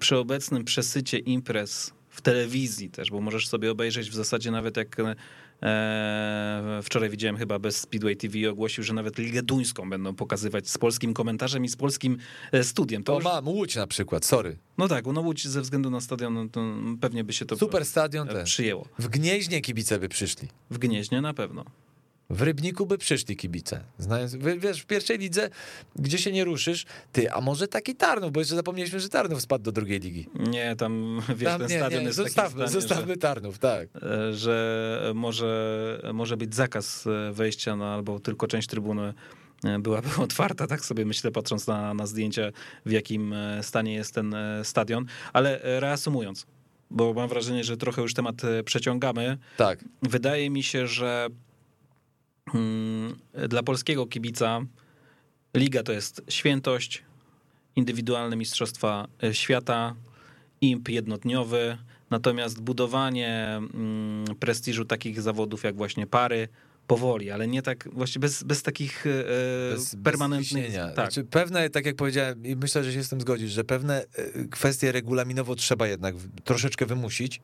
przy 0.00 0.16
obecnym 0.16 0.64
przesycie 0.64 1.18
imprez 1.18 1.92
w 2.08 2.20
telewizji 2.20 2.90
też, 2.90 3.10
bo 3.10 3.20
możesz 3.20 3.48
sobie 3.48 3.70
obejrzeć 3.70 4.10
w 4.10 4.14
zasadzie 4.14 4.50
nawet 4.50 4.76
jak 4.76 4.96
e, 5.62 6.80
wczoraj 6.82 7.10
widziałem 7.10 7.36
chyba 7.36 7.58
bez 7.58 7.80
Speedway 7.80 8.16
TV 8.16 8.50
ogłosił, 8.50 8.84
że 8.84 8.94
nawet 8.94 9.18
Ligę 9.18 9.42
Duńską 9.42 9.90
będą 9.90 10.14
pokazywać 10.14 10.68
z 10.68 10.78
polskim 10.78 11.14
komentarzem 11.14 11.64
i 11.64 11.68
z 11.68 11.76
polskim 11.76 12.18
e, 12.52 12.64
studiem. 12.64 13.04
To 13.04 13.12
To 13.12 13.18
już, 13.18 13.24
mam, 13.24 13.48
Łódź 13.48 13.76
na 13.76 13.86
przykład, 13.86 14.24
sorry. 14.24 14.56
no 14.78 14.88
tak, 14.88 15.06
no 15.06 15.20
Łódź 15.20 15.48
ze 15.48 15.60
względu 15.60 15.90
na 15.90 16.00
stadion 16.00 16.34
no 16.34 16.48
to 16.48 16.60
pewnie 17.00 17.24
by 17.24 17.32
się 17.32 17.44
to 17.44 17.56
Super 17.56 17.84
stadion 17.84 18.28
e, 18.30 18.44
przyjęło. 18.44 18.88
W 18.98 19.08
Gnieźnie 19.08 19.60
kibice 19.60 19.98
by 19.98 20.08
przyszli. 20.08 20.48
W 20.70 20.78
Gnieźnie 20.78 21.20
na 21.20 21.34
pewno. 21.34 21.64
W 22.30 22.42
Rybniku 22.42 22.86
by 22.86 22.98
przyszli 22.98 23.36
kibice. 23.36 23.80
Znając, 23.98 24.36
wiesz, 24.58 24.82
w 24.82 24.86
pierwszej 24.86 25.18
lidze, 25.18 25.50
gdzie 25.96 26.18
się 26.18 26.32
nie 26.32 26.44
ruszysz, 26.44 26.86
ty, 27.12 27.32
a 27.32 27.40
może 27.40 27.68
taki 27.68 27.94
Tarnów, 27.94 28.32
bo 28.32 28.40
jeszcze 28.40 28.56
zapomnieliśmy, 28.56 29.00
że 29.00 29.08
Tarnów 29.08 29.42
spadł 29.42 29.64
do 29.64 29.72
drugiej 29.72 30.00
ligi. 30.00 30.28
Nie, 30.34 30.76
tam 30.76 31.22
wiesz, 31.28 31.44
Tam, 31.44 31.60
ten 31.60 31.70
nie, 31.70 31.78
stadion 31.78 32.00
nie, 32.00 32.06
jest 32.06 32.16
zostawmy, 32.16 32.60
taki 32.60 32.72
zostawmy 32.72 33.16
Tarnów, 33.16 33.58
tak. 33.58 33.88
że, 33.92 34.34
że 34.34 35.12
może, 35.14 36.00
może 36.14 36.36
być 36.36 36.54
zakaz 36.54 37.04
wejścia 37.32 37.76
na 37.76 37.94
albo 37.94 38.20
tylko 38.20 38.46
część 38.46 38.68
trybuny 38.68 39.14
byłaby 39.80 40.08
otwarta, 40.22 40.66
tak 40.66 40.84
sobie 40.84 41.04
myślę, 41.04 41.30
patrząc 41.30 41.66
na, 41.66 41.94
na 41.94 42.06
zdjęcia, 42.06 42.42
w 42.86 42.90
jakim 42.90 43.34
stanie 43.62 43.94
jest 43.94 44.14
ten 44.14 44.36
stadion. 44.62 45.06
Ale 45.32 45.60
reasumując, 45.62 46.46
bo 46.90 47.14
mam 47.14 47.28
wrażenie, 47.28 47.64
że 47.64 47.76
trochę 47.76 48.02
już 48.02 48.14
temat 48.14 48.42
przeciągamy. 48.64 49.38
Tak. 49.56 49.84
Wydaje 50.02 50.50
mi 50.50 50.62
się, 50.62 50.86
że 50.86 51.28
dla 53.48 53.62
polskiego 53.62 54.06
kibica 54.06 54.60
liga 55.54 55.82
to 55.82 55.92
jest 55.92 56.22
świętość, 56.28 57.02
indywidualne 57.76 58.36
mistrzostwa 58.36 59.08
świata, 59.32 59.94
imp 60.60 60.88
jednodniowy, 60.88 61.78
natomiast 62.10 62.60
budowanie 62.60 63.46
mm, 63.56 64.24
prestiżu 64.40 64.84
takich 64.84 65.20
zawodów 65.20 65.64
jak 65.64 65.76
właśnie 65.76 66.06
pary 66.06 66.48
powoli, 66.86 67.30
ale 67.30 67.48
nie 67.48 67.62
tak, 67.62 67.88
właśnie 67.92 68.20
bez, 68.20 68.42
bez 68.42 68.62
takich 68.62 69.06
e, 69.06 69.10
Bez, 69.72 69.96
permanentnych... 70.04 70.66
Bez 70.66 70.74
tak. 70.74 70.94
znaczy, 70.94 71.24
pewne, 71.24 71.70
tak 71.70 71.86
jak 71.86 71.96
powiedziałem, 71.96 72.46
i 72.46 72.56
myślę, 72.56 72.84
że 72.84 72.92
się 72.92 73.04
z 73.04 73.08
tym 73.08 73.20
zgodzisz, 73.20 73.50
że 73.50 73.64
pewne 73.64 74.04
e, 74.14 74.44
kwestie 74.44 74.92
regulaminowo 74.92 75.54
trzeba 75.54 75.86
jednak 75.86 76.14
troszeczkę 76.44 76.86
wymusić, 76.86 77.40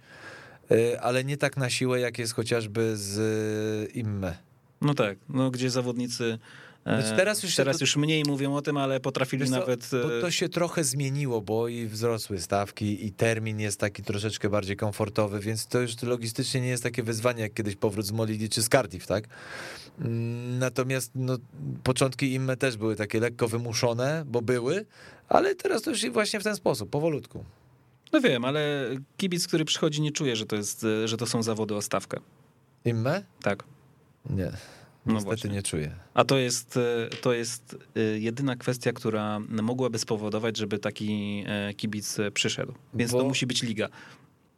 e, 0.71 1.01
ale 1.01 1.25
nie 1.25 1.37
tak 1.37 1.57
na 1.57 1.71
siłę, 1.71 2.01
jak 2.01 2.19
jest 2.19 2.35
chociażby 2.35 2.97
z 2.97 3.19
e, 3.19 3.93
Imme. 3.93 4.54
No 4.85 4.95
tak, 4.95 5.19
no 5.29 5.51
gdzie 5.51 5.71
zawodnicy 5.71 6.39
e, 6.85 7.03
Znaczy, 7.03 7.17
teraz 7.17 7.43
już 7.43 7.55
teraz 7.57 7.79
to- 7.79 7.83
już 7.83 7.97
mniej 7.97 8.23
mówią 8.27 8.55
o 8.55 8.63
tym, 8.63 8.77
ale 8.77 9.01
potrafili 9.01 9.51
nawet... 9.51 9.89
Bo 9.93 10.19
e, 10.19 10.21
to 10.21 10.31
się 10.31 10.49
trochę 10.49 10.85
zmieniło, 10.85 11.41
bo 11.41 11.69
i 11.69 11.87
wzrosły 11.87 12.41
stawki, 12.41 13.07
i 13.07 13.13
termin 13.13 13.61
jest 13.61 13.81
taki 13.81 14.03
troszeczkę 14.03 14.49
bardziej 14.51 14.77
komfortowy, 14.77 15.41
więc 15.41 15.67
to 15.67 15.81
już 15.81 16.03
logistycznie 16.03 16.61
nie 16.61 16.69
jest 16.69 16.83
takie 16.83 17.03
wyzwanie, 17.03 17.43
jak 17.43 17.55
kiedyś 17.55 17.77
powrót 17.77 18.07
z 18.07 18.13
Molili 18.13 18.49
czy 18.49 18.63
z 18.63 18.69
Cardiff, 18.69 19.07
tak? 19.07 19.25
Mm, 20.01 20.59
Natomiast 20.59 21.11
no, 21.15 21.37
początki 21.83 22.33
Imme 22.33 22.57
też 22.57 22.77
były 22.77 22.97
takie 22.97 23.21
lekko 23.21 23.49
wymuszone, 23.49 24.25
bo 24.27 24.43
były, 24.43 24.87
ale 25.29 25.55
teraz 25.55 25.83
to 25.83 25.91
już 25.91 26.07
właśnie 26.11 26.41
w 26.41 26.45
ten 26.45 26.57
sposób, 26.57 26.91
powolutku. 26.91 27.45
No 28.13 28.21
wiem, 28.21 28.45
ale 28.45 28.89
kibic, 29.17 29.47
który 29.47 29.65
przychodzi 29.65 30.03
nie 30.03 30.13
czuje, 30.13 30.37
że 30.37 30.47
to, 30.47 30.57
jest, 30.57 30.85
e, 30.85 31.09
że 31.09 31.17
to 31.17 31.27
są 31.27 31.43
zawody 31.43 31.75
o 31.75 31.83
stawkę. 31.83 32.21
Imme? 32.85 33.23
Tak. 33.43 33.65
Nie. 34.31 34.51
No 35.07 35.13
Niestety 35.13 35.25
właśnie. 35.25 35.51
nie 35.51 35.63
czuję. 35.63 35.95
A 36.15 36.25
to 36.25 36.39
jest, 36.39 36.77
e, 36.77 37.09
to 37.17 37.33
jest 37.33 37.77
e, 37.97 38.01
jedyna 38.19 38.57
kwestia, 38.57 38.93
która 38.93 39.41
mogłaby 39.41 39.99
spowodować, 39.99 40.57
żeby 40.57 40.79
taki 40.79 41.45
e, 41.47 41.75
kibic 41.75 42.17
przyszedł. 42.35 42.75
Więc 42.95 43.13
Bo- 43.13 43.19
to 43.19 43.25
musi 43.29 43.47
być 43.47 43.63
liga. 43.63 43.89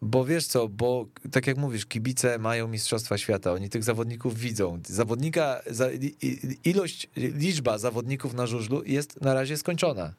Bo 0.02 0.24
wiesz 0.24 0.46
co, 0.46 0.68
bo 0.68 1.06
tak 1.32 1.46
jak 1.46 1.56
mówisz, 1.56 1.86
kibice 1.86 2.38
mają 2.38 2.68
Mistrzostwa 2.68 3.18
Świata, 3.18 3.52
oni 3.52 3.70
tych 3.70 3.84
zawodników 3.84 4.38
widzą. 4.38 4.80
Zawodnika, 4.86 5.60
ilość, 6.64 7.08
liczba 7.16 7.78
zawodników 7.78 8.34
na 8.34 8.46
żużlu 8.46 8.82
jest 8.84 9.20
na 9.20 9.34
razie 9.34 9.56
skończona. 9.56 10.14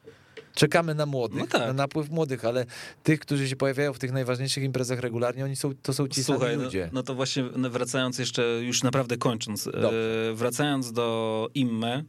Czekamy 0.58 0.94
na 0.94 1.06
młodych, 1.06 1.38
No 1.40 1.46
tak. 1.46 1.66
na 1.66 1.72
napływ 1.72 2.10
młodych, 2.10 2.44
ale 2.44 2.66
tych, 3.02 3.20
którzy 3.20 3.48
się 3.48 3.56
pojawiają 3.56 3.92
w 3.92 3.98
tych 3.98 4.12
najważniejszych 4.12 4.64
imprezach 4.64 5.00
regularnie, 5.00 5.44
oni 5.44 5.56
są, 5.56 5.70
to 5.82 5.92
są 5.94 6.08
ci 6.08 6.24
Słuchaj, 6.24 6.48
sami 6.48 6.58
no, 6.58 6.64
ludzie. 6.64 6.90
no 6.92 7.02
to 7.02 7.14
właśnie 7.14 7.44
wracając 7.44 8.18
jeszcze, 8.18 8.42
już 8.62 8.82
naprawdę 8.82 9.16
kończąc, 9.16 9.66
e, 9.66 9.70
Dobrze. 9.72 10.32
wracając 10.34 10.92
do 10.92 11.48
Imme, 11.54 12.04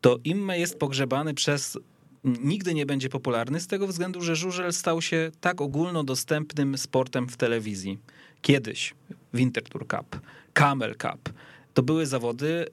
to 0.00 0.18
Imme 0.24 0.58
jest 0.58 0.78
pogrzebany 0.78 1.34
przez 1.34 1.78
nigdy 2.24 2.74
nie 2.74 2.86
będzie 2.86 3.08
popularny 3.08 3.60
z 3.60 3.66
tego 3.66 3.86
względu, 3.86 4.20
że 4.22 4.36
żużel 4.36 4.72
stał 4.72 5.02
się 5.02 5.30
tak 5.40 5.60
ogólnodostępnym 5.60 6.78
sportem 6.78 7.28
w 7.28 7.36
telewizji. 7.36 7.98
Kiedyś 8.42 8.94
Wintertour 9.34 9.86
Cup, 9.88 10.20
Camel 10.52 10.94
Cup, 10.96 11.32
to 11.74 11.82
były 11.82 12.06
zawody, 12.06 12.66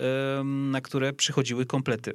na 0.43 0.81
które 0.81 1.13
przychodziły 1.13 1.65
komplety. 1.65 2.13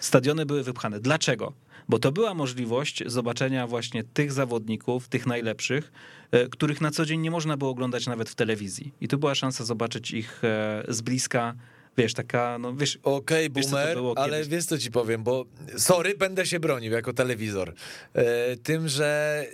Stadiony 0.00 0.46
były 0.46 0.62
wypchane. 0.62 1.00
Dlaczego? 1.00 1.52
Bo 1.90 1.98
to 1.98 2.12
była 2.12 2.34
możliwość 2.34 3.02
zobaczenia 3.06 3.66
właśnie 3.66 4.04
tych 4.04 4.32
zawodników, 4.32 5.08
tych 5.08 5.26
najlepszych, 5.26 5.92
e, 6.30 6.48
których 6.48 6.80
na 6.80 6.90
co 6.90 7.06
dzień 7.06 7.20
nie 7.20 7.30
można 7.30 7.56
było 7.56 7.70
oglądać 7.70 8.06
nawet 8.06 8.30
w 8.30 8.34
telewizji. 8.34 8.92
I 9.00 9.08
tu 9.08 9.18
była 9.18 9.34
szansa 9.34 9.64
zobaczyć 9.64 10.10
ich 10.10 10.44
e, 10.44 10.84
z 10.88 11.00
bliska. 11.00 11.54
Wiesz, 11.98 12.14
taka, 12.14 12.58
no 12.58 12.74
wiesz, 12.74 12.98
Okej, 13.02 13.50
Wiesz, 13.50 13.66
to 13.66 13.70
boomer, 13.72 13.94
było 13.96 14.18
ale 14.18 14.32
kiedyś? 14.32 14.48
wiesz 14.48 14.64
co 14.64 14.78
ci 14.78 14.90
powiem, 14.90 15.22
bo 15.22 15.44
sorry, 15.76 16.14
będę 16.18 16.46
się 16.46 16.60
bronił 16.60 16.92
jako 16.92 17.12
telewizor. 17.12 17.74
E, 18.14 18.56
Tym, 18.56 18.88
że 18.88 19.44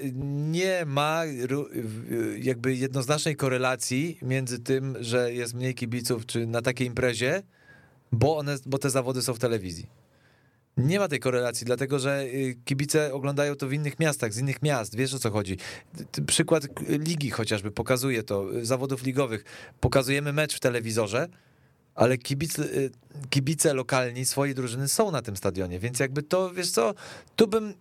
nie 0.53 0.85
ma 0.87 1.23
jakby 2.39 2.75
jednoznacznej 2.75 3.37
korelacji 3.37 4.19
między 4.23 4.59
tym, 4.59 4.97
że 5.01 5.33
jest 5.33 5.55
mniej 5.55 5.75
kibiców 5.75 6.27
czy 6.27 6.47
na 6.47 6.63
takiej 6.63 6.87
imprezie, 6.87 7.43
bo, 8.13 8.37
one, 8.37 8.57
bo 8.67 8.79
te 8.79 8.91
zawody 8.91 9.23
są 9.23 9.35
w 9.35 9.39
telewizji. 9.39 9.87
Nie 10.77 10.99
ma 10.99 11.09
tej 11.09 11.21
korelacji, 11.21 11.67
dlatego 11.67 11.99
że 11.99 12.23
y, 12.25 12.57
kibice 12.65 13.15
oglądają 13.15 13.55
to 13.55 13.69
w 13.69 13.73
innych 13.73 13.99
miastach, 13.99 14.33
z 14.33 14.39
innych 14.39 14.63
miast, 14.63 14.97
wiesz 14.97 15.15
o 15.15 15.19
co 15.19 15.31
chodzi. 15.31 15.57
Przykład 16.27 16.67
ligi 16.89 17.31
chociażby 17.31 17.71
pokazuje 17.71 18.23
to, 18.23 18.57
y, 18.57 18.65
zawodów 18.65 19.03
ligowych. 19.05 19.45
Pokazujemy 19.81 20.33
mecz 20.33 20.57
w 20.57 20.61
telewizorze, 20.61 21.29
ale 21.95 22.19
kibic, 22.19 22.59
y, 22.59 22.91
kibice 23.31 23.75
lokalni 23.75 24.25
swojej 24.25 24.55
drużyny 24.55 24.89
są 24.89 25.11
na 25.11 25.23
tym 25.23 25.37
stadionie, 25.37 25.79
więc 25.79 26.01
jakby 26.01 26.23
to, 26.23 26.51
wiesz 26.55 26.71
co, 26.71 26.95
tu 27.37 27.47
bym... 27.47 27.75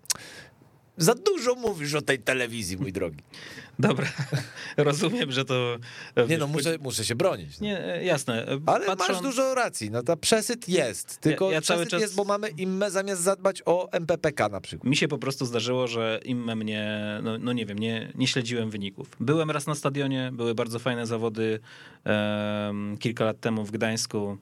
Za 0.98 1.16
dużo 1.16 1.56
mówisz 1.56 1.94
o 1.94 2.02
tej 2.02 2.20
telewizji, 2.20 2.78
mój 2.78 2.92
drogi. 2.94 3.18
dobra, 3.80 4.08
rozumiem, 4.78 5.32
że 5.32 5.46
to... 5.46 5.78
e, 6.16 6.28
Nie 6.28 6.38
no, 6.38 6.48
muszę, 6.48 6.78
muszę 6.82 7.06
się 7.06 7.16
bronić. 7.16 7.60
Nie, 7.60 7.86
e, 7.86 8.04
jasne. 8.06 8.48
e, 8.48 8.60
Ale 8.66 8.96
masz 8.96 9.22
dużo 9.22 9.56
racji, 9.56 9.92
no 9.92 10.04
ta 10.04 10.16
przesyt 10.16 10.70
jest, 10.70 11.18
tylko 11.18 11.46
Ja- 11.46 11.52
ja 11.54 11.62
przesyt 11.62 11.90
czas- 11.90 12.02
jest, 12.02 12.16
bo 12.16 12.24
mamy 12.24 12.50
imme 12.50 12.92
zamiast 12.92 13.22
zadbać 13.22 13.62
o 13.66 13.92
MPPK 13.92 14.50
na 14.50 14.62
przykład. 14.62 14.90
Mi 14.90 14.96
się 14.96 15.08
po 15.08 15.18
prostu 15.18 15.46
zdarzyło, 15.46 15.88
że 15.88 16.20
im 16.26 16.56
mnie, 16.56 17.00
no, 17.24 17.38
no 17.38 17.54
nie 17.54 17.66
wiem, 17.66 17.80
nie, 17.80 18.12
nie 18.16 18.28
śledziłem 18.28 18.70
wyników. 18.70 19.08
Byłem 19.20 19.52
raz 19.52 19.68
na 19.68 19.76
stadionie, 19.76 20.30
były 20.34 20.56
bardzo 20.56 20.80
fajne 20.80 21.08
zawody 21.08 21.60
em, 22.04 22.98
kilka 22.98 23.26
lat 23.26 23.40
temu 23.40 23.66
w 23.66 23.72
Gdańsku. 23.72 24.38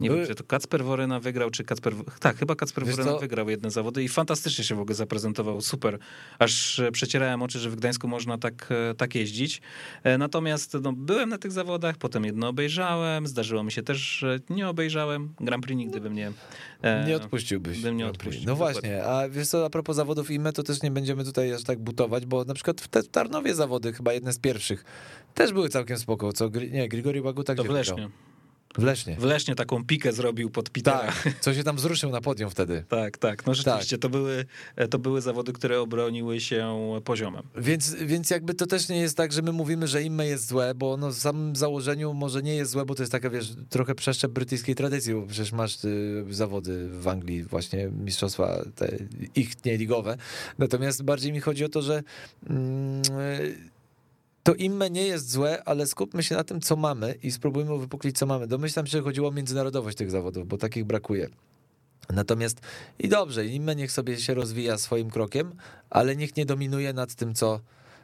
Nie 0.00 0.08
Były- 0.08 0.20
wiem, 0.20 0.28
czy 0.28 0.34
to 0.34 0.44
Kacper 0.44 0.84
Woryna 0.84 1.20
wygrał, 1.20 1.50
czy 1.50 1.64
Kacper... 1.64 1.94
Tak, 2.20 2.36
chyba 2.36 2.54
Kacper 2.56 2.84
Wiesz 2.86 2.96
Woryna 2.96 3.12
co? 3.12 3.18
wygrał 3.18 3.50
jedne 3.50 3.70
zawody 3.70 4.04
i 4.04 4.08
fantastycznie 4.08 4.64
się 4.64 4.74
w 4.74 4.80
ogóle 4.80 4.94
zaprezentował, 4.94 5.60
super. 5.60 5.98
Aż 6.38 6.78
e, 6.78 6.92
przecierałem 6.92 7.42
oczy, 7.42 7.58
że 7.58 7.70
w 7.70 7.76
Gdańsku 7.76 8.08
można 8.08 8.38
tak, 8.38 8.68
e, 8.90 8.94
tak 8.94 9.14
jeździć. 9.14 9.60
E, 10.04 10.18
Natomiast 10.18 10.76
no, 10.82 10.92
byłem 10.92 11.28
na 11.28 11.38
tych 11.38 11.52
zawodach, 11.52 11.96
potem 11.96 12.24
jedno 12.24 12.48
obejrzałem, 12.48 13.26
zdarzyło 13.26 13.62
mi 13.64 13.72
się 13.72 13.82
też, 13.82 13.98
że 13.98 14.38
nie 14.50 14.68
obejrzałem. 14.68 15.34
Grand 15.40 15.64
Prix 15.64 15.78
nigdy 15.78 16.00
by 16.00 16.10
mnie... 16.10 16.32
e, 16.82 17.04
Nie 17.06 17.16
odpuściłbyś. 17.16 17.80
bym 17.82 17.96
nie 17.96 18.06
odpuścił, 18.06 18.42
No 18.46 18.56
właśnie, 18.56 19.04
a 19.04 19.28
wiesz 19.28 19.48
co, 19.48 19.64
a 19.64 19.70
propos 19.70 19.96
zawodów 19.96 20.30
IME, 20.30 20.52
to 20.52 20.62
też 20.62 20.82
nie 20.82 20.90
będziemy 20.90 21.24
tutaj 21.24 21.52
aż 21.52 21.62
tak 21.64 21.78
butować, 21.78 22.26
bo 22.26 22.44
na 22.44 22.54
przykład 22.54 22.80
w 22.80 22.88
Tarnowie 23.08 23.54
zawody, 23.54 23.92
chyba 23.92 24.12
jedne 24.12 24.32
z 24.32 24.38
pierwszych, 24.38 24.84
też 25.34 25.52
były 25.52 25.68
całkiem 25.68 25.98
spoko, 25.98 26.32
co, 26.32 26.50
nie, 26.70 26.88
Grigori 26.88 27.20
Łaguta 27.20 27.54
To 27.54 27.62
gdzie 27.64 27.72
w 27.72 27.76
wygrał? 27.76 28.10
W 28.78 28.82
Lesznie. 28.82 29.16
W 29.16 29.24
Lesznie 29.24 29.54
taką 29.54 29.84
pikę 29.84 30.12
zrobił 30.12 30.50
pod 30.50 30.70
Petera. 30.70 30.98
Tak, 30.98 31.34
co 31.40 31.54
się 31.54 31.64
tam 31.64 31.76
wzruszył 31.76 32.10
na 32.10 32.20
podium 32.20 32.50
wtedy. 32.50 32.84
Tak, 32.88 33.18
tak. 33.18 33.46
No 33.46 33.54
rzeczywiście, 33.54 33.98
to, 33.98 34.08
były, 34.08 34.44
to 34.90 34.98
były 34.98 35.20
zawody, 35.20 35.52
które 35.52 35.80
obroniły 35.80 36.40
się 36.40 36.78
poziomem. 37.04 37.42
Więc, 37.56 37.94
więc 37.94 38.30
jakby 38.30 38.54
to 38.54 38.66
też 38.66 38.88
nie 38.88 39.00
jest 39.00 39.16
tak, 39.16 39.32
że 39.32 39.42
my 39.42 39.52
mówimy, 39.52 39.88
że 39.88 40.02
IME 40.02 40.26
jest 40.26 40.48
złe, 40.48 40.74
bo 40.74 40.92
ono 40.92 41.10
w 41.10 41.14
samym 41.14 41.56
założeniu 41.56 42.14
może 42.14 42.42
nie 42.42 42.56
jest 42.56 42.70
złe, 42.70 42.84
bo 42.84 42.94
to 42.94 43.02
jest 43.02 43.12
taka, 43.12 43.30
wiesz, 43.30 43.52
trochę 43.68 43.94
przeszczep 43.94 44.32
brytyjskiej 44.32 44.74
tradycji, 44.74 45.14
bo 45.14 45.26
przecież 45.26 45.52
masz 45.52 45.84
y, 45.84 46.24
zawody 46.30 46.88
w 46.88 47.08
Anglii, 47.08 47.42
właśnie 47.42 47.88
mistrzostwa 47.88 48.64
te 48.74 48.96
ich 49.34 49.64
nie 49.64 49.76
ligowe. 49.76 50.16
Natomiast 50.58 51.02
bardziej 51.02 51.32
mi 51.32 51.40
chodzi 51.40 51.64
o 51.64 51.68
to, 51.68 51.82
że 51.82 52.02
y, 52.50 53.70
to 54.42 54.54
IME 54.54 54.90
nie 54.90 55.02
jest 55.06 55.30
złe, 55.30 55.64
ale 55.64 55.86
skupmy 55.86 56.22
się 56.22 56.34
na 56.34 56.44
tym, 56.44 56.60
co 56.60 56.76
mamy 56.76 57.14
i 57.22 57.30
spróbujmy 57.30 57.78
wypuklić, 57.78 58.18
co 58.18 58.26
mamy. 58.26 58.46
Domyślam 58.46 58.86
się, 58.86 58.90
że 58.90 59.02
chodziło 59.02 59.28
o 59.28 59.32
międzynarodowość 59.32 59.96
tych 59.96 60.10
zawodów, 60.10 60.48
bo 60.48 60.58
takich 60.58 60.84
brakuje. 60.84 61.28
Natomiast 62.08 62.60
i 62.98 63.08
dobrze, 63.08 63.46
IME 63.46 63.76
niech 63.76 63.92
sobie 63.92 64.16
się 64.16 64.34
rozwija 64.34 64.78
swoim 64.78 65.10
krokiem, 65.10 65.52
ale 65.90 66.16
niech 66.16 66.36
nie 66.36 66.46
dominuje 66.46 66.92
nad 66.92 67.14
tym, 67.14 67.34
co, 67.34 67.60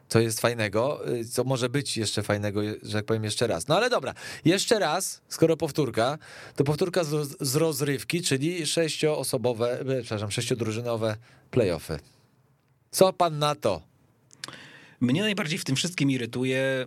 co 0.08 0.20
jest 0.20 0.40
fajnego, 0.40 1.08
y, 1.14 1.24
co 1.24 1.44
może 1.44 1.68
być 1.68 1.96
jeszcze 1.96 2.22
fajnego, 2.22 2.60
że 2.82 2.92
tak 2.92 3.04
powiem 3.04 3.24
jeszcze 3.24 3.46
raz. 3.46 3.68
No 3.68 3.76
ale 3.76 3.90
dobra, 3.90 4.14
jeszcze 4.44 4.78
raz, 4.78 5.20
skoro 5.28 5.56
powtórka, 5.56 6.18
to 6.56 6.64
powtórka 6.64 7.04
z, 7.04 7.36
z 7.40 7.56
rozrywki, 7.56 8.22
czyli 8.22 8.66
sześcioosobowe, 8.66 9.80
e, 9.80 10.00
przepraszam, 10.00 10.30
sześciodrużynowe 10.30 11.16
playoffy. 11.50 11.98
Co 12.90 13.12
pan 13.12 13.38
na 13.38 13.54
to? 13.54 13.95
Mnie 15.00 15.22
najbardziej 15.22 15.58
w 15.58 15.64
tym 15.64 15.76
wszystkim 15.76 16.10
irytuje 16.10 16.86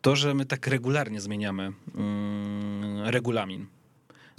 to, 0.00 0.16
że 0.16 0.34
my 0.34 0.44
tak 0.44 0.66
regularnie 0.66 1.20
zmieniamy 1.20 1.72
mm, 1.94 3.08
regulamin. 3.08 3.66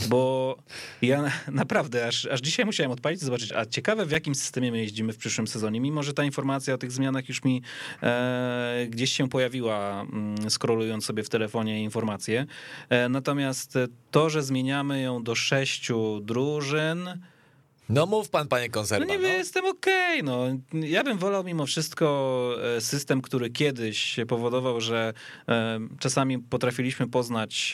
Bo 0.09 0.55
ja 1.01 1.31
naprawdę 1.51 2.07
aż, 2.07 2.25
aż 2.25 2.41
dzisiaj 2.41 2.65
musiałem 2.65 2.91
odpalić 2.91 3.21
i 3.21 3.25
zobaczyć, 3.25 3.51
a 3.51 3.65
ciekawe 3.65 4.05
w 4.05 4.11
jakim 4.11 4.35
systemie 4.35 4.71
my 4.71 4.77
jeździmy 4.77 5.13
w 5.13 5.17
przyszłym 5.17 5.47
sezonie, 5.47 5.79
mimo 5.79 6.03
że 6.03 6.13
ta 6.13 6.23
informacja 6.23 6.73
o 6.73 6.77
tych 6.77 6.91
zmianach 6.91 7.29
już 7.29 7.43
mi 7.43 7.61
e, 8.03 8.87
gdzieś 8.89 9.13
się 9.13 9.29
pojawiła, 9.29 10.01
mm, 10.01 10.49
scrollując 10.49 11.05
sobie 11.05 11.23
w 11.23 11.29
telefonie 11.29 11.83
informacje. 11.83 12.45
E, 12.89 13.09
natomiast 13.09 13.73
to, 14.11 14.29
że 14.29 14.43
zmieniamy 14.43 15.01
ją 15.01 15.23
do 15.23 15.35
sześciu 15.35 16.19
drużyn, 16.19 17.09
No 17.89 18.05
mów 18.05 18.29
pan, 18.29 18.47
panie 18.47 18.67
no 18.67 18.71
konserwa. 18.71 19.05
nie 19.05 19.19
wiem, 19.19 19.37
jestem 19.37 19.65
okej. 19.65 20.23
no. 20.23 20.45
Ja 20.73 21.03
bym 21.03 21.17
wolał 21.17 21.43
mimo 21.43 21.65
wszystko 21.65 22.55
e, 22.77 22.81
system, 22.81 23.21
który 23.21 23.49
kiedyś 23.49 24.15
powodował, 24.27 24.81
że 24.81 25.13
e, 25.47 25.79
czasami 25.99 26.39
potrafiliśmy 26.39 27.07
poznać 27.07 27.73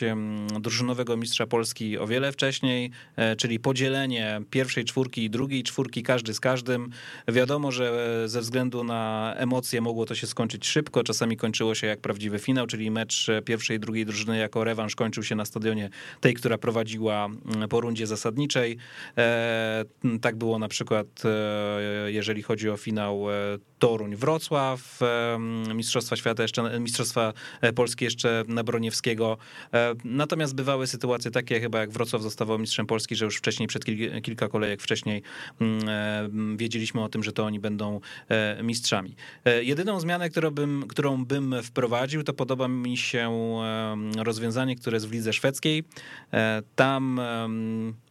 drużynowego 0.60 1.16
mistrza 1.16 1.46
Polski 1.46 1.98
o 1.98 2.06
wiele 2.06 2.32
wcześniej, 2.32 2.90
e, 3.16 3.36
czyli 3.36 3.60
podzielenie 3.60 4.40
pierwszej 4.50 4.84
czwórki 4.84 5.24
i 5.24 5.30
drugiej 5.30 5.62
czwórki, 5.62 6.02
każdy 6.02 6.34
z 6.34 6.40
każdym. 6.40 6.90
Wiadomo, 7.28 7.72
że 7.72 7.92
ze 8.28 8.40
względu 8.40 8.84
na 8.84 9.34
emocje 9.36 9.80
mogło 9.80 10.06
to 10.06 10.14
się 10.14 10.26
skończyć 10.26 10.66
szybko, 10.66 11.04
czasami 11.04 11.36
kończyło 11.36 11.74
się 11.74 11.86
jak 11.86 12.00
prawdziwy 12.00 12.38
finał, 12.38 12.66
czyli 12.66 12.90
mecz 12.90 13.26
pierwszej 13.44 13.76
i 13.76 13.80
drugiej 13.80 14.06
drużyny 14.06 14.38
jako 14.38 14.64
rewanż 14.64 14.94
kończył 14.94 15.22
się 15.22 15.34
na 15.34 15.44
stadionie 15.44 15.90
tej, 16.20 16.34
która 16.34 16.58
prowadziła 16.58 17.28
po 17.68 17.80
rundzie 17.80 18.06
zasadniczej. 18.06 18.78
Tak 20.20 20.36
było 20.36 20.58
na 20.58 20.68
przykład, 20.68 21.06
e, 21.24 22.12
jeżeli 22.12 22.42
chodzi 22.42 22.70
o 22.70 22.76
finał 22.76 23.30
e, 23.30 23.34
Toruń-Wrocław, 23.78 25.02
e, 25.02 25.38
Mistrzostwa 25.74 26.16
Świata 26.16 26.42
jeszcze, 26.42 26.80
Mistrzostwa 26.80 27.32
Polski 27.74 28.04
jeszcze 28.04 28.44
na 28.48 28.64
Broniewskiego. 28.64 29.36
Natomiast 30.04 30.54
bywały 30.54 30.86
sytuacje 30.86 31.30
takie, 31.30 31.60
chyba 31.60 31.80
jak 31.80 31.90
Wrocław 31.90 32.22
zostawał 32.22 32.58
mistrzem 32.58 32.86
Polski, 32.86 33.16
że 33.16 33.24
już 33.24 33.36
wcześniej, 33.36 33.68
przed 33.68 33.84
kil- 33.84 34.22
kilka 34.22 34.48
kolejek 34.48 34.82
wcześniej 34.82 35.22
wiedzieliśmy 36.56 37.02
o 37.02 37.08
tym, 37.08 37.22
że 37.22 37.32
to 37.32 37.44
oni 37.44 37.60
będą 37.60 38.00
mistrzami. 38.62 39.16
Jedyną 39.60 40.00
zmianę, 40.00 40.30
którą 40.30 40.50
bym, 40.50 40.84
którą 40.88 41.24
bym 41.24 41.54
wprowadził, 41.62 42.22
to 42.22 42.32
podoba 42.32 42.68
mi 42.68 42.96
się 42.96 43.30
rozwiązanie, 44.18 44.76
które 44.76 44.96
jest 44.96 45.08
w 45.08 45.12
lidze 45.12 45.32
szwedzkiej. 45.32 45.84
Tam, 46.76 47.20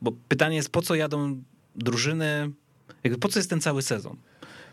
bo 0.02 0.12
pytanie 0.28 0.56
jest, 0.56 0.70
po 0.70 0.82
co 0.82 0.96
jadą 0.96 1.44
drużyny, 1.76 2.52
jakby 3.04 3.20
po 3.20 3.28
co 3.28 3.40
jest 3.40 3.50
ten 3.50 3.62
cały 3.62 3.82
sezon? 3.82 4.18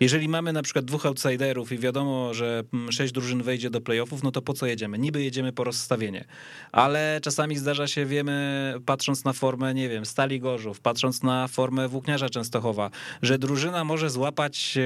Jeżeli 0.01 0.29
mamy 0.29 0.53
na 0.53 0.63
przykład 0.63 0.85
dwóch 0.85 1.07
outsiderów 1.07 1.73
i 1.73 1.79
wiadomo, 1.79 2.35
że 2.35 2.63
mm, 2.73 2.93
sześć 2.93 3.13
drużyn 3.13 3.43
wejdzie 3.43 3.71
do 3.71 3.81
playoffów, 3.81 4.23
no 4.23 4.31
to 4.33 4.43
po 4.43 4.53
co 4.53 4.67
jedziemy? 4.67 4.99
Niby 4.99 5.23
jedziemy 5.23 5.53
po 5.53 5.65
rozstawienie, 5.65 6.25
ale 6.73 7.21
czasami 7.23 7.57
zdarza 7.57 7.87
się, 7.87 8.07
wiemy, 8.07 8.75
patrząc 8.87 9.25
na 9.25 9.33
formę, 9.33 9.75
nie 9.75 9.89
wiem, 9.89 10.07
Stali 10.07 10.41
Gorzów, 10.41 10.81
patrząc 10.81 11.23
na 11.23 11.49
formę 11.49 11.89
Włókniarza 11.89 12.29
Częstochowa, 12.29 12.91
że 13.23 13.39
drużyna 13.39 13.85
może 13.85 14.11
złapać 14.11 14.79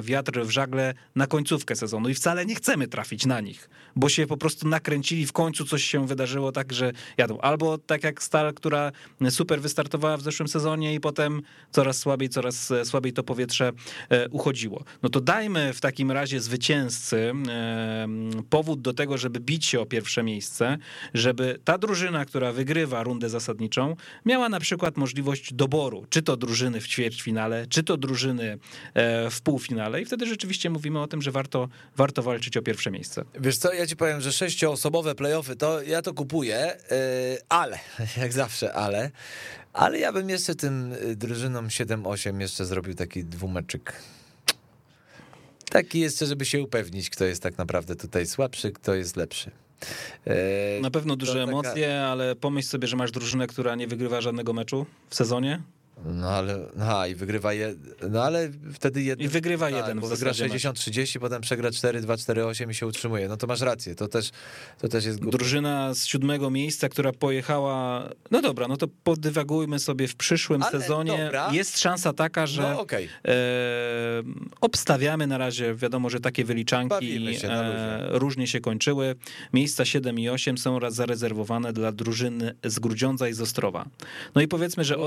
wiatr 0.00 0.40
w 0.40 0.50
żagle 0.50 0.94
na 1.16 1.26
końcówkę 1.26 1.76
sezonu 1.76 2.08
i 2.08 2.14
wcale 2.14 2.46
nie 2.46 2.54
chcemy 2.54 2.88
trafić 2.88 3.26
na 3.26 3.40
nich, 3.40 3.68
bo 3.96 4.08
się 4.08 4.26
po 4.26 4.36
prostu 4.36 4.68
nakręcili, 4.68 5.26
w 5.26 5.32
końcu 5.32 5.64
coś 5.64 5.84
się 5.84 6.06
wydarzyło 6.06 6.52
tak, 6.52 6.72
że 6.72 6.92
jadą. 7.16 7.40
Albo 7.40 7.78
tak 7.78 8.04
jak 8.04 8.22
Stal, 8.22 8.54
która 8.54 8.92
super 9.30 9.60
wystartowała 9.60 10.16
w 10.16 10.22
zeszłym 10.22 10.48
sezonie 10.48 10.94
i 10.94 11.00
potem 11.00 11.42
coraz 11.70 11.98
słabiej, 11.98 12.28
coraz 12.28 12.70
e, 12.70 12.84
słabiej 12.84 13.12
to 13.12 13.22
powietrze 13.22 13.72
uchodziło. 14.30 14.84
No 15.02 15.08
to 15.08 15.20
dajmy 15.20 15.72
w 15.72 15.80
takim 15.80 16.10
razie 16.10 16.40
zwycięzcy 16.40 17.32
e, 17.48 18.08
powód 18.50 18.80
do 18.80 18.92
tego, 18.92 19.18
żeby 19.18 19.40
bić 19.40 19.66
się 19.66 19.80
o 19.80 19.86
pierwsze 19.86 20.22
miejsce, 20.22 20.78
żeby 21.14 21.58
ta 21.64 21.78
drużyna, 21.78 22.24
która 22.24 22.52
wygrywa 22.52 23.02
rundę 23.02 23.28
zasadniczą, 23.28 23.96
miała 24.26 24.48
na 24.48 24.60
przykład 24.60 24.96
możliwość 24.96 25.54
doboru, 25.54 26.06
czy 26.10 26.22
to 26.22 26.36
drużyny 26.36 26.80
w 26.80 26.88
ćwierćfinale, 26.88 27.66
czy 27.66 27.82
to 27.82 27.96
drużyny 27.96 28.58
e, 28.94 29.30
w 29.30 29.40
półfinale 29.40 30.02
i 30.02 30.04
wtedy 30.04 30.26
rzeczywiście 30.26 30.70
mówimy 30.70 31.00
o 31.00 31.06
tym, 31.06 31.22
że 31.22 31.30
warto, 31.30 31.68
warto 31.96 32.22
walczyć 32.22 32.56
o 32.56 32.62
pierwsze 32.62 32.90
miejsce. 32.90 33.24
Wiesz 33.40 33.56
co, 33.56 33.72
ja 33.72 33.86
ci 33.86 33.96
powiem, 33.96 34.20
że 34.20 34.32
sześcioosobowe 34.32 35.14
playoffy, 35.14 35.56
to 35.56 35.82
ja 35.82 36.02
to 36.02 36.14
kupuję, 36.14 36.76
ale, 37.48 37.78
jak 38.22 38.32
zawsze, 38.32 38.74
ale, 38.74 39.10
ale 39.72 39.98
ja 39.98 40.12
bym 40.12 40.28
jeszcze 40.30 40.54
tym 40.54 40.92
y, 40.92 41.16
drużynom 41.16 41.68
7-8 41.68 42.40
jeszcze 42.40 42.64
zrobił 42.66 42.94
taki 42.94 43.24
dwumeczyk. 43.24 43.92
Taki 45.70 46.00
jeszcze, 46.00 46.26
żeby 46.26 46.44
się 46.44 46.62
upewnić, 46.62 47.10
kto 47.10 47.24
jest 47.24 47.42
tak 47.42 47.58
naprawdę 47.58 47.96
tutaj 47.96 48.26
słabszy, 48.26 48.72
kto 48.72 48.94
jest 48.94 49.16
lepszy. 49.16 49.50
Yy, 50.26 50.32
Na 50.82 50.90
pewno 50.90 51.16
duże 51.16 51.32
taka- 51.32 51.44
emocje, 51.44 52.02
ale 52.02 52.36
pomyśl 52.36 52.68
sobie, 52.68 52.88
że 52.88 52.96
masz 52.96 53.10
drużynę, 53.10 53.46
która 53.46 53.74
nie 53.74 53.86
wygrywa 53.86 54.20
żadnego 54.20 54.52
meczu 54.52 54.86
w 55.08 55.14
sezonie 55.14 55.62
No 56.04 56.28
ale, 56.30 56.58
no 56.76 57.06
i 57.06 57.14
wygrywa 57.14 57.52
je, 57.52 57.74
no 58.10 58.22
ale 58.22 58.50
wtedy 58.72 59.02
jeden. 59.02 59.26
i 59.26 59.28
wygrywa 59.28 59.66
tak, 59.70 59.74
jeden 59.76 60.00
bo 60.00 60.06
wygra 60.08 60.32
zasadzie 60.32 60.54
mecz. 60.54 60.62
60-30, 60.62 61.18
potem 61.18 61.42
przegra 61.42 61.70
4-2-4-8 61.70 62.70
i 62.70 62.74
się 62.74 62.86
utrzymuje. 62.86 63.28
No 63.28 63.36
to 63.36 63.46
masz 63.46 63.60
rację, 63.60 63.94
to 63.94 64.08
też, 64.08 64.30
to 64.80 64.88
też 64.88 65.04
jest 65.04 65.20
głupie. 65.20 65.38
Drużyna 65.38 65.94
z 65.94 66.06
siódmego 66.06 66.50
miejsca, 66.50 66.88
która 66.88 67.12
pojechała. 67.12 68.08
No 68.30 68.42
dobra, 68.42 68.68
no 68.68 68.76
to 68.76 68.86
podywagujmy 69.04 69.78
sobie 69.78 70.08
w 70.08 70.14
przyszłym 70.16 70.62
Ale 70.62 70.70
sezonie. 70.80 71.18
dobra. 71.24 71.48
Jest 71.52 71.78
szansa 71.78 72.12
taka, 72.12 72.46
że 72.46 72.62
No 72.62 72.80
okej. 72.80 73.08
e, 73.24 73.30
obstawiamy 74.60 75.26
na 75.26 75.38
razie. 75.38 75.74
Wiadomo, 75.74 76.10
że 76.10 76.20
takie 76.20 76.44
wyliczanki 76.44 77.36
się 77.38 77.48
e, 77.48 78.08
różnie 78.18 78.46
się 78.46 78.60
kończyły. 78.60 79.14
Miejsca 79.52 79.84
7 79.84 80.18
i 80.18 80.28
8 80.28 80.58
są 80.58 80.78
raz 80.78 80.94
zarezerwowane 80.94 81.72
dla 81.72 81.92
drużyny 81.92 82.54
z 82.64 82.78
Grudziądza 82.78 83.28
i 83.28 83.32
z 83.32 83.40
Ostrowa. 83.40 83.86
No 84.34 84.42
i 84.42 84.48
powiedzmy, 84.48 84.84
że 84.84 84.98
O, 84.98 85.06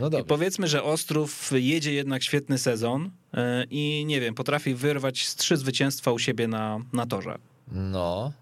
No 0.00 0.06
I 0.06 0.10
dobra. 0.10 0.24
powiedzmy, 0.24 0.68
że 0.68 0.82
Ostrów 0.82 1.50
jedzie 1.54 1.92
jednak 1.92 2.22
świetny 2.22 2.58
sezon 2.58 3.10
e, 3.34 3.64
i 3.70 4.04
nie 4.06 4.20
wiem, 4.20 4.34
potrafi 4.34 4.74
wyrwać 4.74 5.26
z 5.26 5.36
trzy 5.36 5.56
zwycięstwa 5.56 6.12
u 6.12 6.18
siebie 6.18 6.48
na, 6.48 6.78
na 6.92 7.06
torze. 7.06 7.38
No. 7.72 8.32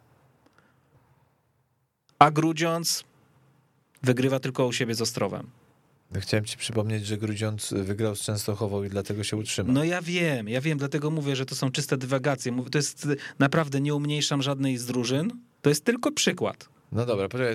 A 2.18 2.30
Grudziądz 2.30 3.04
wygrywa 4.02 4.40
tylko 4.40 4.66
u 4.66 4.72
siebie 4.72 4.94
z 4.94 5.02
Ostrowem. 5.02 5.50
Chciałem 6.20 6.44
ci 6.44 6.56
przypomnieć, 6.56 7.06
że 7.06 7.16
Grudziądz 7.16 7.72
wygrał 7.72 8.16
z 8.16 8.20
Częstochową 8.20 8.84
i 8.84 8.88
dlatego 8.88 9.24
się 9.24 9.36
utrzymał. 9.36 9.72
No 9.72 9.84
ja 9.84 10.02
wiem, 10.02 10.48
ja 10.48 10.60
wiem, 10.60 10.78
dlatego 10.78 11.10
mówię, 11.10 11.36
że 11.36 11.46
to 11.46 11.54
są 11.54 11.70
czyste 11.70 11.96
dywagacje. 11.96 12.64
To 12.70 12.78
jest 12.78 13.08
naprawdę, 13.38 13.80
nie 13.80 13.94
umniejszam 13.94 14.42
żadnej 14.42 14.78
z 14.78 14.86
drużyn, 14.86 15.30
to 15.62 15.68
jest 15.68 15.84
tylko 15.84 16.12
przykład. 16.12 16.68
No 16.92 17.06
dobra, 17.06 17.28
poczekaj, 17.28 17.54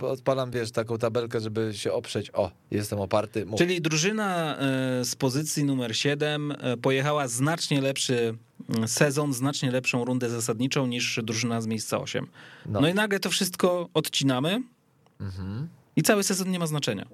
odpalam, 0.00 0.50
wiesz, 0.50 0.70
taką 0.70 0.98
tabelkę, 0.98 1.40
żeby 1.40 1.70
się 1.74 1.92
oprzeć. 1.92 2.30
O, 2.32 2.50
jestem 2.70 3.00
oparty. 3.00 3.46
Mów. 3.46 3.58
Czyli 3.58 3.80
drużyna 3.80 4.58
e, 4.58 5.04
z 5.04 5.16
pozycji 5.16 5.64
numer 5.64 5.96
7 5.96 6.52
e, 6.52 6.76
pojechała 6.76 7.28
znacznie 7.28 7.80
lepszy 7.80 8.34
mm, 8.68 8.88
sezon, 8.88 9.32
znacznie 9.32 9.70
lepszą 9.70 10.04
rundę 10.04 10.30
zasadniczą 10.30 10.86
niż 10.86 11.20
drużyna 11.22 11.60
z 11.60 11.66
miejsca 11.66 11.98
8. 11.98 12.26
No. 12.66 12.80
No, 12.80 12.88
i 12.88 12.94
nagle 12.94 13.20
to 13.20 13.30
wszystko 13.30 13.88
odcinamy 13.94 14.62
Mhm. 15.20 15.68
I 15.98 16.02
cały 16.02 16.24
sezon 16.24 16.50
nie 16.50 16.58
ma 16.58 16.66
znaczenia. 16.66 17.06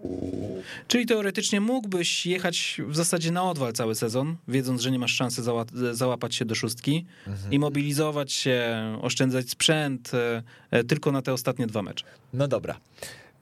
Czyli 0.88 1.06
teoretycznie 1.06 1.60
mógłbyś 1.60 2.26
jechać 2.26 2.80
w 2.88 2.96
zasadzie 2.96 3.30
na 3.32 3.42
odwal 3.50 3.72
cały 3.72 3.94
sezon, 3.94 4.36
wiedząc, 4.48 4.80
że 4.80 4.90
nie 4.90 4.98
masz 4.98 5.12
szansy 5.14 5.42
zała- 5.42 5.92
załapać 5.92 6.34
się 6.34 6.44
do 6.44 6.54
szóstki 6.54 7.06
Mhm. 7.26 7.52
i 7.52 7.58
mobilizować 7.58 8.32
się, 8.32 8.62
oszczędzać 9.02 9.50
sprzęt 9.50 10.14
e, 10.14 10.42
e, 10.70 10.84
tylko 10.84 11.12
na 11.12 11.22
te 11.22 11.32
ostatnie 11.32 11.66
dwa 11.66 11.82
mecze. 11.82 12.04
No 12.32 12.48
dobra. 12.48 12.80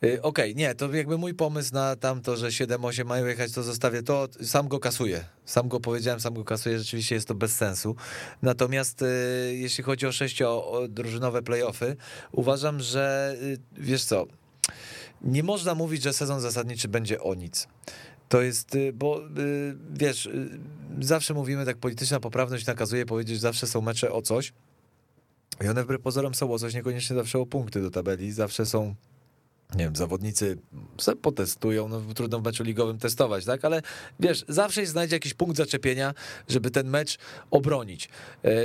Y, 0.05 0.23
Okej, 0.23 0.57
nie, 0.57 0.75
to 0.75 0.95
jakby 0.95 1.19
mój 1.19 1.35
pomysł 1.35 1.75
na 1.75 1.97
tamto, 1.97 2.37
że 2.37 2.49
7-8 2.53 3.05
mają 3.05 3.27
jechać, 3.27 3.53
to 3.53 3.63
zostawię 3.63 4.03
to, 4.03 4.29
sam 4.43 4.69
go 4.69 4.79
kasuję. 4.79 5.25
Sam 5.45 5.69
go 5.69 5.81
powiedziałem, 5.81 6.21
sam 6.21 6.35
go 6.35 6.45
kasuję, 6.45 6.79
rzeczywiście 6.79 7.15
jest 7.15 7.29
to 7.29 7.35
bez 7.35 7.55
sensu. 7.57 7.97
Natomiast 8.43 9.03
y, 9.03 9.07
jeśli 9.57 9.85
chodzi 9.85 10.07
o 10.07 10.13
sześciodrużynowe 10.13 11.43
playoffy, 11.43 11.97
uważam, 12.33 12.81
że 12.81 13.35
y, 13.43 13.59
wiesz 13.77 14.05
co, 14.05 14.27
nie 15.25 15.43
można 15.43 15.75
mówić, 15.75 16.03
że 16.03 16.13
sezon 16.13 16.41
zasadniczy 16.41 16.89
będzie 16.89 17.21
o 17.21 17.35
nic. 17.35 17.69
To 18.29 18.43
jest, 18.43 18.75
y, 18.75 18.93
bo 18.93 19.21
y, 19.21 19.77
wiesz, 19.93 20.27
y, 20.27 20.59
zawsze 21.01 21.35
mówimy, 21.35 21.65
tak 21.65 21.77
polityczna 21.77 22.21
poprawność 22.21 22.67
nakazuje 22.67 23.07
powiedzieć, 23.07 23.35
że 23.35 23.41
zawsze 23.41 23.67
są 23.67 23.81
mecze 23.81 24.13
o 24.13 24.23
coś. 24.23 24.53
I 25.65 25.69
one 25.69 25.85
wbrew 25.85 26.01
pozorom 26.01 26.35
są 26.35 26.53
o 26.53 26.59
coś, 26.59 26.75
niekoniecznie 26.75 27.17
zawsze 27.17 27.39
o 27.39 27.47
punkty 27.47 27.83
do 27.83 27.91
tabeli, 27.91 28.33
zawsze 28.33 28.67
są 28.67 28.95
nie 29.75 29.85
wiem, 29.85 29.97
zawodnicy 29.97 30.59
potestują, 31.23 31.89
no 31.89 32.01
trudno 32.15 32.41
w 32.41 32.45
meczu 32.45 32.65
ligowym 32.65 32.99
testować, 32.99 33.45
tak, 33.45 33.65
ale 33.65 33.83
wiesz, 34.21 34.45
zawsze 34.49 34.81
się 34.81 34.87
znajdzie 34.87 35.17
jakiś 35.17 35.35
punkt 35.35 35.57
zaczepienia, 35.57 36.15
żeby 36.49 36.71
ten 36.71 36.89
mecz 36.89 37.19
obronić. 37.51 38.09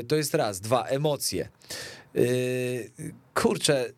To 0.07 0.15
jest 0.15 0.33
raz. 0.33 0.59
Dwa, 0.59 0.83
emocje. 0.83 1.49
Kurczę, 3.33 3.93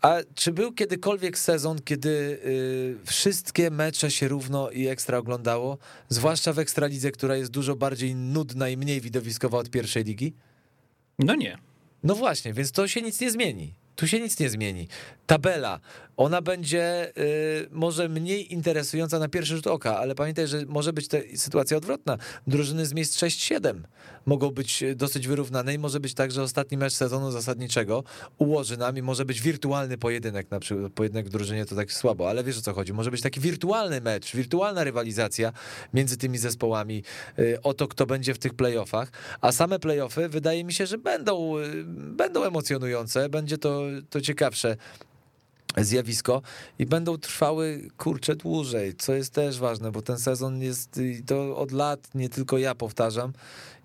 a 0.00 0.16
czy 0.34 0.52
był 0.52 0.72
kiedykolwiek 0.72 1.38
sezon, 1.38 1.78
kiedy 1.84 2.40
e, 3.02 3.06
wszystkie 3.06 3.70
mecze 3.70 4.10
się 4.10 4.28
równo 4.28 4.70
i 4.70 4.86
ekstra 4.86 5.18
oglądało? 5.18 5.78
Zwłaszcza 6.08 6.52
w 6.52 6.58
Ekstralidze, 6.58 7.10
która 7.10 7.36
jest 7.36 7.50
dużo 7.50 7.76
bardziej 7.76 8.14
nudna 8.14 8.68
i 8.68 8.76
mniej 8.76 9.00
widowiskowa 9.00 9.58
od 9.58 9.70
pierwszej 9.70 10.04
ligi? 10.04 10.34
No 11.18 11.34
nie. 11.34 11.58
No 12.02 12.14
właśnie, 12.14 12.52
więc 12.52 12.72
to 12.72 12.88
się 12.88 13.02
nic 13.02 13.20
nie 13.20 13.30
zmieni. 13.30 13.74
Tu 14.00 14.06
się 14.06 14.20
nic 14.20 14.38
nie 14.38 14.50
zmieni. 14.50 14.88
Tabela, 15.26 15.80
ona 16.16 16.42
będzie 16.42 17.12
y, 17.18 17.68
może 17.70 18.08
mniej 18.08 18.52
interesująca 18.52 19.18
na 19.18 19.28
pierwszy 19.28 19.56
rzut 19.56 19.66
oka, 19.66 19.98
ale 19.98 20.14
pamiętaj, 20.14 20.46
że 20.46 20.64
może 20.66 20.92
być 20.92 21.08
sytuacja 21.36 21.76
odwrotna. 21.76 22.18
Drużyny 22.46 22.86
z 22.86 22.92
miejsc 22.92 23.16
6-7 23.16 23.80
mogą 24.26 24.50
być 24.50 24.84
dosyć 24.96 25.28
wyrównane 25.28 25.74
i 25.74 25.78
może 25.78 26.00
być 26.00 26.14
tak, 26.14 26.32
że 26.32 26.42
ostatni 26.42 26.78
mecz 26.78 26.92
sezonu 26.92 27.30
zasadniczego 27.30 28.04
ułoży 28.38 28.76
nam 28.76 28.98
i 28.98 29.02
może 29.02 29.24
być 29.24 29.40
wirtualny 29.40 29.98
pojedynek, 29.98 30.50
na 30.50 30.60
przykład 30.60 30.92
pojedynek 30.92 31.26
w 31.26 31.28
drużynie 31.28 31.64
to 31.66 31.76
tak 31.76 31.92
słabo, 31.92 32.28
ale 32.30 32.44
wiesz 32.44 32.58
o 32.58 32.62
co 32.62 32.72
chodzi, 32.72 32.92
może 32.92 33.10
być 33.10 33.20
taki 33.20 33.40
wirtualny 33.40 34.00
mecz, 34.00 34.36
wirtualna 34.36 34.84
rywalizacja 34.84 35.52
między 35.94 36.16
tymi 36.16 36.38
zespołami 36.38 37.02
y, 37.38 37.58
o 37.62 37.74
to, 37.74 37.88
kto 37.88 38.06
będzie 38.06 38.34
w 38.34 38.38
tych 38.38 38.54
playoffach, 38.54 39.12
a 39.40 39.52
same 39.52 39.78
playoffy 39.78 40.28
wydaje 40.28 40.64
mi 40.64 40.72
się, 40.72 40.86
że 40.86 40.98
będą, 40.98 41.58
y, 41.58 41.84
będą 41.86 42.44
emocjonujące, 42.44 43.28
będzie 43.28 43.58
to, 43.58 43.82
to 44.10 44.20
ciekawsze 44.20 44.76
zjawisko 45.76 46.42
i 46.78 46.86
będą 46.86 47.18
trwały 47.18 47.88
kurczę 47.96 48.36
dłużej, 48.36 48.94
co 48.94 49.14
jest 49.14 49.34
też 49.34 49.58
ważne, 49.58 49.92
bo 49.92 50.02
ten 50.02 50.18
sezon 50.18 50.62
jest 50.62 50.98
i 50.98 51.22
to 51.22 51.56
od 51.56 51.72
lat, 51.72 52.14
nie 52.14 52.28
tylko 52.28 52.58
ja 52.58 52.74
powtarzam 52.74 53.32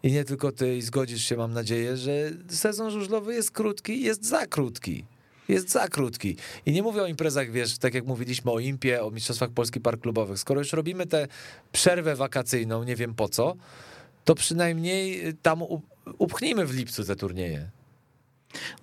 i 0.03 0.11
nie 0.11 0.23
tylko 0.23 0.51
ty 0.51 0.77
i 0.77 0.81
zgodzisz 0.81 1.23
się 1.23 1.37
mam 1.37 1.53
nadzieję, 1.53 1.97
że 1.97 2.31
sezon 2.49 2.91
żużlowy 2.91 3.33
jest 3.33 3.51
krótki, 3.51 4.01
jest 4.01 4.25
za 4.25 4.45
krótki. 4.47 5.05
Jest 5.49 5.69
za 5.69 5.87
krótki. 5.87 6.37
I 6.65 6.71
nie 6.71 6.83
mówię 6.83 7.01
o 7.01 7.07
imprezach, 7.07 7.51
wiesz, 7.51 7.77
tak 7.77 7.93
jak 7.93 8.05
mówiliśmy 8.05 8.51
o 8.51 8.59
Impie, 8.59 9.03
o 9.03 9.11
Mistrzostwach 9.11 9.49
Polski 9.49 9.79
Park 9.79 10.01
Klubowych. 10.01 10.39
Skoro 10.39 10.61
już 10.61 10.73
robimy 10.73 11.05
tę 11.05 11.27
przerwę 11.71 12.15
wakacyjną, 12.15 12.83
nie 12.83 12.95
wiem 12.95 13.13
po 13.13 13.29
co, 13.29 13.55
to 14.23 14.35
przynajmniej 14.35 15.33
tam 15.41 15.63
upchnijmy 16.17 16.65
w 16.65 16.73
lipcu 16.75 17.03
te 17.03 17.15
turnieje. 17.15 17.69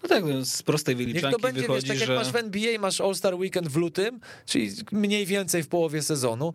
No 0.03 0.09
tak, 0.09 0.25
z 0.43 0.63
prostej 0.63 0.97
wyliczanki 0.97 1.27
Niech 1.27 1.37
to 1.37 1.43
będzie, 1.43 1.61
wychodzi, 1.61 1.89
wiesz, 1.89 1.99
tak 1.99 2.07
że... 2.09 2.13
jak 2.13 2.25
masz 2.25 2.33
w 2.33 2.37
NBA, 2.37 2.79
masz 2.79 3.01
All-Star 3.01 3.35
Weekend 3.35 3.69
w 3.69 3.77
lutym, 3.77 4.21
czyli 4.47 4.71
mniej 4.93 5.27
więcej 5.27 5.63
w 5.63 5.69
połowie 5.69 6.03
sezonu, 6.03 6.55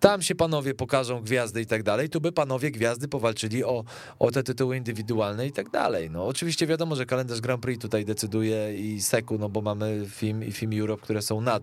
tam 0.00 0.22
się 0.22 0.34
panowie 0.34 0.74
pokażą 0.74 1.20
gwiazdy 1.20 1.60
i 1.60 1.66
tak 1.66 1.82
dalej, 1.82 2.08
tu 2.08 2.20
by 2.20 2.32
panowie 2.32 2.70
gwiazdy 2.70 3.08
powalczyli 3.08 3.64
o, 3.64 3.84
o 4.18 4.30
te 4.30 4.42
tytuły 4.42 4.76
indywidualne 4.76 5.46
i 5.46 5.52
tak 5.52 5.70
dalej. 5.70 6.10
No 6.10 6.26
oczywiście 6.26 6.66
wiadomo, 6.66 6.96
że 6.96 7.06
kalendarz 7.06 7.40
Grand 7.40 7.62
Prix 7.62 7.82
tutaj 7.82 8.04
decyduje 8.04 8.76
i 8.76 9.02
Seku, 9.02 9.38
no 9.38 9.48
bo 9.48 9.62
mamy 9.62 10.06
film 10.08 10.44
i 10.44 10.52
film 10.52 10.80
Europe, 10.80 11.02
które 11.02 11.22
są 11.22 11.40
nad, 11.40 11.62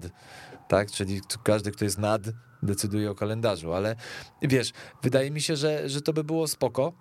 tak, 0.67 0.91
czyli 0.91 1.21
każdy, 1.43 1.71
kto 1.71 1.85
jest 1.85 1.97
nad, 1.97 2.21
decyduje 2.63 3.11
o 3.11 3.15
kalendarzu, 3.15 3.73
ale 3.73 3.95
wiesz, 4.41 4.71
wydaje 5.03 5.31
mi 5.31 5.41
się, 5.41 5.55
że, 5.55 5.89
że 5.89 6.01
to 6.01 6.13
by 6.13 6.23
było 6.23 6.47
spoko, 6.47 6.93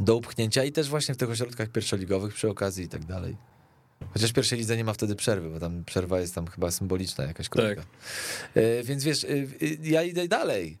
do 0.00 0.16
upchnięcia 0.16 0.64
i 0.64 0.72
też 0.72 0.88
właśnie 0.88 1.14
w 1.14 1.18
tych 1.18 1.30
ośrodkach 1.30 1.68
pierwszoligowych 1.68 2.34
przy 2.34 2.48
okazji 2.48 2.84
i 2.84 2.88
tak 2.88 3.04
dalej. 3.04 3.36
Chociaż 4.12 4.32
pierwszej 4.32 4.58
lidze 4.58 4.76
nie 4.76 4.84
ma 4.84 4.92
wtedy 4.92 5.16
przerwy, 5.16 5.50
bo 5.50 5.60
tam 5.60 5.84
przerwa 5.84 6.20
jest 6.20 6.34
tam 6.34 6.46
chyba 6.46 6.70
symboliczna 6.70 7.24
jakaś 7.24 7.48
krótka. 7.48 7.74
Tak. 7.74 7.86
E, 8.54 8.82
więc 8.82 9.04
wiesz, 9.04 9.24
e, 9.24 9.28
ja 9.82 10.02
idę 10.02 10.28
dalej. 10.28 10.78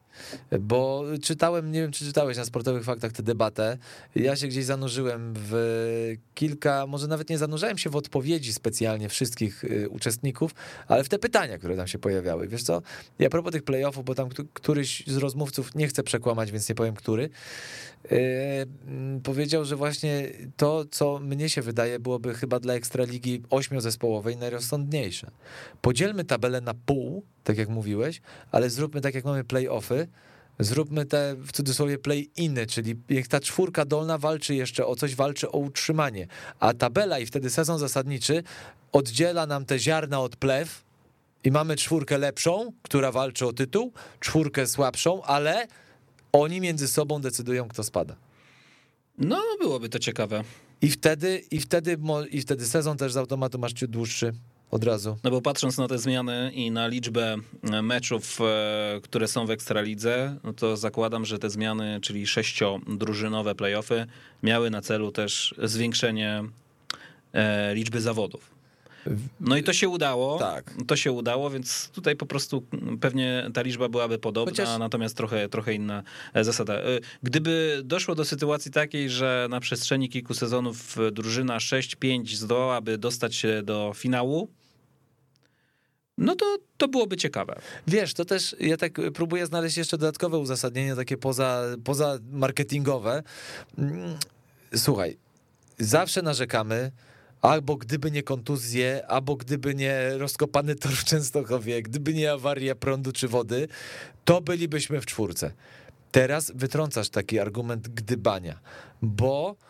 Bo 0.60 1.04
czytałem, 1.22 1.72
nie 1.72 1.80
wiem 1.80 1.92
czy 1.92 2.04
czytałeś 2.04 2.36
na 2.36 2.44
sportowych 2.44 2.84
faktach 2.84 3.12
tę 3.12 3.22
debatę. 3.22 3.78
Ja 4.14 4.36
się 4.36 4.48
gdzieś 4.48 4.64
zanurzyłem 4.64 5.34
w 5.36 6.16
kilka, 6.34 6.86
może 6.86 7.08
nawet 7.08 7.30
nie 7.30 7.38
zanurzałem 7.38 7.78
się 7.78 7.90
w 7.90 7.96
odpowiedzi 7.96 8.52
specjalnie 8.52 9.08
wszystkich 9.08 9.64
y, 9.64 9.88
uczestników, 9.88 10.54
ale 10.88 11.04
w 11.04 11.08
te 11.08 11.18
pytania, 11.18 11.58
które 11.58 11.76
tam 11.76 11.86
się 11.86 11.98
pojawiały. 11.98 12.48
Wiesz 12.48 12.62
co? 12.62 12.82
Ja 13.18 13.30
propos 13.30 13.52
tych 13.52 13.62
playoffów, 13.62 14.04
bo 14.04 14.14
tam 14.14 14.28
któryś 14.52 15.04
z 15.06 15.16
rozmówców, 15.16 15.74
nie 15.74 15.88
chcę 15.88 16.02
przekłamać, 16.02 16.52
więc 16.52 16.68
nie 16.68 16.74
powiem 16.74 16.94
który, 16.94 17.30
yy, 18.10 18.18
powiedział, 19.22 19.64
że 19.64 19.76
właśnie 19.76 20.30
to, 20.56 20.84
co 20.90 21.18
mnie 21.18 21.48
się 21.48 21.62
wydaje, 21.62 21.98
byłoby 21.98 22.34
chyba 22.34 22.60
dla 22.60 22.74
Ekstraligi 22.74 23.42
ośmiozespołowej 23.50 24.36
najrozsądniejsze. 24.36 25.30
Podzielmy 25.82 26.24
tabelę 26.24 26.60
na 26.60 26.74
pół, 26.74 27.22
tak 27.44 27.58
jak 27.58 27.68
mówiłeś, 27.68 28.20
ale 28.52 28.70
zróbmy 28.70 29.00
tak 29.00 29.14
jak 29.14 29.24
mamy 29.24 29.44
playoffy, 29.44 30.08
zróbmy 30.58 31.06
te 31.06 31.36
w 31.38 31.52
cudzysłowie 31.52 31.98
play-iny, 31.98 32.66
czyli 32.66 32.94
jak 33.08 33.26
ta 33.26 33.40
czwórka 33.40 33.84
dolna 33.84 34.18
walczy 34.18 34.54
jeszcze 34.54 34.86
o 34.86 34.96
coś, 34.96 35.14
walczy 35.14 35.50
o 35.50 35.58
utrzymanie, 35.58 36.26
a 36.60 36.74
tabela 36.74 37.18
i 37.18 37.26
wtedy 37.26 37.50
sezon 37.50 37.78
zasadniczy 37.78 38.42
oddziela 38.92 39.46
nam 39.46 39.64
te 39.64 39.78
ziarna 39.78 40.20
od 40.20 40.36
plew 40.36 40.84
i 41.44 41.50
mamy 41.50 41.76
czwórkę 41.76 42.18
lepszą, 42.18 42.72
która 42.82 43.12
walczy 43.12 43.46
o 43.46 43.52
tytuł, 43.52 43.92
czwórkę 44.20 44.66
słabszą, 44.66 45.22
ale 45.22 45.66
oni 46.32 46.60
między 46.60 46.88
sobą 46.88 47.20
decydują, 47.20 47.68
kto 47.68 47.84
spada. 47.84 48.16
No, 49.18 49.42
byłoby 49.60 49.88
to 49.88 49.98
ciekawe. 49.98 50.44
I 50.82 50.90
wtedy, 50.90 51.42
i 51.50 51.60
wtedy, 51.60 51.96
i 52.30 52.40
wtedy 52.40 52.66
sezon 52.66 52.96
też 52.96 53.12
z 53.12 53.16
automatu 53.16 53.58
masz 53.58 53.72
dłuższy 53.74 54.32
od 54.70 54.84
razu. 54.84 55.16
No 55.24 55.30
bo 55.30 55.40
patrząc 55.40 55.78
na 55.78 55.88
te 55.88 55.98
zmiany 55.98 56.52
i 56.54 56.70
na 56.70 56.86
liczbę 56.86 57.36
e, 57.62 57.82
meczów, 57.82 58.38
e, 58.40 59.00
które 59.02 59.28
są 59.28 59.46
w 59.46 59.50
Ekstralidze, 59.50 60.36
no 60.44 60.52
to 60.52 60.76
zakładam, 60.76 61.24
że 61.24 61.38
te 61.38 61.50
zmiany, 61.50 61.98
czyli 62.02 62.26
sześciodrużynowe 62.26 63.54
playoffy, 63.54 64.06
miały 64.42 64.70
na 64.70 64.82
celu 64.82 65.12
też 65.12 65.54
zwiększenie 65.62 66.44
e, 67.32 67.74
liczby 67.74 68.00
zawodów. 68.00 68.60
No 69.40 69.56
i 69.56 69.62
to 69.62 69.72
się 69.72 69.88
udało. 69.88 70.38
Tak. 70.38 70.74
To 70.86 70.96
się 70.96 71.12
udało, 71.12 71.50
więc 71.50 71.88
tutaj 71.88 72.16
po 72.16 72.26
prostu 72.26 72.62
pewnie 73.00 73.50
ta 73.54 73.62
liczba 73.62 73.88
byłaby 73.88 74.18
podobna, 74.18 74.50
Chociaż... 74.50 74.78
natomiast 74.78 75.16
trochę, 75.16 75.48
trochę 75.48 75.74
inna 75.74 76.02
zasada. 76.34 76.74
Gdyby 77.22 77.80
doszło 77.84 78.14
do 78.14 78.24
sytuacji 78.24 78.70
takiej, 78.70 79.10
że 79.10 79.46
na 79.50 79.60
przestrzeni 79.60 80.08
kilku 80.08 80.34
sezonów 80.34 80.96
drużyna 81.12 81.58
6-5 81.58 82.34
zdołałaby 82.34 82.98
dostać 82.98 83.34
się 83.34 83.62
do 83.62 83.92
finału, 83.94 84.48
no 86.20 86.36
to, 86.36 86.58
to 86.76 86.88
byłoby 86.88 87.16
ciekawe. 87.16 87.60
Wiesz, 87.86 88.14
to 88.14 88.24
też 88.24 88.56
ja 88.60 88.76
tak 88.76 89.00
próbuję 89.14 89.46
znaleźć 89.46 89.76
jeszcze 89.76 89.98
dodatkowe 89.98 90.38
uzasadnienie, 90.38 90.96
takie 90.96 91.16
poza, 91.16 91.64
poza 91.84 92.18
marketingowe. 92.30 93.22
Mm, 93.78 94.16
słuchaj, 94.76 95.16
zawsze 95.78 96.22
narzekamy, 96.22 96.92
albo 97.42 97.76
gdyby 97.76 98.10
nie 98.10 98.22
kontuzje, 98.22 99.06
albo 99.06 99.36
gdyby 99.36 99.74
nie 99.74 100.18
rozkopany 100.18 100.74
tor 100.74 100.92
w 100.92 101.04
Częstochowie, 101.04 101.82
gdyby 101.82 102.14
nie 102.14 102.32
awaria 102.32 102.74
prądu 102.74 103.12
czy 103.12 103.28
wody, 103.28 103.68
to 104.24 104.40
bylibyśmy 104.40 105.00
w 105.00 105.06
czwórce. 105.06 105.52
Teraz 106.12 106.52
wytrącasz 106.54 107.08
taki 107.08 107.38
argument 107.38 107.88
gdybania, 107.88 108.60
bo 109.02 109.56
e, 109.56 109.69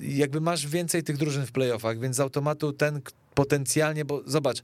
jakby 0.00 0.40
masz 0.40 0.66
więcej 0.66 1.02
tych 1.02 1.16
drużyn 1.16 1.46
w 1.46 1.52
playoffach, 1.52 1.98
więc 2.00 2.16
z 2.16 2.20
automatu 2.20 2.72
ten 2.72 3.00
potencjalnie, 3.34 4.04
bo 4.04 4.22
zobacz, 4.26 4.62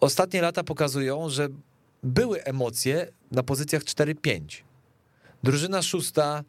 ostatnie 0.00 0.42
lata 0.42 0.64
pokazują, 0.64 1.28
że 1.28 1.48
były 2.02 2.44
emocje 2.44 3.12
na 3.30 3.42
pozycjach 3.42 3.82
4-5. 3.82 4.40
Drużyna 5.42 5.82
szósta 5.82 6.44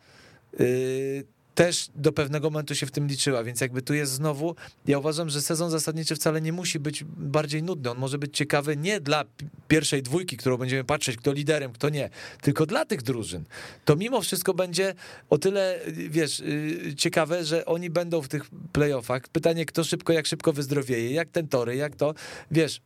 yy, 0.60 1.24
też 1.58 1.90
do 1.96 2.12
pewnego 2.12 2.50
momentu 2.50 2.76
się 2.76 2.86
w 2.86 2.92
tym 2.92 3.08
liczyła, 3.08 3.44
więc 3.44 3.62
jakby 3.62 3.82
tu 3.82 3.94
jest 3.94 4.12
znowu, 4.12 4.56
ja 4.88 5.00
uważam, 5.00 5.30
że 5.30 5.42
sezon 5.42 5.70
zasadniczy 5.70 6.16
wcale 6.16 6.42
nie 6.42 6.54
musi 6.54 6.80
być 6.80 7.04
bardziej 7.18 7.64
nudny, 7.64 7.92
on 7.92 7.98
może 7.98 8.18
być 8.18 8.38
ciekawy 8.38 8.78
nie 8.78 9.02
dla 9.02 9.26
pierwszej 9.68 10.04
dwójki, 10.04 10.38
którą 10.38 10.58
będziemy 10.58 10.84
patrzeć, 10.84 11.18
kto 11.18 11.34
liderem, 11.34 11.74
kto 11.74 11.90
nie, 11.90 12.10
tylko 12.42 12.66
dla 12.66 12.86
tych 12.86 13.02
drużyn. 13.02 13.44
To 13.86 13.96
mimo 13.96 14.22
wszystko 14.22 14.54
będzie 14.54 14.94
o 15.30 15.38
tyle, 15.38 15.80
wiesz, 16.10 16.40
y, 16.40 16.96
ciekawe, 16.98 17.46
że 17.46 17.66
oni 17.66 17.90
będą 17.90 18.22
w 18.22 18.28
tych 18.28 18.44
playoffach. 18.72 19.28
Pytanie, 19.28 19.66
kto 19.66 19.84
szybko, 19.84 20.14
jak 20.14 20.28
szybko 20.28 20.54
wyzdrowieje, 20.54 21.12
jak 21.12 21.30
ten 21.30 21.48
tory, 21.48 21.76
jak 21.76 21.96
to, 21.96 22.14
wiesz, 22.52 22.82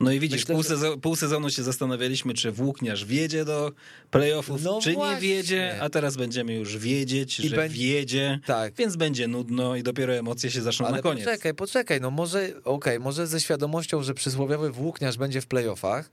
no 0.00 0.12
i 0.12 0.20
widzisz, 0.20 0.40
Myślę, 0.40 0.54
pół, 0.54 0.62
sezonu, 0.62 0.98
pół, 0.98 1.16
sezonu, 1.16 1.50
się 1.50 1.62
zastanawialiśmy, 1.62 2.34
czy 2.34 2.52
Włókniarz 2.52 3.04
wiedzie 3.04 3.44
do 3.44 3.72
playoffów, 4.10 4.62
no 4.62 4.80
czy 4.82 4.92
właśnie. 4.92 5.14
nie 5.14 5.20
wiedzie, 5.20 5.78
a 5.80 5.90
teraz 5.90 6.16
będziemy 6.16 6.54
już 6.54 6.78
wiedzieć, 6.78 7.40
I 7.40 7.48
że 7.48 7.56
będzie... 7.56 7.78
wiedzie, 7.78 8.40
tak. 8.46 8.74
więc 8.74 8.96
będzie 8.96 9.28
nudno 9.28 9.76
i 9.76 9.82
dopiero 9.82 10.14
emocje 10.14 10.50
się 10.50 10.62
zaczną 10.62 10.86
Ale 10.86 10.96
na 10.96 11.02
koniec. 11.02 11.24
poczekaj, 11.24 11.54
poczekaj, 11.54 12.00
no 12.00 12.10
może, 12.10 12.44
okej, 12.48 12.62
okay, 12.64 12.98
może 12.98 13.26
ze 13.26 13.40
świadomością, 13.40 14.02
że 14.02 14.14
przysłowiowy 14.14 14.70
Włókniarz 14.70 15.16
będzie 15.16 15.40
w 15.40 15.46
playoffach, 15.46 16.10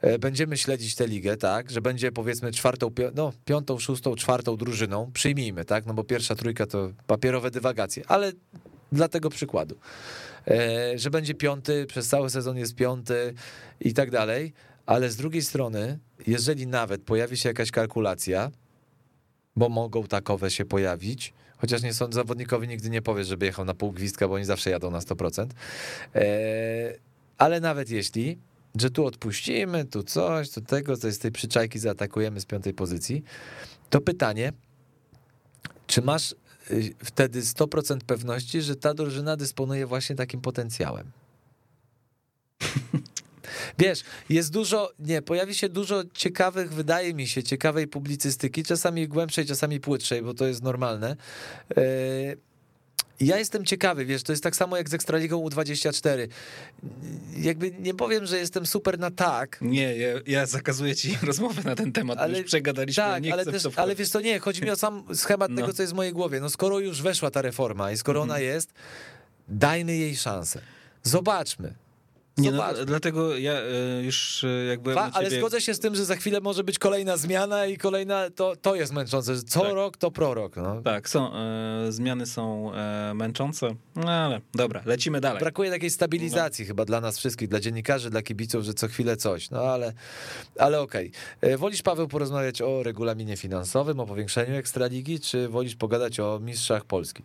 e, 0.00 0.18
będziemy 0.18 0.56
śledzić 0.56 0.94
tę 0.94 1.06
ligę, 1.06 1.36
tak, 1.36 1.70
że 1.70 1.80
będzie 1.80 2.12
powiedzmy 2.12 2.52
czwartą, 2.52 2.90
no 3.14 3.32
piątą, 3.44 3.78
szóstą, 3.78 4.14
czwartą 4.14 4.56
drużyną, 4.56 5.10
przyjmijmy, 5.12 5.64
tak, 5.64 5.86
no 5.86 5.94
bo 5.94 6.04
pierwsza 6.04 6.34
trójka 6.34 6.66
to 6.66 6.92
papierowe 7.06 7.50
dywagacje, 7.50 8.02
ale 8.06 8.32
dla 8.92 9.08
tego 9.08 9.30
przykładu. 9.30 9.76
E, 10.50 10.98
że 10.98 11.10
będzie 11.10 11.34
piąty, 11.34 11.86
przez 11.86 12.08
cały 12.08 12.30
sezon 12.30 12.56
jest 12.56 12.74
piąty 12.74 13.34
i 13.80 13.94
tak 13.94 14.10
dalej, 14.10 14.52
ale 14.86 15.10
z 15.10 15.16
drugiej 15.16 15.42
strony, 15.42 15.98
jeżeli 16.26 16.66
nawet 16.66 17.02
pojawi 17.02 17.36
się 17.36 17.48
jakaś 17.48 17.70
kalkulacja, 17.70 18.50
bo 19.56 19.68
mogą 19.68 20.04
takowe 20.04 20.50
się 20.50 20.64
pojawić, 20.64 21.32
chociaż 21.56 21.82
nie 21.82 21.94
sądzę, 21.94 22.14
zawodnikowi 22.14 22.68
nigdy 22.68 22.90
nie 22.90 23.02
powie, 23.02 23.24
żeby 23.24 23.46
jechał 23.46 23.64
na 23.64 23.74
pół 23.74 23.92
gwizdka, 23.92 24.28
bo 24.28 24.34
oni 24.34 24.44
zawsze 24.44 24.70
jadą 24.70 24.90
na 24.90 24.98
100%, 24.98 25.46
e, 26.14 26.20
ale 27.38 27.60
nawet 27.60 27.90
jeśli, 27.90 28.38
że 28.80 28.90
tu 28.90 29.06
odpuścimy, 29.06 29.84
tu 29.84 30.02
coś, 30.02 30.50
tu 30.50 30.60
tego, 30.60 30.96
to 30.96 31.06
jest 31.06 31.22
tej 31.22 31.32
przyczajki 31.32 31.78
zaatakujemy 31.78 32.40
z 32.40 32.46
piątej 32.46 32.74
pozycji, 32.74 33.24
to 33.90 34.00
pytanie, 34.00 34.52
czy 35.86 36.02
masz 36.02 36.34
wtedy 37.04 37.42
100% 37.42 37.98
pewności, 38.06 38.62
że 38.62 38.76
ta 38.76 38.94
drużyna 38.94 39.36
dysponuje 39.36 39.86
właśnie 39.86 40.16
takim 40.16 40.40
potencjałem. 40.40 41.10
Wiesz, 43.78 44.02
jest 44.28 44.52
dużo, 44.52 44.92
nie, 44.98 45.22
pojawi 45.22 45.54
się 45.54 45.68
dużo 45.68 46.02
ciekawych, 46.14 46.72
wydaje 46.72 47.14
mi 47.14 47.28
się, 47.28 47.42
ciekawej 47.42 47.88
publicystyki, 47.88 48.62
czasami 48.62 49.08
głębszej, 49.08 49.46
czasami 49.46 49.80
płytszej, 49.80 50.22
bo 50.22 50.34
to 50.34 50.46
jest 50.46 50.62
normalne. 50.62 51.16
Yy, 51.76 52.49
ja 53.20 53.38
jestem 53.38 53.64
ciekawy, 53.64 54.04
wiesz, 54.04 54.22
to 54.22 54.32
jest 54.32 54.42
tak 54.42 54.56
samo 54.56 54.76
jak 54.76 54.88
z 54.88 54.94
Ekstraligą 54.94 55.44
U24. 55.48 56.28
Jakby 57.36 57.70
nie 57.70 57.94
powiem, 57.94 58.26
że 58.26 58.38
jestem 58.38 58.66
super 58.66 58.98
na 58.98 59.10
tak. 59.10 59.58
Nie, 59.60 59.96
ja, 59.96 60.08
ja 60.26 60.46
zakazuję 60.46 60.96
ci 60.96 61.18
rozmowy 61.22 61.64
na 61.64 61.74
ten 61.76 61.92
temat, 61.92 62.18
ale, 62.18 62.38
już 62.38 62.46
przegadaliśmy, 62.46 63.02
tak, 63.02 63.22
nie 63.22 63.32
ale, 63.32 63.44
też, 63.44 63.62
ale 63.76 63.94
wiesz, 63.94 64.10
to 64.10 64.20
nie, 64.20 64.38
chodzi 64.38 64.62
mi 64.62 64.70
o 64.70 64.76
sam 64.76 65.04
schemat 65.14 65.50
No. 65.50 65.56
tego, 65.60 65.72
co 65.72 65.82
jest 65.82 65.92
w 65.92 65.96
mojej 65.96 66.12
głowie. 66.12 66.40
No 66.40 66.50
skoro 66.50 66.78
już 66.78 67.02
weszła 67.02 67.30
ta 67.30 67.42
reforma 67.42 67.92
i 67.92 67.96
skoro 67.96 68.20
Mhm. 68.22 68.30
ona 68.30 68.40
jest, 68.40 68.72
dajmy 69.48 69.96
jej 69.96 70.16
szansę. 70.16 70.60
Zobaczmy. 71.02 71.74
Nie, 72.38 72.52
no, 72.52 72.64
dlatego 72.86 73.36
ja 73.36 73.52
e, 73.52 74.02
już 74.02 74.44
e, 74.44 74.64
jak 74.64 74.80
byłem 74.80 74.98
Fa- 74.98 75.10
ale 75.12 75.26
ciebie... 75.28 75.40
zgodzę 75.40 75.60
się 75.60 75.74
z 75.74 75.80
tym, 75.80 75.94
że 75.94 76.04
za 76.04 76.16
chwilę 76.16 76.40
może 76.40 76.64
być 76.64 76.78
kolejna 76.78 77.16
zmiana 77.16 77.66
i 77.66 77.76
kolejna, 77.76 78.30
to, 78.30 78.56
to 78.62 78.74
jest 78.74 78.92
męczące, 78.92 79.34
że 79.34 79.42
co 79.42 79.60
Tak. 79.60 79.72
rok 79.72 79.96
to 79.96 80.10
prorok. 80.10 80.56
No. 80.56 80.82
Tak, 80.82 81.08
są, 81.08 81.32
e, 81.34 81.92
zmiany 81.92 82.26
są 82.26 82.74
e, 82.74 83.12
męczące, 83.14 83.74
no 83.96 84.10
ale 84.10 84.40
dobra, 84.54 84.82
lecimy 84.86 85.20
dalej. 85.20 85.40
Brakuje 85.40 85.70
takiej 85.70 85.90
stabilizacji 85.90 86.64
chyba 86.64 86.84
dla 86.84 87.00
nas 87.00 87.18
wszystkich, 87.18 87.48
dla 87.48 87.60
dziennikarzy, 87.60 88.10
dla 88.10 88.22
kibiców, 88.22 88.64
że 88.64 88.74
co 88.74 88.88
chwilę 88.88 89.16
coś, 89.16 89.50
no 89.50 89.60
ale, 89.60 89.92
ale 90.58 90.80
okej. 90.80 91.12
E, 91.40 91.56
Wolisz, 91.56 91.82
Paweł, 91.82 92.08
porozmawiać 92.08 92.62
o 92.62 92.82
regulaminie 92.82 93.36
finansowym, 93.36 94.00
o 94.00 94.06
powiększeniu 94.06 94.54
Ekstraligi, 94.56 95.20
czy 95.20 95.48
wolisz 95.48 95.76
pogadać 95.76 96.20
o 96.20 96.38
mistrzach 96.42 96.84
Polski? 96.84 97.22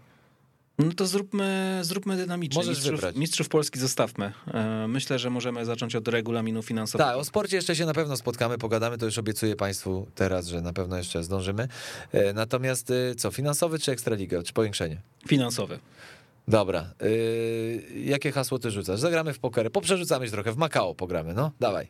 No 0.80 0.92
to 0.94 1.06
zróbmy, 1.08 1.80
zróbmy 1.82 2.18
dynamicznie. 2.18 2.60
Możesz 2.60 2.78
mistrzów, 2.78 2.92
wybrać. 2.96 3.16
mistrzów 3.16 3.50
Polski 3.50 3.80
zostawmy. 3.80 4.32
E, 4.54 4.88
Myślę, 4.88 5.20
że 5.20 5.30
możemy 5.30 5.66
zacząć 5.66 5.96
od 5.96 6.08
regulaminu 6.08 6.62
finansowego. 6.64 7.10
Tak, 7.10 7.18
o 7.18 7.24
sporcie 7.26 7.56
jeszcze 7.56 7.76
się 7.76 7.86
na 7.86 7.94
pewno 7.94 8.18
spotkamy, 8.18 8.58
pogadamy, 8.58 8.98
to 8.98 9.06
już 9.06 9.18
obiecuję 9.18 9.56
Państwu 9.56 10.08
teraz, 10.16 10.48
że 10.48 10.62
na 10.62 10.74
pewno 10.74 10.98
jeszcze 10.98 11.24
zdążymy. 11.24 11.68
E, 12.12 12.34
Natomiast 12.34 12.92
e, 12.92 13.16
co, 13.16 13.32
finansowy 13.32 13.80
czy 13.80 13.92
Ekstraliga, 13.92 14.44
czy 14.44 14.54
powiększenie? 14.54 15.02
Finansowy. 15.28 15.80
Dobra, 16.48 16.94
jakie 18.04 18.32
hasło 18.32 18.60
ty 18.60 18.72
rzucasz? 18.72 19.00
Zagramy 19.00 19.34
w 19.34 19.40
pokerę, 19.40 19.70
poprzerzucamy 19.70 20.26
się 20.26 20.32
trochę, 20.32 20.52
w 20.52 20.58
Makao 20.58 20.96
pogramy, 20.96 21.34
no, 21.34 21.52
dawaj. 21.60 21.88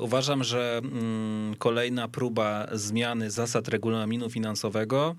Uważam, 0.00 0.44
że 0.44 0.80
mm, 0.84 1.54
kolejna 1.58 2.08
próba 2.08 2.66
zmiany 2.72 3.30
zasad 3.30 3.68
regulaminu 3.68 4.30
finansowego 4.30 5.16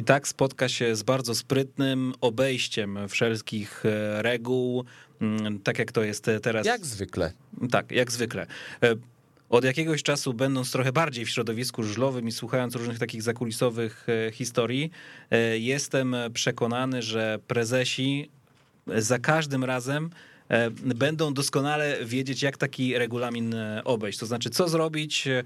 i 0.00 0.04
tak 0.04 0.28
spotka 0.28 0.68
się 0.68 0.96
z 0.96 1.02
bardzo 1.02 1.34
sprytnym 1.34 2.12
obejściem 2.20 2.98
wszelkich 3.08 3.86
e, 3.86 4.22
reguł, 4.22 4.84
mm, 5.20 5.58
tak 5.58 5.78
jak 5.78 5.92
to 5.92 6.02
jest 6.02 6.26
teraz. 6.42 6.66
Jak 6.66 6.86
zwykle. 6.86 7.32
Tak, 7.70 7.92
jak 7.92 8.12
zwykle. 8.12 8.46
E, 8.82 8.94
Od 9.48 9.64
jakiegoś 9.64 10.02
czasu, 10.02 10.34
będąc 10.34 10.72
trochę 10.72 10.92
bardziej 10.92 11.24
w 11.24 11.30
środowisku 11.30 11.82
żużlowym 11.82 12.28
i 12.28 12.32
słuchając 12.32 12.74
różnych 12.74 12.98
takich 12.98 13.22
zakulisowych 13.22 14.06
e, 14.08 14.32
historii, 14.32 14.90
jestem 15.54 16.16
przekonany, 16.34 17.02
że 17.02 17.38
prezesi 17.46 18.30
za 18.86 19.18
każdym 19.18 19.64
razem 19.64 20.10
będą 20.84 21.34
doskonale 21.34 21.96
wiedzieć, 22.04 22.42
jak 22.42 22.56
taki 22.56 22.98
regulamin 22.98 23.54
e, 23.54 23.84
obejść. 23.84 24.18
To 24.18 24.26
znaczy, 24.26 24.50
co 24.50 24.68
zrobić, 24.68 25.28
e, 25.28 25.44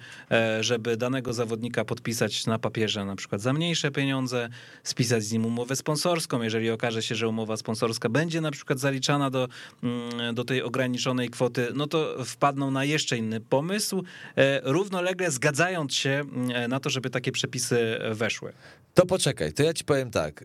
żeby 0.63 0.97
danego 0.97 1.33
zawodnika 1.33 1.85
podpisać 1.85 2.47
na 2.47 2.59
papierze 2.59 3.05
na 3.05 3.17
przykład 3.17 3.41
za 3.41 3.53
mniejsze 3.53 3.91
pieniądze, 3.91 4.49
spisać 4.85 5.25
z 5.25 5.33
nim 5.33 5.47
umowę 5.47 5.77
sponsorską, 5.77 6.43
jeżeli 6.43 6.71
okaże 6.71 7.03
się, 7.03 7.15
że 7.15 7.29
umowa 7.29 7.57
sponsorska 7.57 8.09
będzie 8.09 8.41
na 8.41 8.51
przykład 8.51 8.79
zaliczana 8.79 9.31
do, 9.31 9.49
mm, 9.83 10.35
do 10.35 10.45
tej 10.45 10.63
ograniczonej 10.63 11.31
kwoty, 11.31 11.69
no 11.75 11.87
to 11.87 12.25
wpadną 12.25 12.71
na 12.71 12.85
jeszcze 12.85 13.17
inny 13.17 13.41
pomysł, 13.41 14.05
e, 14.37 14.61
równolegle 14.73 15.31
zgadzając 15.31 15.95
się 15.95 16.11
mm, 16.11 16.71
na 16.71 16.81
to, 16.81 16.91
żeby 16.91 17.11
takie 17.11 17.33
przepisy 17.33 17.99
weszły. 18.13 18.53
To 18.95 19.07
poczekaj, 19.07 19.53
to 19.53 19.63
ja 19.63 19.75
ci 19.75 19.85
powiem 19.85 20.11
tak. 20.11 20.45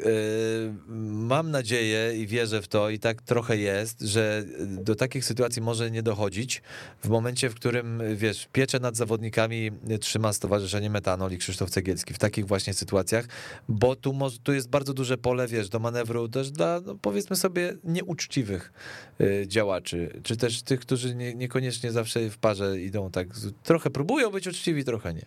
Mam 1.07 1.51
nadzieję 1.51 2.17
i 2.17 2.27
wierzę 2.27 2.61
w 2.61 2.67
to, 2.67 2.89
i 2.89 2.99
tak 2.99 3.21
trochę 3.21 3.57
jest, 3.57 4.01
że 4.01 4.43
do 4.59 4.95
takich 4.95 5.25
sytuacji 5.25 5.61
może 5.61 5.91
nie 5.91 6.03
dochodzić 6.03 6.61
w 7.03 7.09
momencie, 7.09 7.49
w 7.49 7.55
którym, 7.55 8.01
wiesz, 8.15 8.47
pieczę 8.51 8.79
nad 8.79 8.95
zawodnikami 8.95 9.71
trzyma 10.01 10.33
Stowarzyszenie 10.33 10.89
Metanol 10.89 11.31
i 11.31 11.37
Krzysztof 11.37 11.69
Cegielski 11.69 12.13
w 12.13 12.19
takich 12.19 12.47
właśnie 12.47 12.73
sytuacjach, 12.73 13.25
bo 13.69 13.95
tu, 13.95 14.15
tu 14.43 14.53
jest 14.53 14.69
bardzo 14.69 14.93
duże 14.93 15.17
pole, 15.17 15.47
wiesz, 15.47 15.69
do 15.69 15.79
manewru 15.79 16.29
też 16.29 16.51
dla, 16.51 16.81
no, 16.85 16.95
powiedzmy 17.01 17.35
sobie, 17.35 17.73
nieuczciwych 17.83 18.73
yy, 19.19 19.47
działaczy, 19.47 20.21
czy 20.23 20.37
też 20.37 20.61
tych, 20.61 20.79
którzy 20.79 21.15
nie, 21.15 21.35
niekoniecznie 21.35 21.91
zawsze 21.91 22.29
w 22.29 22.37
parze 22.37 22.81
idą 22.81 23.11
tak, 23.11 23.27
trochę 23.63 23.89
próbują 23.89 24.31
być 24.31 24.47
uczciwi, 24.47 24.83
trochę 24.83 25.13
nie. 25.13 25.25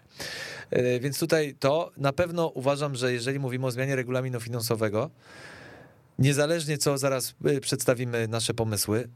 E, 0.71 1.01
Więc 1.01 1.19
tutaj 1.19 1.55
to 1.59 1.91
na 1.97 2.13
pewno 2.13 2.49
uważam, 2.49 2.95
że 2.95 3.13
jeżeli 3.13 3.39
mówimy 3.39 3.67
o 3.67 3.71
zmianie 3.71 3.97
regulaminu 3.97 4.41
finansowego, 4.41 5.11
niezależnie 6.19 6.79
co 6.79 6.99
zaraz 6.99 7.35
y, 7.47 7.61
przedstawimy 7.61 8.29
nasze 8.29 8.55
pomysły, 8.55 9.09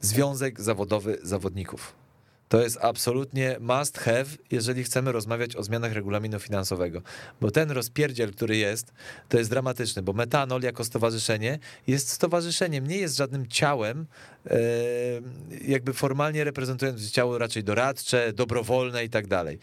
związek 0.00 0.60
zawodowy 0.60 1.18
zawodników. 1.22 2.00
To 2.50 2.60
jest 2.62 2.78
absolutnie 2.80 3.56
must 3.60 3.98
have, 3.98 4.24
jeżeli 4.50 4.84
chcemy 4.84 5.12
rozmawiać 5.12 5.56
o 5.56 5.62
zmianach 5.62 5.92
regulaminu 5.92 6.38
finansowego. 6.38 7.02
Bo 7.40 7.50
ten 7.50 7.70
rozpierdziel, 7.70 8.32
który 8.32 8.56
jest, 8.56 8.92
to 9.28 9.38
jest 9.38 9.50
dramatyczny, 9.50 10.02
bo 10.02 10.12
metanol 10.12 10.62
jako 10.62 10.84
stowarzyszenie 10.84 11.58
jest 11.86 12.08
stowarzyszeniem, 12.08 12.86
nie 12.86 12.96
jest 12.96 13.16
żadnym 13.16 13.46
ciałem, 13.46 14.06
jakby 15.64 15.92
formalnie 15.92 16.44
reprezentując 16.44 17.10
ciało 17.10 17.38
raczej 17.38 17.64
doradcze, 17.64 18.32
dobrowolne 18.32 19.04
i 19.04 19.10
tak 19.10 19.26
dalej. 19.26 19.58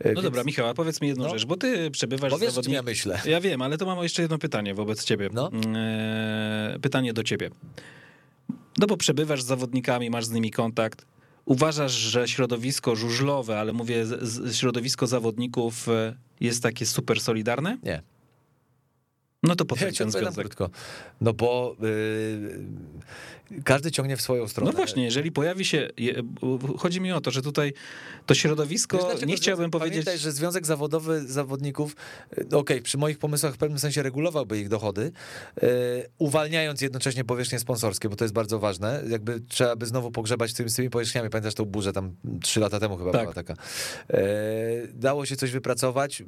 E, 0.00 0.08
No 0.08 0.14
więc- 0.14 0.22
dobra, 0.24 0.44
Michał, 0.44 0.68
a 0.68 0.74
powiedz 0.74 1.00
mi 1.00 1.08
jedną 1.08 1.24
No. 1.24 1.30
rzecz, 1.30 1.44
bo 1.44 1.56
ty 1.56 1.90
przebywasz 1.90 2.30
Bo 2.30 2.38
z 2.38 2.40
zawodnikami. 2.40 2.74
ja 2.74 2.82
myślę. 2.82 3.20
Ja 3.26 3.40
wiem, 3.40 3.62
ale 3.62 3.78
to 3.78 3.86
mam 3.86 4.02
jeszcze 4.02 4.22
jedno 4.22 4.38
pytanie 4.38 4.74
wobec 4.74 5.04
ciebie. 5.04 5.28
No. 5.32 5.50
Eee, 5.52 6.80
pytanie 6.80 7.12
do 7.12 7.22
ciebie. 7.24 7.50
No 8.78 8.86
bo 8.86 8.96
przebywasz 8.96 9.42
z 9.42 9.46
zawodnikami, 9.46 10.10
masz 10.10 10.24
z 10.24 10.30
nimi 10.30 10.50
kontakt. 10.50 11.06
Uważasz, 11.44 11.92
że 11.92 12.28
środowisko 12.28 12.96
żużlowe, 12.96 13.60
ale 13.60 13.72
mówię 13.72 14.06
z, 14.06 14.22
z, 14.22 14.56
środowisko 14.56 15.06
zawodników 15.06 15.88
e, 15.88 16.16
jest 16.40 16.62
takie 16.62 16.86
super 16.86 17.20
solidarne? 17.20 17.78
Nie. 17.82 18.02
No 19.42 19.56
to 19.56 19.64
po 19.64 19.76
co 19.76 19.86
Ja 19.86 19.92
ten 19.92 20.10
związek? 20.10 20.34
krótko. 20.34 20.70
No 21.20 21.32
bo 21.32 21.76
yy, 21.80 22.58
każdy 23.64 23.90
ciągnie 23.90 24.16
w 24.16 24.22
swoją 24.22 24.48
stronę. 24.48 24.70
No 24.70 24.76
właśnie, 24.76 25.04
jeżeli 25.04 25.32
pojawi 25.32 25.64
się, 25.64 25.88
chodzi 26.78 27.00
mi 27.00 27.12
o 27.12 27.20
to, 27.20 27.30
że 27.30 27.42
tutaj 27.42 27.72
to 28.26 28.34
środowisko, 28.34 29.08
Wiesz, 29.12 29.26
nie 29.26 29.36
chciałbym 29.36 29.70
powiedzieć... 29.70 30.04
Pamiętaj, 30.04 30.18
że 30.18 30.32
związek 30.32 30.66
zawodowy 30.66 31.26
zawodników, 31.26 31.96
yy, 32.36 32.58
okej, 32.58 32.82
przy 32.82 32.98
moich 32.98 33.18
pomysłach 33.18 33.54
w 33.54 33.56
pewnym 33.56 33.78
sensie 33.78 34.02
regulowałby 34.02 34.60
ich 34.60 34.68
dochody, 34.68 35.12
yy, 35.62 35.68
uwalniając 36.18 36.80
jednocześnie 36.80 37.24
powierzchnie 37.24 37.58
sponsorskie, 37.58 38.08
bo 38.08 38.16
to 38.16 38.24
jest 38.24 38.34
bardzo 38.34 38.58
ważne. 38.58 39.02
Jakby 39.08 39.40
trzeba 39.40 39.76
by 39.76 39.86
znowu 39.86 40.10
pogrzebać 40.10 40.50
z 40.50 40.54
tymi, 40.54 40.70
z 40.70 40.74
tymi 40.74 40.90
powierzchniami. 40.90 41.30
Pamiętasz 41.30 41.54
tą 41.54 41.64
burzę 41.64 41.92
tam 41.92 42.14
trzy 42.42 42.60
lata 42.60 42.80
temu 42.80 42.96
chyba 42.96 43.12
Tak. 43.12 43.22
była 43.22 43.34
taka. 43.34 43.54
Yy, 44.08 44.18
dało 44.94 45.26
się 45.26 45.36
coś 45.36 45.50
wypracować. 45.50 46.22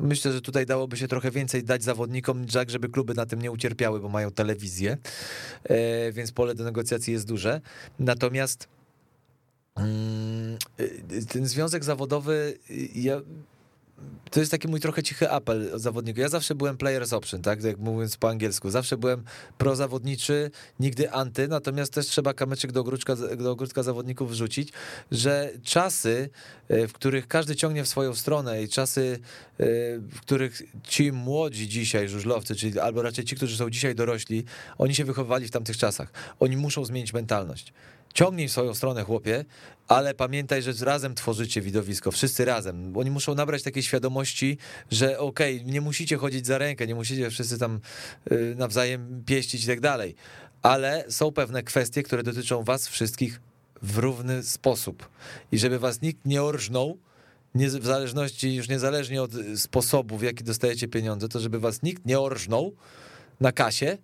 Myślę, 0.00 0.32
że 0.32 0.40
tutaj 0.40 0.66
dałoby 0.66 0.96
się 0.96 1.08
trochę 1.08 1.30
więcej 1.30 1.64
dać 1.64 1.84
zawodnikom, 1.84 2.46
tak 2.46 2.70
żeby 2.70 2.88
kluby 2.88 3.14
na 3.14 3.26
tym 3.26 3.42
nie 3.42 3.50
ucierpiały, 3.50 4.00
bo 4.00 4.08
mają 4.08 4.30
telewizję, 4.30 4.96
e, 5.64 6.12
więc 6.12 6.32
pole 6.32 6.54
do 6.58 6.64
negocjacji 6.64 7.12
jest 7.12 7.26
duże. 7.26 7.60
Natomiast 7.98 8.68
mm, 9.76 10.58
y, 10.80 11.26
ten 11.26 11.46
związek 11.46 11.84
zawodowy, 11.84 12.58
y, 12.70 12.88
ja, 12.94 13.20
to 14.30 14.40
jest 14.40 14.52
taki 14.52 14.68
mój 14.68 14.80
trochę 14.80 15.02
cichy 15.02 15.30
apel 15.30 15.70
od. 15.74 16.18
Ja 16.18 16.28
zawsze 16.28 16.54
byłem 16.54 16.76
players 16.76 17.12
option, 17.12 17.42
tak, 17.42 17.64
jak 17.64 17.78
mówiąc 17.78 18.16
po 18.16 18.28
angielsku. 18.28 18.70
Zawsze 18.70 18.96
byłem 18.96 19.24
prozawodniczy, 19.58 20.50
nigdy 20.80 21.10
anty, 21.10 21.48
natomiast 21.48 21.92
też 21.92 22.06
trzeba 22.06 22.34
kamyczek 22.34 22.72
do 22.72 22.80
ogródka, 22.80 23.16
do 23.16 23.50
ogródka 23.50 23.82
zawodników 23.82 24.30
wrzucić, 24.30 24.72
że 25.10 25.50
czasy, 25.62 26.30
e, 26.68 26.88
w 26.88 26.92
których 26.92 27.28
każdy 27.28 27.56
ciągnie 27.56 27.84
w 27.84 27.88
swoją 27.88 28.14
stronę 28.14 28.62
i 28.62 28.68
czasy, 28.68 29.18
e, 29.58 29.64
w 29.98 30.20
których 30.20 30.62
ci 30.82 31.12
młodzi 31.12 31.68
dzisiaj 31.68 32.08
żużlowcy, 32.08 32.56
czyli 32.56 32.78
albo 32.78 33.02
raczej 33.02 33.24
ci, 33.24 33.36
którzy 33.36 33.56
są 33.56 33.70
dzisiaj 33.70 33.94
dorośli, 33.94 34.44
oni 34.78 34.94
się 34.94 35.04
wychowywali 35.04 35.48
w 35.48 35.50
tamtych 35.50 35.76
czasach. 35.76 36.12
Oni 36.40 36.56
muszą 36.56 36.84
zmienić 36.84 37.12
mentalność. 37.12 37.72
Ciągnij 38.14 38.48
swoją 38.48 38.74
stronę, 38.74 39.04
chłopie, 39.04 39.44
ale 39.88 40.14
pamiętaj, 40.14 40.62
że 40.62 40.72
razem 40.84 41.14
tworzycie 41.14 41.60
widowisko, 41.60 42.10
wszyscy 42.10 42.44
razem. 42.44 42.96
Oni 42.96 43.10
muszą 43.10 43.34
nabrać 43.34 43.62
takiej 43.62 43.82
świadomości, 43.82 44.58
że 44.90 45.18
okej, 45.18 45.64
nie 45.64 45.80
musicie 45.80 46.16
chodzić 46.16 46.46
za 46.46 46.58
rękę, 46.58 46.86
nie 46.86 46.94
musicie 46.94 47.30
wszyscy 47.30 47.58
tam 47.58 47.80
y, 48.32 48.54
nawzajem 48.58 49.22
pieścić 49.26 49.64
i 49.64 49.66
tak 49.66 49.80
dalej, 49.80 50.14
ale 50.62 51.04
są 51.08 51.32
pewne 51.32 51.62
kwestie, 51.62 52.02
które 52.02 52.22
dotyczą 52.22 52.64
was 52.64 52.88
wszystkich 52.88 53.40
w 53.82 53.98
równy 53.98 54.42
sposób. 54.42 55.08
I 55.52 55.58
żeby 55.58 55.78
was 55.78 56.02
nikt 56.02 56.26
nie 56.26 56.42
orżnął, 56.42 56.98
nie, 57.54 57.68
w 57.68 57.86
zależności, 57.86 58.54
już 58.54 58.68
niezależnie 58.68 59.22
od 59.22 59.30
sposobu, 59.56 60.18
w 60.18 60.22
jaki 60.22 60.44
dostajecie 60.44 60.88
pieniądze, 60.88 61.28
to 61.28 61.40
żeby 61.40 61.60
was 61.60 61.82
nikt 61.82 62.06
nie 62.06 62.20
orżnął, 62.20 62.74
na 63.40 63.52
kasie, 63.52 63.98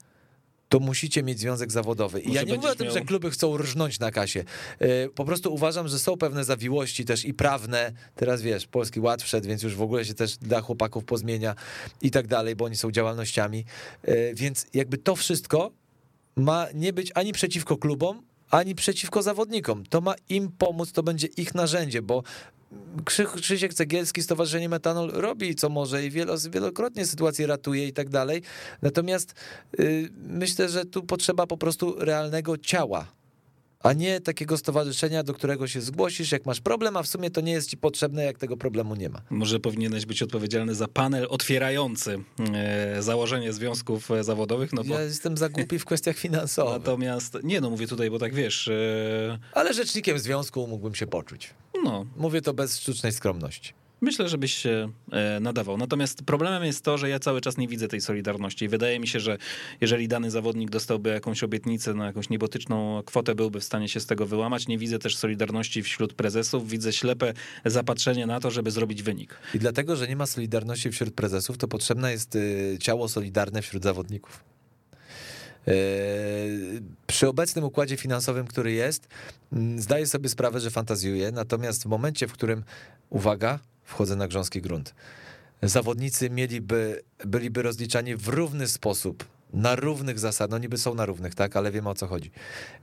to 0.75 0.81
musicie 0.81 1.23
mieć 1.23 1.39
związek 1.41 1.73
zawodowy. 1.73 2.21
I 2.21 2.29
Może 2.29 2.39
ja 2.41 2.45
nie 2.47 2.55
mówię 2.55 2.69
o 2.69 2.71
tym, 2.71 2.79
będziesz 2.79 2.95
że 2.95 3.01
miał- 3.01 3.07
kluby 3.07 3.31
chcą 3.31 3.57
rżnąć 3.57 3.99
na 3.99 4.11
kasie. 4.11 4.45
E, 4.79 5.09
Po 5.09 5.25
prostu 5.25 5.55
uważam, 5.55 5.89
że 5.89 5.99
są 5.99 6.17
pewne 6.17 6.45
zawiłości 6.45 7.05
też 7.05 7.25
i 7.25 7.35
prawne. 7.35 7.93
Teraz 8.15 8.43
wiesz, 8.43 8.67
Polski 8.67 9.01
Ład 9.01 9.23
wszedł, 9.23 9.49
więc 9.49 9.63
już 9.63 9.75
w 9.77 9.83
ogóle 9.83 10.05
się 10.05 10.15
też 10.15 10.37
da 10.37 10.61
chłopaków 10.61 11.05
pozmienia 11.05 11.55
i 12.03 12.11
tak 12.11 12.27
dalej, 12.27 12.57
bo 12.57 12.65
oni 12.65 12.77
są 12.77 12.91
działalnościami. 12.91 13.65
E, 14.03 14.35
Więc 14.35 14.67
jakby 14.75 14.99
to 14.99 15.17
wszystko 15.17 15.71
ma 16.37 16.67
nie 16.75 16.93
być 16.93 17.13
ani 17.15 17.33
przeciwko 17.33 17.77
klubom, 17.77 18.23
ani 18.51 18.75
przeciwko 18.75 19.23
zawodnikom. 19.23 19.87
To 19.87 20.01
ma 20.01 20.15
im 20.29 20.53
pomóc, 20.59 20.93
to 20.93 21.03
będzie 21.03 21.27
ich 21.37 21.55
narzędzie, 21.55 22.03
bo 22.03 22.23
Krzysiek 23.41 23.75
Cegielski, 23.75 24.23
Stowarzyszenie 24.23 24.69
Metanol 24.69 25.11
robi 25.11 25.55
co 25.55 25.69
może 25.69 26.07
i 26.07 26.11
wielo, 26.11 26.35
wielokrotnie 26.51 27.07
sytuację 27.07 27.47
ratuje 27.47 27.89
i 27.89 27.93
tak 27.93 28.09
dalej. 28.09 28.43
Natomiast 28.83 29.35
y, 29.81 30.09
myślę, 30.17 30.69
że 30.69 30.85
tu 30.85 31.03
potrzeba 31.03 31.47
po 31.47 31.57
prostu 31.57 31.97
realnego 31.99 32.59
ciała, 32.59 33.07
a 33.85 33.93
nie 33.93 34.21
takiego 34.21 34.59
stowarzyszenia, 34.59 35.23
do 35.23 35.35
którego 35.35 35.69
się 35.69 35.81
zgłosisz, 35.81 36.33
jak 36.33 36.47
masz 36.47 36.61
problem, 36.61 36.97
a 36.97 37.03
w 37.03 37.07
sumie 37.07 37.31
to 37.31 37.41
nie 37.41 37.53
jest 37.53 37.71
ci 37.71 37.77
potrzebne, 37.77 38.25
jak 38.25 38.39
tego 38.39 38.57
problemu 38.57 38.95
nie 38.95 39.09
ma. 39.09 39.23
Może 39.31 39.61
powinieneś 39.61 40.07
być 40.07 40.23
odpowiedzialny 40.23 40.75
za 40.75 40.89
panel 40.89 41.27
otwierający 41.31 42.19
e, 42.55 43.03
założenie 43.03 43.53
związków 43.53 44.11
e, 44.11 44.25
zawodowych, 44.25 44.73
no 44.73 44.85
bo 44.85 44.95
Ja 44.95 45.03
jestem 45.03 45.37
za 45.37 45.49
głupi 45.49 45.79
w 45.79 45.85
kwestiach 45.85 46.17
finansowych, 46.17 46.73
natomiast, 46.73 47.39
nie 47.43 47.61
no 47.61 47.71
mówię 47.71 47.87
tutaj, 47.87 48.11
bo 48.11 48.19
tak 48.19 48.35
wiesz, 48.35 48.69
e, 48.69 49.39
ale 49.53 49.75
rzecznikiem 49.75 50.19
związku 50.19 50.67
mógłbym 50.67 50.95
się 50.95 51.07
poczuć. 51.07 51.55
no 51.85 52.07
Mówię 52.17 52.43
to 52.43 52.55
bez 52.55 52.81
sztucznej 52.81 53.13
skromności. 53.13 53.73
Myślę, 54.05 54.29
żebyś 54.29 54.55
się 54.55 54.93
e, 55.13 55.41
nadawał. 55.41 55.77
Natomiast 55.77 56.23
problemem 56.23 56.65
jest 56.65 56.85
to, 56.85 56.99
że 56.99 57.09
ja 57.09 57.19
cały 57.19 57.41
czas 57.41 57.57
nie 57.57 57.69
widzę 57.69 57.89
tej 57.89 58.01
solidarności. 58.01 58.69
Wydaje 58.69 59.01
mi 59.01 59.09
się, 59.09 59.21
że 59.21 59.39
jeżeli 59.81 60.09
dany 60.09 60.31
zawodnik 60.31 60.71
dostałby 60.71 61.11
jakąś 61.11 61.43
obietnicę 61.43 61.95
na 61.95 62.07
jakąś 62.07 62.29
niebotyczną 62.31 63.03
kwotę, 63.03 63.35
byłby 63.35 63.61
w 63.61 63.65
stanie 63.65 63.89
się 63.89 64.01
z 64.01 64.07
tego 64.07 64.27
wyłamać. 64.27 64.69
Nie 64.69 64.79
widzę 64.79 64.99
też 64.99 65.17
solidarności 65.17 65.83
wśród 65.83 66.13
prezesów. 66.13 66.69
Widzę 66.69 66.93
ślepe 66.93 67.33
zapatrzenie 67.65 68.27
na 68.27 68.41
to, 68.41 68.51
żeby 68.51 68.71
zrobić 68.71 69.03
wynik. 69.03 69.37
I 69.55 69.59
dlatego, 69.59 69.97
że 69.97 70.09
nie 70.09 70.17
ma 70.17 70.27
solidarności 70.27 70.91
wśród 70.91 71.15
prezesów, 71.15 71.59
to 71.59 71.69
potrzebne 71.69 72.13
jest 72.13 72.37
y, 72.37 72.77
ciało 72.81 73.09
solidarne 73.09 73.63
wśród 73.63 73.83
zawodników. 73.83 74.45
E, 75.69 75.73
Przy 77.07 77.29
obecnym 77.29 77.65
układzie 77.65 77.97
finansowym, 77.97 78.47
który 78.47 78.73
jest, 78.73 79.09
mm, 79.53 79.81
zdaję 79.81 80.07
sobie 80.07 80.29
sprawę, 80.29 80.61
że 80.61 80.71
fantazjuję, 80.71 81.33
natomiast 81.33 81.83
w 81.83 81.87
momencie, 81.87 82.29
w 82.29 82.33
którym, 82.33 82.65
uwaga, 83.11 83.59
wchodzę 83.85 84.17
na 84.17 84.29
grząski 84.29 84.63
grunt, 84.63 84.95
zawodnicy 85.63 86.31
mieliby, 86.31 87.03
byliby 87.27 87.63
rozliczani 87.63 88.17
w 88.17 88.29
równy 88.29 88.69
sposób, 88.69 89.25
na 89.53 89.77
równych 89.77 90.19
zasadach, 90.19 90.51
no 90.51 90.59
niby 90.59 90.79
są 90.79 90.95
na 90.95 91.07
równych, 91.07 91.35
tak, 91.35 91.57
ale 91.57 91.71
wiemy 91.71 91.89
o 91.89 91.95
co 91.95 92.07
chodzi, 92.07 92.31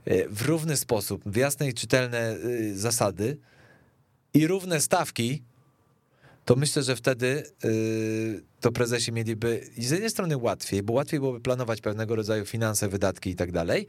E, 0.04 0.28
w 0.28 0.42
równy 0.42 0.76
sposób, 0.76 1.22
w 1.26 1.36
jasne 1.36 1.68
i 1.68 1.74
czytelne 1.74 2.36
y, 2.36 2.78
zasady 2.78 3.38
i 4.34 4.46
równe 4.46 4.80
stawki, 4.80 5.42
to 6.44 6.56
myślę, 6.56 6.82
że 6.82 6.96
wtedy 6.96 7.44
y, 7.64 8.42
to 8.60 8.72
prezesi 8.72 9.12
mieliby 9.12 9.66
z 9.78 9.90
jednej 9.90 10.10
strony 10.10 10.36
łatwiej, 10.36 10.82
bo 10.82 10.92
łatwiej 10.92 11.20
byłoby 11.20 11.40
planować 11.40 11.80
pewnego 11.80 12.16
rodzaju 12.16 12.44
finanse, 12.44 12.88
wydatki 12.88 13.30
i 13.30 13.34
tak 13.34 13.52
dalej. 13.52 13.86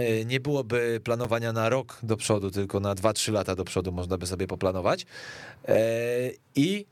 Y, 0.00 0.24
Nie 0.24 0.40
byłoby 0.40 1.00
planowania 1.04 1.52
na 1.52 1.68
rok 1.68 1.98
do 2.02 2.16
przodu, 2.16 2.50
tylko 2.50 2.80
na 2.80 2.94
2-3 2.94 3.32
lata 3.32 3.54
do 3.54 3.64
przodu 3.64 3.92
można 3.92 4.18
by 4.18 4.26
sobie 4.26 4.46
poplanować. 4.46 5.06
E, 5.68 5.76
I 6.56 6.86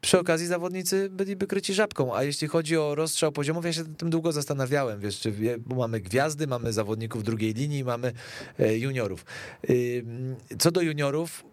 przy 0.00 0.18
okazji 0.18 0.46
zawodnicy 0.46 1.10
byliby 1.10 1.46
kryci 1.46 1.74
żabką, 1.74 2.16
a 2.16 2.22
jeśli 2.22 2.48
chodzi 2.48 2.76
o 2.76 2.94
rozstrzał 2.94 3.32
poziomów, 3.32 3.64
ja 3.64 3.72
się 3.72 3.84
tym 3.96 4.10
długo 4.10 4.32
zastanawiałem, 4.32 5.00
wiesz, 5.00 5.20
czy 5.20 5.32
mamy 5.76 6.00
gwiazdy, 6.00 6.46
mamy 6.46 6.72
zawodników 6.72 7.24
drugiej 7.24 7.54
linii, 7.54 7.84
mamy 7.84 8.12
e, 8.58 8.76
juniorów. 8.78 9.24
Y, 9.70 10.04
Co 10.58 10.70
do 10.70 10.80
juniorów, 10.80 11.44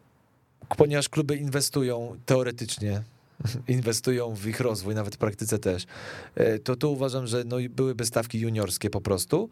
ponieważ 0.77 1.09
kluby 1.09 1.35
inwestują 1.35 2.17
teoretycznie, 2.25 3.03
inwestują 3.67 4.35
w 4.35 4.47
ich 4.47 4.59
rozwój, 4.59 4.95
nawet 4.95 5.15
w 5.15 5.17
praktyce 5.17 5.59
też, 5.59 5.83
e, 6.35 6.59
to 6.59 6.75
tu 6.75 6.93
uważam, 6.93 7.27
że 7.27 7.43
no, 7.43 7.57
byłyby 7.69 8.05
stawki 8.05 8.39
juniorskie 8.39 8.89
po 8.89 9.01
prostu, 9.01 9.49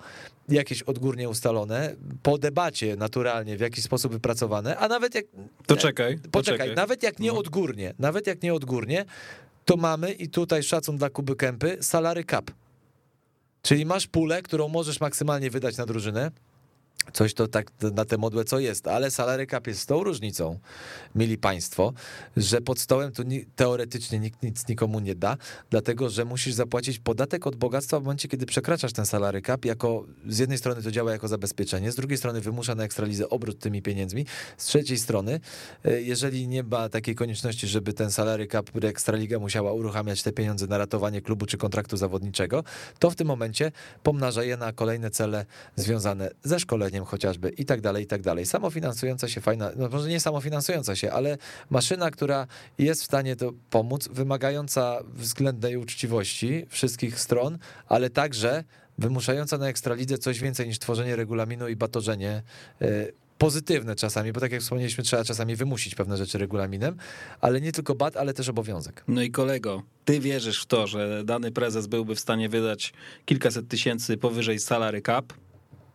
jakieś 0.50 0.84
odgórnie 0.84 1.30
ustalone, 1.30 1.96
po 2.24 2.38
debacie 2.38 2.96
naturalnie, 2.96 3.58
w 3.58 3.60
jakiś 3.60 3.84
sposób 3.84 4.12
wypracowane, 4.12 4.78
a 4.78 4.88
nawet 4.88 5.16
jak... 5.16 5.26
To 5.66 5.76
czekaj, 5.76 6.20
Poczekaj, 6.32 6.60
czekaj. 6.60 6.76
nawet 6.76 7.04
jak 7.04 7.20
nie 7.20 7.32
No. 7.32 7.38
odgórnie, 7.40 7.94
nawet 8.00 8.28
jak 8.28 8.44
nie 8.44 8.54
odgórnie, 8.54 9.06
to 9.66 9.78
mamy 9.78 10.12
i 10.12 10.30
tutaj 10.30 10.64
szacun 10.64 10.98
dla 10.98 11.10
Kuby 11.10 11.36
Kępy, 11.36 11.78
salary 11.82 12.24
cap. 12.24 12.52
Czyli 13.62 13.86
masz 13.86 14.08
pulę, 14.08 14.42
którą 14.42 14.68
możesz 14.68 15.00
maksymalnie 15.00 15.50
wydać 15.50 15.78
na 15.78 15.86
drużynę, 15.86 16.32
Coś 17.14 17.34
to 17.34 17.48
tak 17.48 17.72
na 17.94 18.06
tę 18.06 18.18
modłę 18.18 18.46
co 18.46 18.60
jest, 18.60 18.88
ale 18.88 19.12
salary 19.12 19.48
cap 19.48 19.68
jest 19.68 19.82
z 19.82 19.86
tą 19.86 20.04
różnicą, 20.04 20.60
mili 21.16 21.38
państwo, 21.38 21.94
że 22.38 22.62
pod 22.62 22.80
stołem 22.80 23.12
tu 23.12 23.24
ni- 23.24 23.46
teoretycznie 23.56 24.20
nikt 24.20 24.44
nic 24.44 24.68
nikomu 24.68 25.00
nie 25.00 25.16
da, 25.16 25.38
dlatego 25.70 26.10
że 26.10 26.26
musisz 26.26 26.54
zapłacić 26.54 27.00
podatek 27.00 27.48
od 27.48 27.56
bogactwa 27.56 28.00
w 28.00 28.04
momencie, 28.04 28.28
kiedy 28.28 28.46
przekraczasz 28.46 28.94
ten 28.94 29.06
salary 29.06 29.42
cap, 29.42 29.66
jako 29.66 30.06
z 30.28 30.40
jednej 30.40 30.58
strony 30.58 30.84
to 30.84 30.92
działa 30.92 31.12
jako 31.12 31.28
zabezpieczenie, 31.28 31.92
z 31.92 31.96
drugiej 31.96 32.18
strony 32.18 32.42
wymusza 32.42 32.76
na 32.76 32.84
ekstralizę 32.84 33.30
obrót 33.30 33.60
tymi 33.60 33.82
pieniędzmi, 33.82 34.26
z 34.58 34.66
trzeciej 34.66 34.98
strony, 34.98 35.40
e, 35.86 36.02
jeżeli 36.02 36.48
nie 36.48 36.64
ma 36.64 36.90
takiej 36.90 37.16
konieczności, 37.16 37.68
żeby 37.68 37.94
ten 37.94 38.12
salary 38.12 38.48
cap 38.48 38.72
ekstraliga 38.84 39.40
musiała 39.40 39.74
uruchamiać 39.74 40.24
te 40.24 40.32
pieniądze 40.32 40.68
na 40.68 40.78
ratowanie 40.78 41.22
klubu 41.22 41.46
czy 41.46 41.58
kontraktu 41.58 41.98
zawodniczego, 41.98 42.64
to 43.00 43.10
w 43.10 43.16
tym 43.16 43.28
momencie 43.28 43.72
pomnaża 44.04 44.44
je 44.44 44.58
na 44.58 44.74
kolejne 44.74 45.12
cele 45.12 45.46
związane 45.76 46.32
ze 46.44 46.60
szkoleniem 46.60 46.91
chociażby 47.06 47.50
i 47.50 47.66
tak 47.66 47.82
dalej, 47.82 48.04
i 48.04 48.08
tak 48.08 48.22
dalej. 48.22 48.46
Samofinansująca 48.46 49.28
się 49.28 49.42
fajna, 49.42 49.72
no 49.76 49.90
może 49.90 50.10
nie 50.10 50.20
samofinansująca 50.20 50.96
się, 50.96 51.12
ale 51.12 51.38
maszyna, 51.70 52.12
która 52.12 52.48
jest 52.78 53.02
w 53.02 53.06
stanie 53.06 53.36
to 53.36 53.52
pomóc, 53.70 54.08
wymagająca 54.08 55.00
względnej 55.14 55.78
uczciwości 55.78 56.66
wszystkich 56.70 57.20
stron, 57.20 57.58
ale 57.88 58.10
także 58.10 58.64
wymuszająca 58.98 59.58
na 59.58 59.68
ekstralidze 59.68 60.18
coś 60.18 60.40
więcej 60.40 60.68
niż 60.68 60.80
tworzenie 60.80 61.16
regulaminu 61.16 61.68
i 61.68 61.76
batorzenie 61.76 62.44
e, 62.82 62.88
pozytywne 63.42 63.96
czasami, 63.96 64.32
bo 64.32 64.40
tak 64.40 64.52
jak 64.52 64.62
wspomnieliśmy, 64.62 65.04
trzeba 65.04 65.24
czasami 65.24 65.56
wymusić 65.56 65.96
pewne 65.96 66.18
rzeczy 66.18 66.38
regulaminem, 66.38 66.98
ale 67.42 67.62
nie 67.62 67.72
tylko 67.72 67.96
bat, 67.96 68.18
ale 68.18 68.34
też 68.34 68.50
obowiązek. 68.50 69.04
No 69.08 69.22
i 69.22 69.32
kolego, 69.32 69.84
ty 70.06 70.20
wierzysz 70.20 70.62
w 70.62 70.66
to, 70.66 70.88
że 70.88 71.24
dany 71.24 71.52
prezes 71.52 71.88
byłby 71.88 72.16
w 72.16 72.20
stanie 72.20 72.50
wydać 72.50 72.94
kilkaset 73.26 73.68
tysięcy 73.68 74.18
powyżej 74.18 74.60
salary 74.60 75.02
cap, 75.02 75.34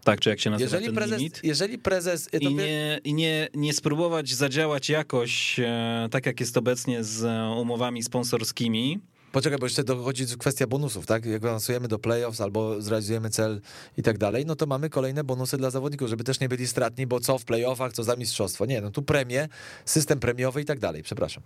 tak 0.06 0.20
czy 0.20 0.30
jak 0.30 0.40
się 0.40 0.50
nazywa 0.50 0.66
Jeżeli 0.66 0.86
ten 0.86 0.94
prezes, 0.94 1.18
limit, 1.18 1.40
jeżeli 1.42 1.78
prezes 1.78 2.28
i, 2.40 2.54
nie, 2.54 3.00
i 3.04 3.14
nie, 3.14 3.48
nie 3.54 3.72
spróbować 3.72 4.34
zadziałać 4.34 4.88
jakoś 4.88 5.60
e, 5.60 6.08
tak, 6.10 6.26
jak 6.26 6.40
jest 6.40 6.56
obecnie 6.56 7.04
z 7.04 7.24
e, 7.24 7.60
umowami 7.60 8.02
sponsorskimi, 8.02 9.00
Poczekaj, 9.32 9.58
bo 9.58 9.66
jeszcze 9.66 9.84
dochodzi 9.84 10.24
kwestia 10.38 10.66
bonusów, 10.66 11.06
tak? 11.06 11.26
Jak 11.26 11.44
awansujemy 11.44 11.88
do 11.88 11.98
playoffs 11.98 12.40
albo 12.40 12.82
zrealizujemy 12.82 13.30
cel 13.30 13.60
i 13.96 14.02
tak 14.02 14.18
dalej, 14.18 14.46
no 14.46 14.56
to 14.56 14.66
mamy 14.66 14.90
kolejne 14.90 15.24
bonusy 15.24 15.56
dla 15.56 15.70
zawodników, 15.70 16.08
żeby 16.08 16.24
też 16.24 16.40
nie 16.40 16.48
byli 16.48 16.66
stratni, 16.66 17.06
bo 17.06 17.20
co 17.20 17.38
w 17.38 17.44
playoffach, 17.44 17.92
co 17.92 18.04
za 18.04 18.16
mistrzostwo. 18.16 18.66
Nie, 18.66 18.80
no 18.80 18.90
tu 18.90 19.02
premie, 19.02 19.48
system 19.84 20.20
premiowy 20.20 20.60
i 20.60 20.64
tak 20.64 20.78
dalej, 20.78 21.02
przepraszam. 21.02 21.42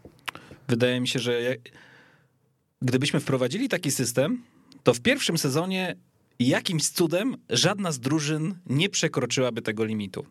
Wydaje 0.69 1.01
mi 1.01 1.09
się, 1.09 1.19
że 1.19 1.43
jak, 1.43 1.59
gdybyśmy 2.83 3.21
wprowadzili 3.21 3.69
taki 3.69 3.91
system, 3.91 4.43
to 4.83 4.95
w 4.95 5.01
pierwszym 5.01 5.39
sezonie 5.39 5.97
jakimś 6.49 6.89
cudem 6.89 7.37
żadna 7.51 7.93
z 7.93 8.01
drużyn 8.01 8.55
nie 8.67 8.89
przekroczyłaby 8.89 9.63
tego 9.63 9.85
limitu. 9.85 10.27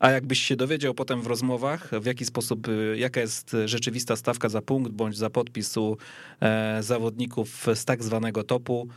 A 0.00 0.10
jakbyś 0.10 0.40
się 0.40 0.56
dowiedział 0.56 0.94
potem 0.94 1.22
w 1.22 1.26
rozmowach, 1.26 1.90
w 2.00 2.06
jaki 2.06 2.24
sposób, 2.24 2.68
y, 2.68 2.96
jaka 2.98 3.20
jest 3.20 3.56
rzeczywista 3.64 4.16
stawka 4.16 4.48
za 4.48 4.62
punkt 4.62 4.92
bądź 4.92 5.16
za 5.16 5.30
podpis 5.30 5.76
u 5.76 5.96
e, 6.40 6.82
zawodników 6.82 7.66
z 7.74 7.84
tak 7.84 8.02
zwanego 8.02 8.44
topu, 8.44 8.88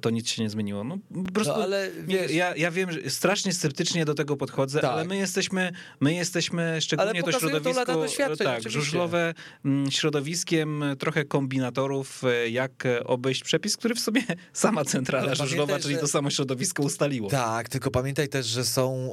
to 0.00 0.10
nic 0.10 0.28
się 0.28 0.42
nie 0.42 0.50
zmieniło. 0.50 0.84
No, 0.84 0.98
po 1.24 1.32
prostu, 1.32 1.52
No 1.56 1.62
ale 1.62 1.90
wiesz, 2.06 2.30
ja, 2.30 2.56
ja 2.56 2.70
wiem, 2.70 2.92
że 2.92 3.10
strasznie 3.10 3.52
sceptycznie 3.52 4.04
do 4.04 4.14
tego 4.14 4.36
podchodzę, 4.36 4.80
Tak. 4.80 4.90
ale 4.90 5.04
my 5.04 5.16
jesteśmy, 5.16 5.72
my 6.00 6.14
jesteśmy 6.14 6.80
szczególnie 6.80 7.22
to 7.22 7.30
to 7.32 7.38
środowisko, 7.38 7.84
doświadczeń, 7.94 8.46
tak, 8.46 8.58
oczywiście. 8.58 8.80
żużlowe 8.80 9.34
mm, 9.64 9.90
środowiskiem 9.90 10.84
trochę 10.98 11.24
kombinatorów, 11.24 12.24
e, 12.24 12.48
jak 12.48 12.84
obejść 13.04 13.42
przepis, 13.44 13.76
który 13.76 13.94
w 13.94 14.00
sumie 14.00 14.22
sama 14.52 14.84
centrala 14.84 15.24
Ale 15.26 15.36
żużlowa, 15.36 15.66
pamiętaj, 15.66 15.82
czyli 15.82 15.94
że- 15.94 16.00
to 16.00 16.08
samo 16.08 16.30
środowisko 16.30 16.82
ustaliło. 16.82 17.30
Tak, 17.30 17.68
tylko 17.68 17.90
pamiętaj 17.90 18.28
też, 18.28 18.46
że 18.46 18.64
są 18.64 19.12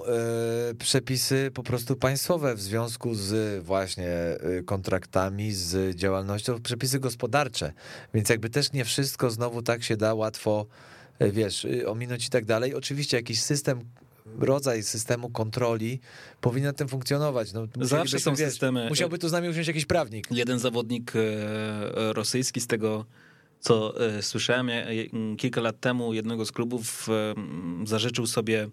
e, 0.71 0.73
przepisy 0.75 1.51
po 1.53 1.63
prostu 1.63 1.95
państwowe 1.95 2.55
w 2.55 2.61
związku 2.61 3.15
z 3.15 3.63
właśnie 3.63 4.07
e, 4.07 4.63
kontraktami, 4.65 5.51
z 5.51 5.95
działalnością, 5.95 6.61
przepisy 6.61 6.99
gospodarcze, 6.99 7.73
więc 8.13 8.29
jakby 8.29 8.49
też 8.49 8.71
nie 8.73 8.85
wszystko 8.85 9.31
znowu 9.31 9.61
tak 9.61 9.83
się 9.83 9.97
da 9.97 10.13
łatwo, 10.13 10.48
e, 11.19 11.31
wiesz, 11.31 11.65
y, 11.65 11.89
ominąć 11.89 12.27
i 12.27 12.29
tak 12.29 12.45
dalej. 12.45 12.75
Oczywiście 12.75 13.17
jakiś 13.17 13.41
system 13.41 13.79
rodzaj 14.39 14.83
systemu 14.83 15.29
kontroli 15.29 15.99
powinien 16.41 16.73
tym 16.73 16.87
funkcjonować. 16.87 17.53
No, 17.53 17.67
Zawsze 17.81 18.19
są 18.19 18.35
wiesz, 18.35 18.49
systemy. 18.49 18.89
Musiałby 18.89 19.17
tu 19.17 19.29
z 19.29 19.31
nami 19.31 19.49
usiąść 19.49 19.67
jakiś 19.67 19.85
prawnik. 19.85 20.27
Jeden 20.31 20.59
zawodnik 20.59 21.13
e, 21.15 22.13
rosyjski 22.13 22.61
z 22.61 22.67
tego 22.67 23.05
co 23.59 24.05
e, 24.07 24.21
słyszałem, 24.21 24.69
kilka 25.37 25.61
lat 25.61 25.79
temu 25.79 26.13
jednego 26.13 26.45
z 26.45 26.51
klubów 26.51 27.07
e, 27.09 27.35
zażyczył 27.87 28.27
sobie 28.27 28.69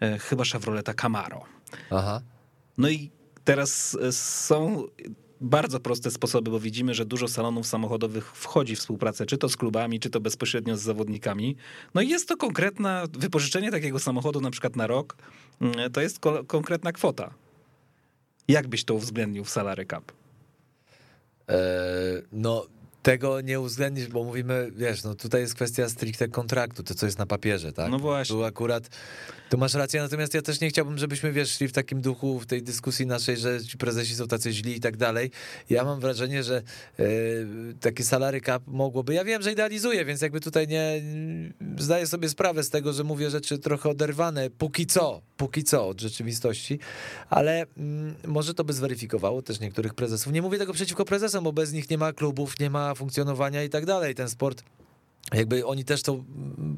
e, 0.00 0.18
chyba 0.18 0.44
Chevroleta 0.44 0.94
Camaro. 0.94 1.44
Aha. 1.90 2.22
No 2.78 2.88
i 2.88 3.10
teraz 3.44 3.98
e, 4.02 4.12
są 4.12 4.84
bardzo 5.40 5.80
proste 5.80 6.10
sposoby, 6.10 6.50
bo 6.50 6.60
widzimy, 6.60 6.94
że 6.94 7.04
dużo 7.04 7.28
salonów 7.28 7.66
samochodowych 7.66 8.26
wchodzi 8.36 8.76
w 8.76 8.78
współpracę, 8.78 9.26
czy 9.26 9.38
to 9.38 9.48
z 9.48 9.56
klubami, 9.56 10.00
czy 10.00 10.10
to 10.10 10.20
bezpośrednio 10.20 10.76
z 10.76 10.82
zawodnikami. 10.82 11.56
No 11.94 12.00
i 12.00 12.08
jest 12.08 12.28
to 12.28 12.36
konkretna, 12.36 13.04
wypożyczenie 13.12 13.70
takiego 13.70 13.98
samochodu 13.98 14.40
na 14.40 14.50
przykład 14.50 14.76
na 14.76 14.86
rok, 14.86 15.16
mm, 15.60 15.92
to 15.92 16.00
jest 16.00 16.18
ko- 16.18 16.44
konkretna 16.44 16.92
kwota. 16.92 17.34
Jak 18.48 18.68
byś 18.68 18.84
to 18.84 18.94
uwzględnił 18.94 19.44
w 19.44 19.50
salary 19.50 19.86
cap? 19.86 20.12
E, 21.48 21.58
No, 22.32 22.66
tego 23.02 23.40
nie 23.40 23.60
uwzględnisz, 23.60 24.08
bo 24.08 24.24
mówimy, 24.24 24.70
wiesz, 24.76 25.04
no 25.04 25.14
tutaj 25.14 25.40
jest 25.40 25.54
kwestia 25.54 25.88
stricte 25.88 26.28
kontraktu, 26.28 26.82
to 26.82 26.94
co 26.94 27.06
jest 27.06 27.18
na 27.18 27.26
papierze, 27.26 27.72
tak? 27.72 27.90
No 27.90 27.98
właśnie. 27.98 28.36
Tu 28.36 28.44
akurat, 28.44 28.88
tu 29.50 29.58
masz 29.58 29.74
rację, 29.74 30.02
natomiast 30.02 30.34
ja 30.34 30.42
też 30.42 30.60
nie 30.60 30.68
chciałbym, 30.68 30.98
żebyśmy, 30.98 31.32
wiesz, 31.32 31.50
szli 31.50 31.68
w 31.68 31.72
takim 31.72 32.00
duchu, 32.00 32.40
w 32.40 32.46
tej 32.46 32.62
dyskusji 32.62 33.06
naszej, 33.06 33.36
że 33.36 33.64
ci 33.64 33.78
prezesi 33.78 34.14
są 34.14 34.26
tacy 34.26 34.52
źli 34.52 34.76
i 34.76 34.80
tak 34.80 34.96
dalej. 34.96 35.30
Ja 35.70 35.84
mam 35.84 36.00
wrażenie, 36.00 36.42
że 36.42 36.62
e, 36.98 37.04
taki 37.80 38.04
salary 38.04 38.40
cap 38.40 38.62
mogłoby, 38.66 39.14
ja 39.14 39.24
wiem, 39.24 39.42
że 39.42 39.52
idealizuję, 39.52 40.04
więc 40.04 40.20
jakby 40.20 40.40
tutaj 40.40 40.68
nie, 40.68 41.02
zdaję 41.78 42.06
sobie 42.06 42.28
sprawę 42.28 42.62
z 42.62 42.70
tego, 42.70 42.92
że 42.92 43.04
mówię 43.04 43.30
rzeczy 43.30 43.58
trochę 43.58 43.88
oderwane, 43.88 44.50
póki 44.50 44.86
co, 44.86 45.22
póki 45.36 45.64
co 45.64 45.88
od 45.88 46.00
rzeczywistości, 46.00 46.78
ale 47.30 47.66
mm, 47.76 48.14
może 48.26 48.54
to 48.54 48.64
by 48.64 48.72
zweryfikowało 48.72 49.42
też 49.42 49.60
niektórych 49.60 49.94
prezesów. 49.94 50.32
Nie 50.32 50.42
mówię 50.42 50.58
tego 50.58 50.72
przeciwko 50.72 51.04
prezesom, 51.04 51.44
bo 51.44 51.52
bez 51.52 51.72
nich 51.72 51.90
nie 51.90 51.98
ma 51.98 52.12
klubów, 52.12 52.58
nie 52.60 52.70
ma 52.70 52.89
funkcjonowania 52.94 53.62
i 53.62 53.68
tak 53.68 53.86
dalej. 53.86 54.14
Ten 54.14 54.28
sport 54.28 54.62
jakby 55.34 55.66
oni 55.66 55.84
też 55.84 56.02
są 56.02 56.24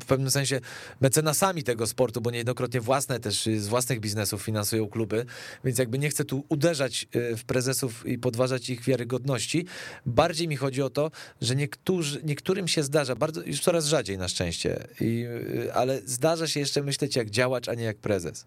w 0.02 0.04
pewnym 0.04 0.30
sensie 0.30 0.60
mecenasami 1.00 1.62
tego 1.62 1.86
sportu, 1.86 2.20
bo 2.20 2.30
niejednokrotnie 2.30 2.80
własne 2.80 3.20
też 3.20 3.48
z 3.56 3.68
własnych 3.68 4.00
biznesów 4.00 4.42
finansują 4.42 4.88
kluby, 4.88 5.26
więc 5.64 5.78
jakby 5.78 5.98
nie 5.98 6.10
chcę 6.10 6.24
tu 6.24 6.44
uderzać 6.48 7.06
y, 7.16 7.36
w 7.36 7.44
prezesów 7.44 8.06
i 8.06 8.18
podważać 8.18 8.70
ich 8.70 8.82
wiarygodności. 8.84 9.66
Bardziej 10.06 10.48
mi 10.48 10.56
chodzi 10.56 10.82
o 10.82 10.90
to, 10.90 11.10
że 11.40 11.56
niektórzy, 11.56 12.20
niektórym 12.24 12.68
się 12.68 12.82
zdarza, 12.82 13.16
bardzo, 13.16 13.42
już 13.42 13.60
coraz 13.60 13.86
rzadziej 13.86 14.18
na 14.18 14.28
szczęście, 14.28 14.88
i, 15.00 15.24
y, 15.66 15.74
ale 15.74 16.00
zdarza 16.04 16.48
się 16.48 16.60
jeszcze 16.60 16.82
myśleć 16.82 17.16
jak 17.16 17.30
działacz, 17.30 17.68
a 17.68 17.74
nie 17.74 17.84
jak 17.84 17.96
prezes. 17.96 18.46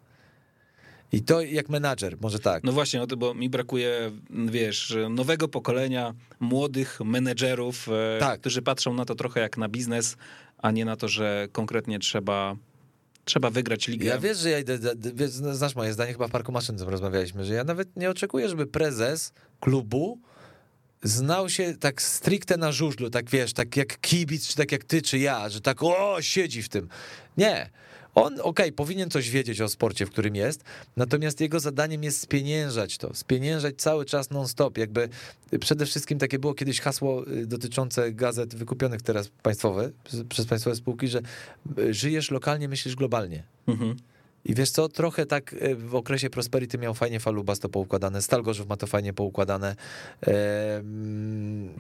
I 1.11 1.21
to 1.23 1.41
jak 1.41 1.69
menadżer, 1.69 2.17
może 2.21 2.39
tak. 2.39 2.63
No 2.63 2.71
właśnie, 2.71 3.01
o 3.01 3.07
to, 3.07 3.17
bo 3.17 3.33
mi 3.33 3.49
brakuje, 3.49 4.11
wiesz, 4.29 4.95
nowego 5.09 5.47
pokolenia 5.47 6.13
młodych 6.39 6.99
menedżerów, 7.05 7.87
e, 7.89 8.19
Tak. 8.19 8.39
którzy 8.39 8.61
patrzą 8.61 8.93
na 8.93 9.05
to 9.05 9.15
trochę 9.15 9.39
jak 9.39 9.57
na 9.57 9.69
biznes, 9.69 10.17
a 10.57 10.71
nie 10.71 10.85
na 10.85 10.95
to, 10.95 11.07
że 11.07 11.47
konkretnie 11.51 11.99
trzeba, 11.99 12.55
trzeba 13.25 13.49
wygrać 13.49 13.87
ligę. 13.87 14.05
Ja 14.05 14.17
wiesz, 14.17 14.37
że 14.37 14.49
ja 14.49 14.59
idę, 14.59 14.79
wiesz, 15.13 15.29
znasz 15.29 15.75
moje 15.75 15.93
zdanie, 15.93 16.11
chyba 16.11 16.27
w 16.27 16.31
Parku 16.31 16.51
Maszyn 16.51 16.79
rozmawialiśmy, 16.79 17.45
że 17.45 17.53
ja 17.53 17.63
nawet 17.63 17.95
nie 17.97 18.09
oczekuję, 18.09 18.49
żeby 18.49 18.67
prezes 18.67 19.33
klubu 19.59 20.19
znał 21.03 21.49
się 21.49 21.73
tak 21.79 22.01
stricte 22.01 22.57
na 22.57 22.71
żużlu, 22.71 23.09
tak 23.09 23.29
wiesz, 23.29 23.53
tak 23.53 23.77
jak 23.77 23.99
kibic, 24.01 24.47
czy 24.47 24.55
tak 24.55 24.71
jak 24.71 24.83
ty, 24.83 25.01
czy 25.01 25.17
ja, 25.19 25.49
że 25.49 25.61
tak 25.61 25.83
o, 25.83 26.17
siedzi 26.21 26.63
w 26.63 26.69
tym. 26.69 26.89
Nie. 27.37 27.69
On, 28.15 28.39
okej, 28.41 28.71
powinien 28.71 29.09
coś 29.09 29.29
wiedzieć 29.29 29.61
o 29.61 29.69
sporcie, 29.69 30.05
w 30.05 30.09
którym 30.09 30.35
jest, 30.35 30.63
natomiast 30.97 31.41
jego 31.41 31.59
zadaniem 31.59 32.03
jest 32.03 32.21
spieniężać 32.21 32.97
to, 32.97 33.13
spieniężać 33.13 33.75
cały 33.77 34.05
czas 34.05 34.29
non-stop, 34.29 34.77
jakby 34.77 35.09
przede 35.59 35.85
wszystkim 35.85 36.19
takie 36.19 36.39
było 36.39 36.53
kiedyś 36.53 36.81
hasło 36.81 37.27
y, 37.27 37.47
dotyczące 37.47 38.11
gazet 38.11 38.55
wykupionych 38.55 39.01
teraz 39.01 39.29
państwowe, 39.43 39.91
przez 40.29 40.45
państwowe 40.45 40.75
spółki, 40.75 41.07
że 41.07 41.21
y, 41.79 41.93
żyjesz 41.93 42.31
lokalnie, 42.31 42.69
myślisz 42.69 42.95
globalnie. 42.95 43.43
Mhm. 43.67 43.95
I 44.45 44.55
wiesz 44.55 44.71
co, 44.71 44.89
trochę 44.89 45.25
tak 45.25 45.55
e, 45.59 45.75
w 45.75 45.95
okresie 45.95 46.29
Prosperity 46.29 46.77
miał 46.77 46.93
fajnie 46.93 47.19
Falubas 47.19 47.59
to 47.59 47.69
poukładane, 47.69 48.21
Stal 48.21 48.43
Gorzów 48.43 48.67
ma 48.67 48.77
to 48.77 48.87
fajnie 48.87 49.13
poukładane. 49.13 49.75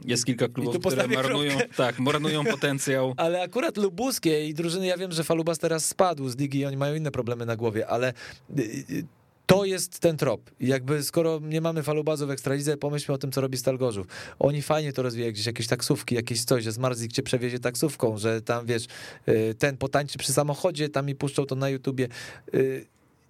Jest 0.05 0.25
kilka 0.25 0.47
klubów, 0.47 0.77
które 0.85 1.07
marnują, 1.07 1.57
kropkę. 1.57 1.75
tak, 1.75 1.99
marnują 1.99 2.45
potencjał. 2.55 3.13
Ale 3.17 3.41
akurat 3.41 3.77
lubuskie 3.77 4.47
i 4.47 4.53
drużyny, 4.53 4.85
ja 4.85 4.97
wiem, 4.97 5.11
że 5.11 5.23
Falubas 5.23 5.59
teraz 5.59 5.85
spadł 5.85 6.29
z 6.29 6.37
ligi 6.37 6.59
i 6.59 6.65
oni 6.65 6.77
mają 6.77 6.95
inne 6.95 7.11
problemy 7.11 7.45
na 7.45 7.55
głowie, 7.55 7.87
ale 7.87 8.13
y, 8.59 8.61
y, 8.89 9.05
to 9.45 9.65
jest 9.65 9.99
ten 9.99 10.17
trop. 10.17 10.51
I 10.59 10.67
jakby 10.67 11.03
skoro 11.03 11.39
nie 11.43 11.61
mamy 11.61 11.83
Falubazu 11.83 12.27
w 12.27 12.31
Ekstralidze, 12.31 12.77
pomyślmy 12.77 13.15
o 13.15 13.17
tym, 13.17 13.31
co 13.31 13.41
robi 13.41 13.57
Stal 13.57 13.77
Gorzów. 13.77 14.07
Oni 14.39 14.61
fajnie 14.61 14.93
to 14.93 15.01
rozwijają, 15.03 15.33
gdzieś 15.33 15.45
jakieś 15.45 15.67
taksówki, 15.67 16.15
jakieś 16.15 16.43
coś, 16.43 16.63
że 16.63 16.71
Zmarzik 16.71 17.13
cię 17.13 17.23
przewiezie 17.23 17.59
taksówką, 17.59 18.17
że 18.17 18.41
tam, 18.41 18.65
wiesz, 18.65 18.85
y, 19.27 19.55
ten 19.59 19.77
potańczy 19.77 20.17
przy 20.17 20.33
samochodzie, 20.33 20.89
tam 20.89 21.05
mi 21.05 21.15
puszczą 21.15 21.45
to 21.45 21.55
na 21.55 21.69
YouTubie. 21.69 22.07
Y, 22.53 22.85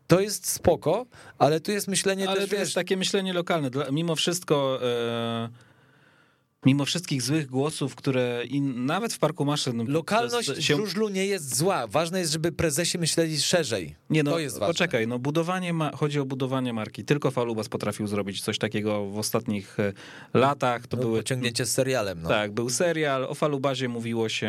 To 0.07 0.19
jest 0.19 0.49
spoko, 0.49 1.05
ale 1.37 1.59
tu 1.59 1.71
jest 1.71 1.87
myślenie 1.87 2.29
Ale 2.29 2.39
też, 2.39 2.49
to 2.49 2.55
wiesz, 2.55 2.59
jest 2.59 2.75
takie 2.75 2.97
myślenie 2.97 3.33
lokalne. 3.33 3.69
Mimo 3.91 4.15
wszystko, 4.15 4.79
e, 4.83 5.49
mimo 6.65 6.85
wszystkich 6.85 7.21
złych 7.21 7.47
głosów, 7.47 7.95
które 7.95 8.43
i 8.49 8.61
nawet 8.61 9.13
w 9.13 9.19
Parku 9.19 9.45
Maszyn... 9.45 9.87
Lokalność 9.87 10.51
w 10.51 10.61
żużlu 10.61 11.09
nie 11.09 11.25
jest 11.25 11.55
zła. 11.57 11.87
Ważne 11.87 12.19
jest, 12.19 12.31
żeby 12.31 12.51
prezesi 12.51 12.97
myśleli 12.97 13.41
szerzej. 13.41 13.95
Nie 14.09 14.23
no, 14.23 14.31
to 14.31 14.39
jest 14.39 14.59
ważne. 14.59 14.73
poczekaj, 14.73 15.07
no 15.07 15.19
budowanie, 15.19 15.73
ma, 15.73 15.91
chodzi 15.91 16.19
o 16.19 16.25
budowanie 16.25 16.73
marki. 16.73 17.05
Tylko 17.05 17.31
Falubas 17.31 17.69
potrafił 17.69 18.07
zrobić 18.07 18.41
coś 18.41 18.57
takiego 18.57 19.05
w 19.05 19.17
ostatnich 19.17 19.79
e, 19.79 19.93
latach. 20.33 20.87
To 20.87 20.97
No, 20.97 21.03
były 21.03 21.19
pociągnięcie 21.19 21.65
z 21.65 21.71
serialem. 21.71 22.21
No. 22.21 22.29
Tak, 22.29 22.51
był 22.51 22.69
serial, 22.69 23.23
o 23.23 23.35
Falubazie 23.35 23.89
mówiło 23.89 24.29
się 24.29 24.47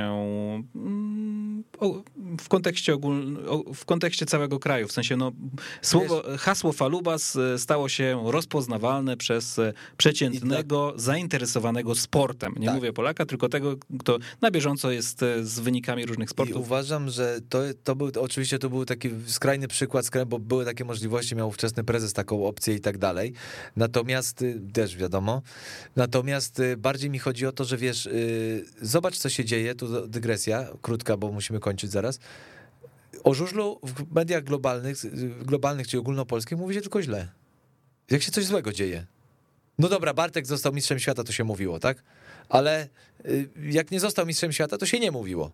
mm, 0.75 1.65
o, 1.79 2.03
w, 2.41 2.49
kontekście 2.49 2.95
ogól, 2.95 3.39
o, 3.49 3.75
w 3.75 3.85
kontekście 3.85 4.27
całego 4.27 4.59
kraju, 4.59 4.89
w 4.89 4.93
sensie 4.93 5.17
no, 5.17 5.33
słowo, 5.83 6.23
hasło 6.39 6.73
Falubas 6.73 7.37
e, 7.37 7.59
stało 7.59 7.89
się 7.89 8.23
rozpoznawalne 8.27 9.17
przez 9.17 9.59
e, 9.59 9.73
przeciętnego, 9.97 10.93
zainteresowanego 10.97 11.95
sportem. 12.07 12.55
Nie 12.59 12.67
Tak. 12.67 12.75
mówię 12.75 12.93
Polaka, 12.93 13.27
tylko 13.27 13.49
tego, 13.49 13.77
kto 14.01 14.19
na 14.41 14.51
bieżąco 14.51 14.91
jest 14.91 15.23
e, 15.23 15.45
z 15.45 15.61
wynikami 15.61 16.07
różnych 16.07 16.29
I 16.29 16.31
sportów. 16.31 16.57
uważam, 16.57 17.11
że 17.11 17.39
to, 17.49 17.59
to 17.85 17.97
był, 17.97 18.11
oczywiście 18.21 18.59
to 18.59 18.71
był 18.71 18.85
taki 18.85 19.11
skrajny 19.27 19.69
przykład, 19.69 20.11
bo 20.27 20.39
były 20.39 20.65
takie 20.65 20.85
możliwości, 20.85 21.37
miał 21.37 21.49
ówczesny 21.49 21.85
prezes 21.85 22.13
taką 22.13 22.47
opcję 22.47 22.75
i 22.75 22.81
tak 22.81 22.99
dalej. 22.99 23.33
Natomiast, 23.77 24.43
y, 24.43 24.61
też 24.73 24.97
wiadomo, 24.97 25.43
natomiast 25.97 26.61
y, 26.61 26.77
bardziej 26.77 27.11
mi 27.11 27.19
chodzi 27.19 27.47
o 27.47 27.53
to, 27.53 27.65
że 27.65 27.77
wiesz, 27.77 28.07
y, 28.07 28.65
zobacz 28.83 29.19
co 29.19 29.29
się 29.29 29.45
dzieje, 29.45 29.75
tu 29.75 30.09
dygresja, 30.09 30.67
krótka, 30.83 31.17
bo 31.17 31.33
musimy 31.33 31.61
kończyć 31.61 31.91
zaraz. 31.91 32.19
O 33.25 33.35
żużlu 33.35 33.81
w 33.83 34.15
mediach 34.15 34.45
globalnych, 34.45 34.97
globalnych 35.45 35.89
czy 35.89 35.99
ogólnopolskich 35.99 36.59
mówi 36.59 36.75
się 36.75 36.81
tylko 36.81 37.03
źle. 37.03 37.29
Jak 38.11 38.23
się 38.23 38.33
coś 38.33 38.45
złego 38.45 38.73
dzieje. 38.73 39.07
No 39.79 39.89
dobra, 39.89 40.15
Bartek 40.15 40.47
został 40.47 40.73
mistrzem 40.73 40.99
świata, 40.99 41.25
to 41.25 41.33
się 41.33 41.45
mówiło, 41.45 41.79
tak? 41.79 42.03
Ale 42.49 42.89
y, 43.27 43.49
jak 43.71 43.91
nie 43.91 44.01
został 44.01 44.27
mistrzem 44.27 44.53
świata, 44.53 44.79
to 44.79 44.87
się 44.87 45.01
nie 45.01 45.11
mówiło. 45.11 45.51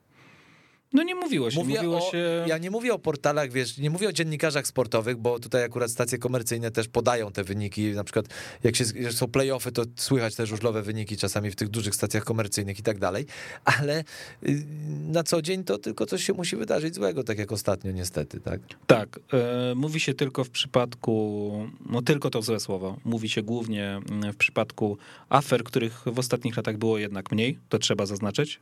No 0.93 1.03
nie 1.03 1.15
mówiło 1.15 1.51
się, 1.51 1.59
Mówię 1.59 1.75
mówiło 1.75 2.09
o, 2.09 2.11
się... 2.11 2.45
Ja 2.47 2.59
nie 2.59 2.71
mówię 2.71 2.95
o 2.95 2.99
portalach, 2.99 3.53
wiesz, 3.53 3.79
nie 3.79 3.91
mówię 3.91 4.09
o 4.09 4.13
dziennikarzach 4.13 4.67
sportowych, 4.67 5.17
bo 5.17 5.39
tutaj 5.41 5.65
akurat 5.65 5.91
stacje 5.91 6.19
komercyjne 6.19 6.71
też 6.71 6.89
podają 6.89 7.33
te 7.33 7.45
wyniki. 7.45 7.91
Na 7.91 8.05
przykład, 8.05 8.27
jak 8.65 8.77
się, 8.77 8.85
jak 8.95 9.13
są 9.13 9.29
playoffy, 9.29 9.73
to 9.73 9.83
słychać 9.97 10.35
te 10.35 10.47
żużlowe 10.47 10.83
wyniki 10.83 11.17
czasami 11.17 11.51
w 11.51 11.57
tych 11.57 11.69
dużych 11.69 11.95
stacjach 11.95 12.25
komercyjnych 12.25 12.79
i 12.79 12.83
tak 12.83 12.99
dalej. 12.99 13.27
Ale 13.65 14.05
y, 14.49 14.65
na 15.09 15.23
co 15.23 15.43
dzień 15.43 15.65
to 15.65 15.79
tylko 15.79 16.07
coś 16.07 16.25
się 16.25 16.33
musi 16.33 16.57
wydarzyć 16.57 16.95
złego, 16.95 17.25
tak 17.25 17.39
jak 17.39 17.53
ostatnio, 17.53 17.93
niestety, 17.93 18.41
tak. 18.41 18.61
Tak, 18.87 19.21
e, 19.33 19.75
mówi 19.75 20.01
się 20.01 20.15
tylko 20.15 20.45
w 20.45 20.51
przypadku, 20.51 21.69
no 21.87 22.03
tylko 22.03 22.31
to 22.31 22.43
złe 22.43 22.61
słowo, 22.61 22.97
mówi 23.05 23.29
się 23.29 23.43
głównie 23.43 24.01
mm, 24.11 24.33
w 24.33 24.37
przypadku 24.37 24.99
afer, 25.29 25.65
których 25.65 26.03
w 26.07 26.19
ostatnich 26.19 26.57
latach 26.57 26.77
było 26.77 26.99
jednak 26.99 27.33
mniej, 27.33 27.59
to 27.69 27.79
trzeba 27.79 28.07
zaznaczyć, 28.07 28.61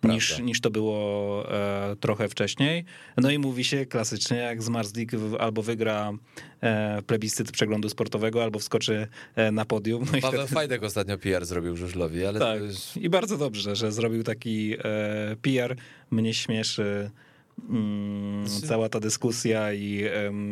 Prawda. 0.00 0.44
niż 0.44 0.60
to 0.60 0.70
było 0.70 1.44
e, 1.52 1.96
trochę 2.00 2.28
wcześniej. 2.28 2.84
No 3.16 3.30
i 3.30 3.38
mówi 3.38 3.64
się 3.64 3.86
klasycznie, 3.86 4.36
jak 4.36 4.62
z 4.62 4.68
Marsdik 4.68 5.12
albo 5.38 5.62
wygra 5.62 6.12
e, 6.60 7.02
plebiscyt 7.02 7.52
przeglądu 7.52 7.88
sportowego, 7.88 8.42
albo 8.42 8.58
wskoczy 8.58 9.08
e, 9.34 9.52
na 9.52 9.64
podium. 9.64 10.04
No 10.12 10.20
Paweł 10.20 10.40
wtedy- 10.40 10.54
Fajdek 10.54 10.82
ostatnio 10.82 11.18
PR 11.18 11.46
zrobił 11.46 11.76
żużlowi, 11.76 12.26
ale 12.26 12.38
tak, 12.38 12.60
i 12.96 13.08
bardzo 13.08 13.36
dobrze, 13.36 13.76
że 13.76 13.92
zrobił 13.92 14.22
taki 14.22 14.74
e, 14.84 15.36
PR. 15.42 15.76
Mnie 16.10 16.34
śmieszy 16.34 17.10
cała 18.68 18.88
ta 18.88 19.00
dyskusja 19.00 19.72
i 19.72 20.04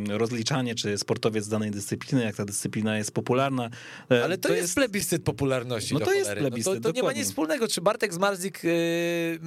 rozliczanie, 0.08 0.74
czy 0.74 0.98
sportowiec 0.98 1.48
danej 1.48 1.70
dyscypliny, 1.70 2.24
jak 2.24 2.36
ta 2.36 2.44
dyscyplina 2.44 2.98
jest 2.98 3.12
popularna. 3.12 3.70
e, 4.10 4.24
Ale 4.24 4.38
to, 4.38 4.54
jest, 4.54 4.74
plebiscyt 4.74 5.22
popularności. 5.22 5.94
No 5.94 6.00
to 6.00 6.12
jest 6.12 6.22
cholery. 6.22 6.40
plebiscyt, 6.40 6.82
to, 6.82 6.92
to 6.92 6.96
nie 6.96 7.02
ma 7.02 7.12
nic 7.12 7.26
wspólnego, 7.26 7.68
czy 7.68 7.80
Bartek 7.80 8.14
Zmarzik 8.14 8.64
y, 8.64 9.38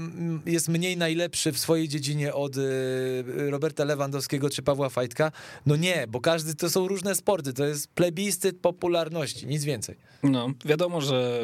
jest 0.45 0.69
mniej 0.69 0.97
najlepszy 0.97 1.51
w 1.51 1.59
swojej 1.59 1.87
dziedzinie 1.87 2.33
od 2.33 2.57
y, 2.57 3.23
Roberta 3.49 3.83
Lewandowskiego 3.83 4.49
czy 4.49 4.61
Pawła 4.61 4.89
Fajtka. 4.89 5.31
No 5.65 5.75
nie, 5.75 6.07
bo 6.09 6.21
każdy 6.21 6.55
to 6.55 6.69
są 6.69 6.87
różne 6.87 7.15
sporty. 7.15 7.53
To 7.53 7.65
jest 7.65 7.87
plebiscyt 7.87 8.59
popularności, 8.59 9.47
nic 9.47 9.63
więcej. 9.63 9.95
No, 10.23 10.49
wiadomo, 10.65 11.01
że, 11.01 11.41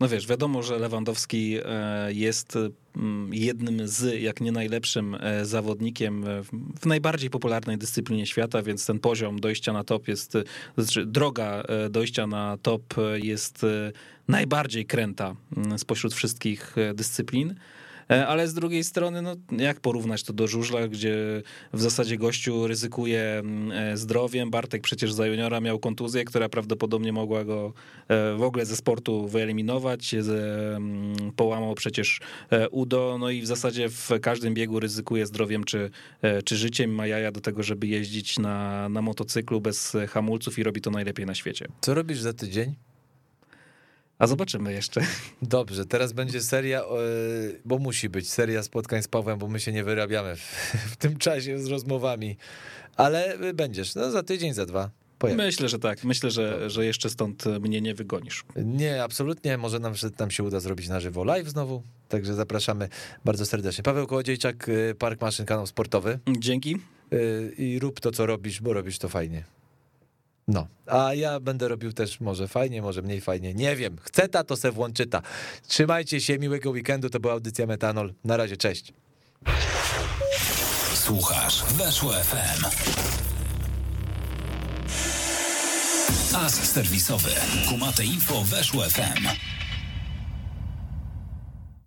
no 0.00 0.08
wiesz, 0.08 0.26
wiadomo, 0.26 0.62
że 0.62 0.78
Lewandowski 0.78 1.58
e, 1.64 2.12
jest 2.12 2.56
mm, 2.56 2.72
jednym 3.32 3.88
z, 3.88 4.22
jak 4.22 4.40
nie 4.40 4.52
najlepszym 4.52 5.14
e, 5.20 5.44
zawodnikiem 5.44 6.24
w- 6.24 6.80
w 6.80 6.86
najbardziej 6.86 7.30
popularnej 7.30 7.78
dyscyplinie 7.78 8.26
świata, 8.26 8.62
więc 8.62 8.86
ten 8.86 8.98
poziom 8.98 9.40
dojścia 9.40 9.72
na 9.72 9.84
top 9.84 10.08
jest, 10.08 10.36
e, 10.36 10.42
znaczy 10.78 11.06
droga 11.06 11.62
e, 11.68 11.90
dojścia 11.90 12.26
na 12.26 12.58
top 12.62 12.98
e, 12.98 13.20
jest 13.20 13.64
e, 13.64 13.92
najbardziej 14.28 14.86
kręta 14.86 15.36
mm, 15.56 15.78
spośród 15.78 16.14
wszystkich 16.14 16.78
e, 16.78 16.94
dyscyplin. 16.94 17.54
E, 18.10 18.26
Ale 18.26 18.48
z 18.48 18.54
drugiej 18.54 18.84
strony, 18.84 19.22
no, 19.22 19.36
jak 19.58 19.80
porównać 19.80 20.22
to 20.22 20.32
do 20.32 20.46
żużla, 20.46 20.88
gdzie 20.88 21.42
w 21.72 21.80
zasadzie 21.80 22.16
gościu 22.16 22.66
ryzykuje 22.66 23.22
mm, 23.22 23.72
e, 23.72 23.96
zdrowiem. 23.96 24.50
Bartek 24.50 24.82
przecież 24.82 25.12
za 25.12 25.26
juniora 25.26 25.60
miał 25.60 25.78
kontuzję, 25.78 26.24
która 26.24 26.48
prawdopodobnie 26.48 27.12
mogła 27.12 27.44
go 27.44 27.72
e, 28.08 28.34
w 28.36 28.42
ogóle 28.42 28.66
ze 28.66 28.76
sportu 28.76 29.28
wyeliminować. 29.28 30.14
Mm, 30.14 31.16
Połamał 31.36 31.74
przecież 31.74 32.20
udo, 32.70 33.16
no 33.20 33.30
i 33.30 33.42
w 33.42 33.46
zasadzie 33.46 33.88
w 33.88 34.10
każdym 34.22 34.54
biegu 34.54 34.80
ryzykuje 34.80 35.26
zdrowiem 35.26 35.64
czy, 35.64 35.90
czy 36.44 36.56
życiem. 36.56 36.94
Ma 36.94 37.06
jaja 37.06 37.32
do 37.32 37.40
tego, 37.40 37.62
żeby 37.62 37.86
jeździć 37.86 38.38
na, 38.38 38.88
na 38.88 39.02
motocyklu 39.02 39.60
bez 39.60 39.96
hamulców 40.08 40.58
i 40.58 40.62
robi 40.62 40.80
to 40.80 40.90
najlepiej 40.90 41.26
na 41.26 41.34
świecie. 41.34 41.68
Co 41.80 41.94
robisz 41.94 42.20
za 42.20 42.32
tydzień? 42.32 42.74
A 44.18 44.26
zobaczymy 44.26 44.72
jeszcze. 44.72 45.00
Dobrze, 45.42 45.86
teraz 45.86 46.12
będzie 46.12 46.40
seria, 46.40 46.80
e, 46.80 46.84
bo 47.64 47.78
musi 47.78 48.08
być 48.08 48.30
seria 48.30 48.62
spotkań 48.62 49.02
z 49.02 49.08
Pawłem, 49.08 49.38
bo 49.38 49.48
my 49.48 49.60
się 49.60 49.72
nie 49.72 49.84
wyrabiamy 49.84 50.36
w, 50.36 50.40
w 50.92 50.96
tym 50.96 51.16
czasie 51.16 51.58
z 51.58 51.66
rozmowami. 51.66 52.36
Ale 52.96 53.38
będziesz, 53.54 53.94
no 53.94 54.10
za 54.10 54.22
tydzień, 54.22 54.54
za 54.54 54.66
dwa. 54.66 54.90
Pojawisz. 55.18 55.44
Myślę, 55.44 55.68
że 55.68 55.78
tak. 55.78 56.04
Myślę, 56.04 56.30
że, 56.30 56.70
że 56.70 56.86
jeszcze 56.86 57.10
stąd 57.10 57.44
mnie 57.60 57.80
nie 57.80 57.94
wygonisz. 57.94 58.44
Nie, 58.56 59.02
absolutnie. 59.02 59.58
Może 59.58 59.78
nam, 59.78 59.94
nam 60.18 60.30
się 60.30 60.42
uda 60.42 60.60
zrobić 60.60 60.88
na 60.88 61.00
żywo 61.00 61.24
live 61.24 61.48
znowu. 61.48 61.82
Także 62.08 62.34
zapraszamy 62.34 62.88
bardzo 63.24 63.46
serdecznie. 63.46 63.84
Paweł 63.84 64.06
Kołodziejczak, 64.06 64.68
y, 64.68 64.94
Park 64.98 65.20
Maszyn, 65.20 65.46
kanał 65.46 65.66
sportowy. 65.66 66.18
Dzięki. 66.38 66.76
I 67.58 67.78
rób 67.78 68.00
to, 68.00 68.10
co 68.10 68.26
robisz, 68.26 68.60
bo 68.60 68.72
robisz 68.72 68.98
to 68.98 69.08
fajnie. 69.08 69.55
No, 70.48 70.66
a 70.86 71.14
ja 71.14 71.40
będę 71.40 71.68
robił 71.68 71.92
też 71.92 72.20
może 72.20 72.48
fajnie, 72.48 72.82
może 72.82 73.02
mniej 73.02 73.20
fajnie. 73.20 73.54
Nie 73.54 73.76
wiem. 73.76 73.96
Chce 74.02 74.28
ta, 74.28 74.44
to 74.44 74.56
se 74.56 74.72
włączy 74.72 75.06
ta. 75.06 75.22
Trzymajcie 75.68 76.20
się, 76.20 76.38
miłego 76.38 76.70
weekendu. 76.70 77.10
To 77.10 77.20
była 77.20 77.32
audycja 77.32 77.66
Metanol. 77.66 78.14
Na 78.24 78.36
razie, 78.36 78.56
cześć. 78.56 78.92
Słuchasz 80.94 81.64
Weszło 81.64 82.12
FM. 82.12 82.64
As 86.36 86.54
serwisowy. 86.72 87.30
Kumate 87.68 88.04
Info 88.04 88.42
Weszło 88.42 88.82
FM. 88.82 89.55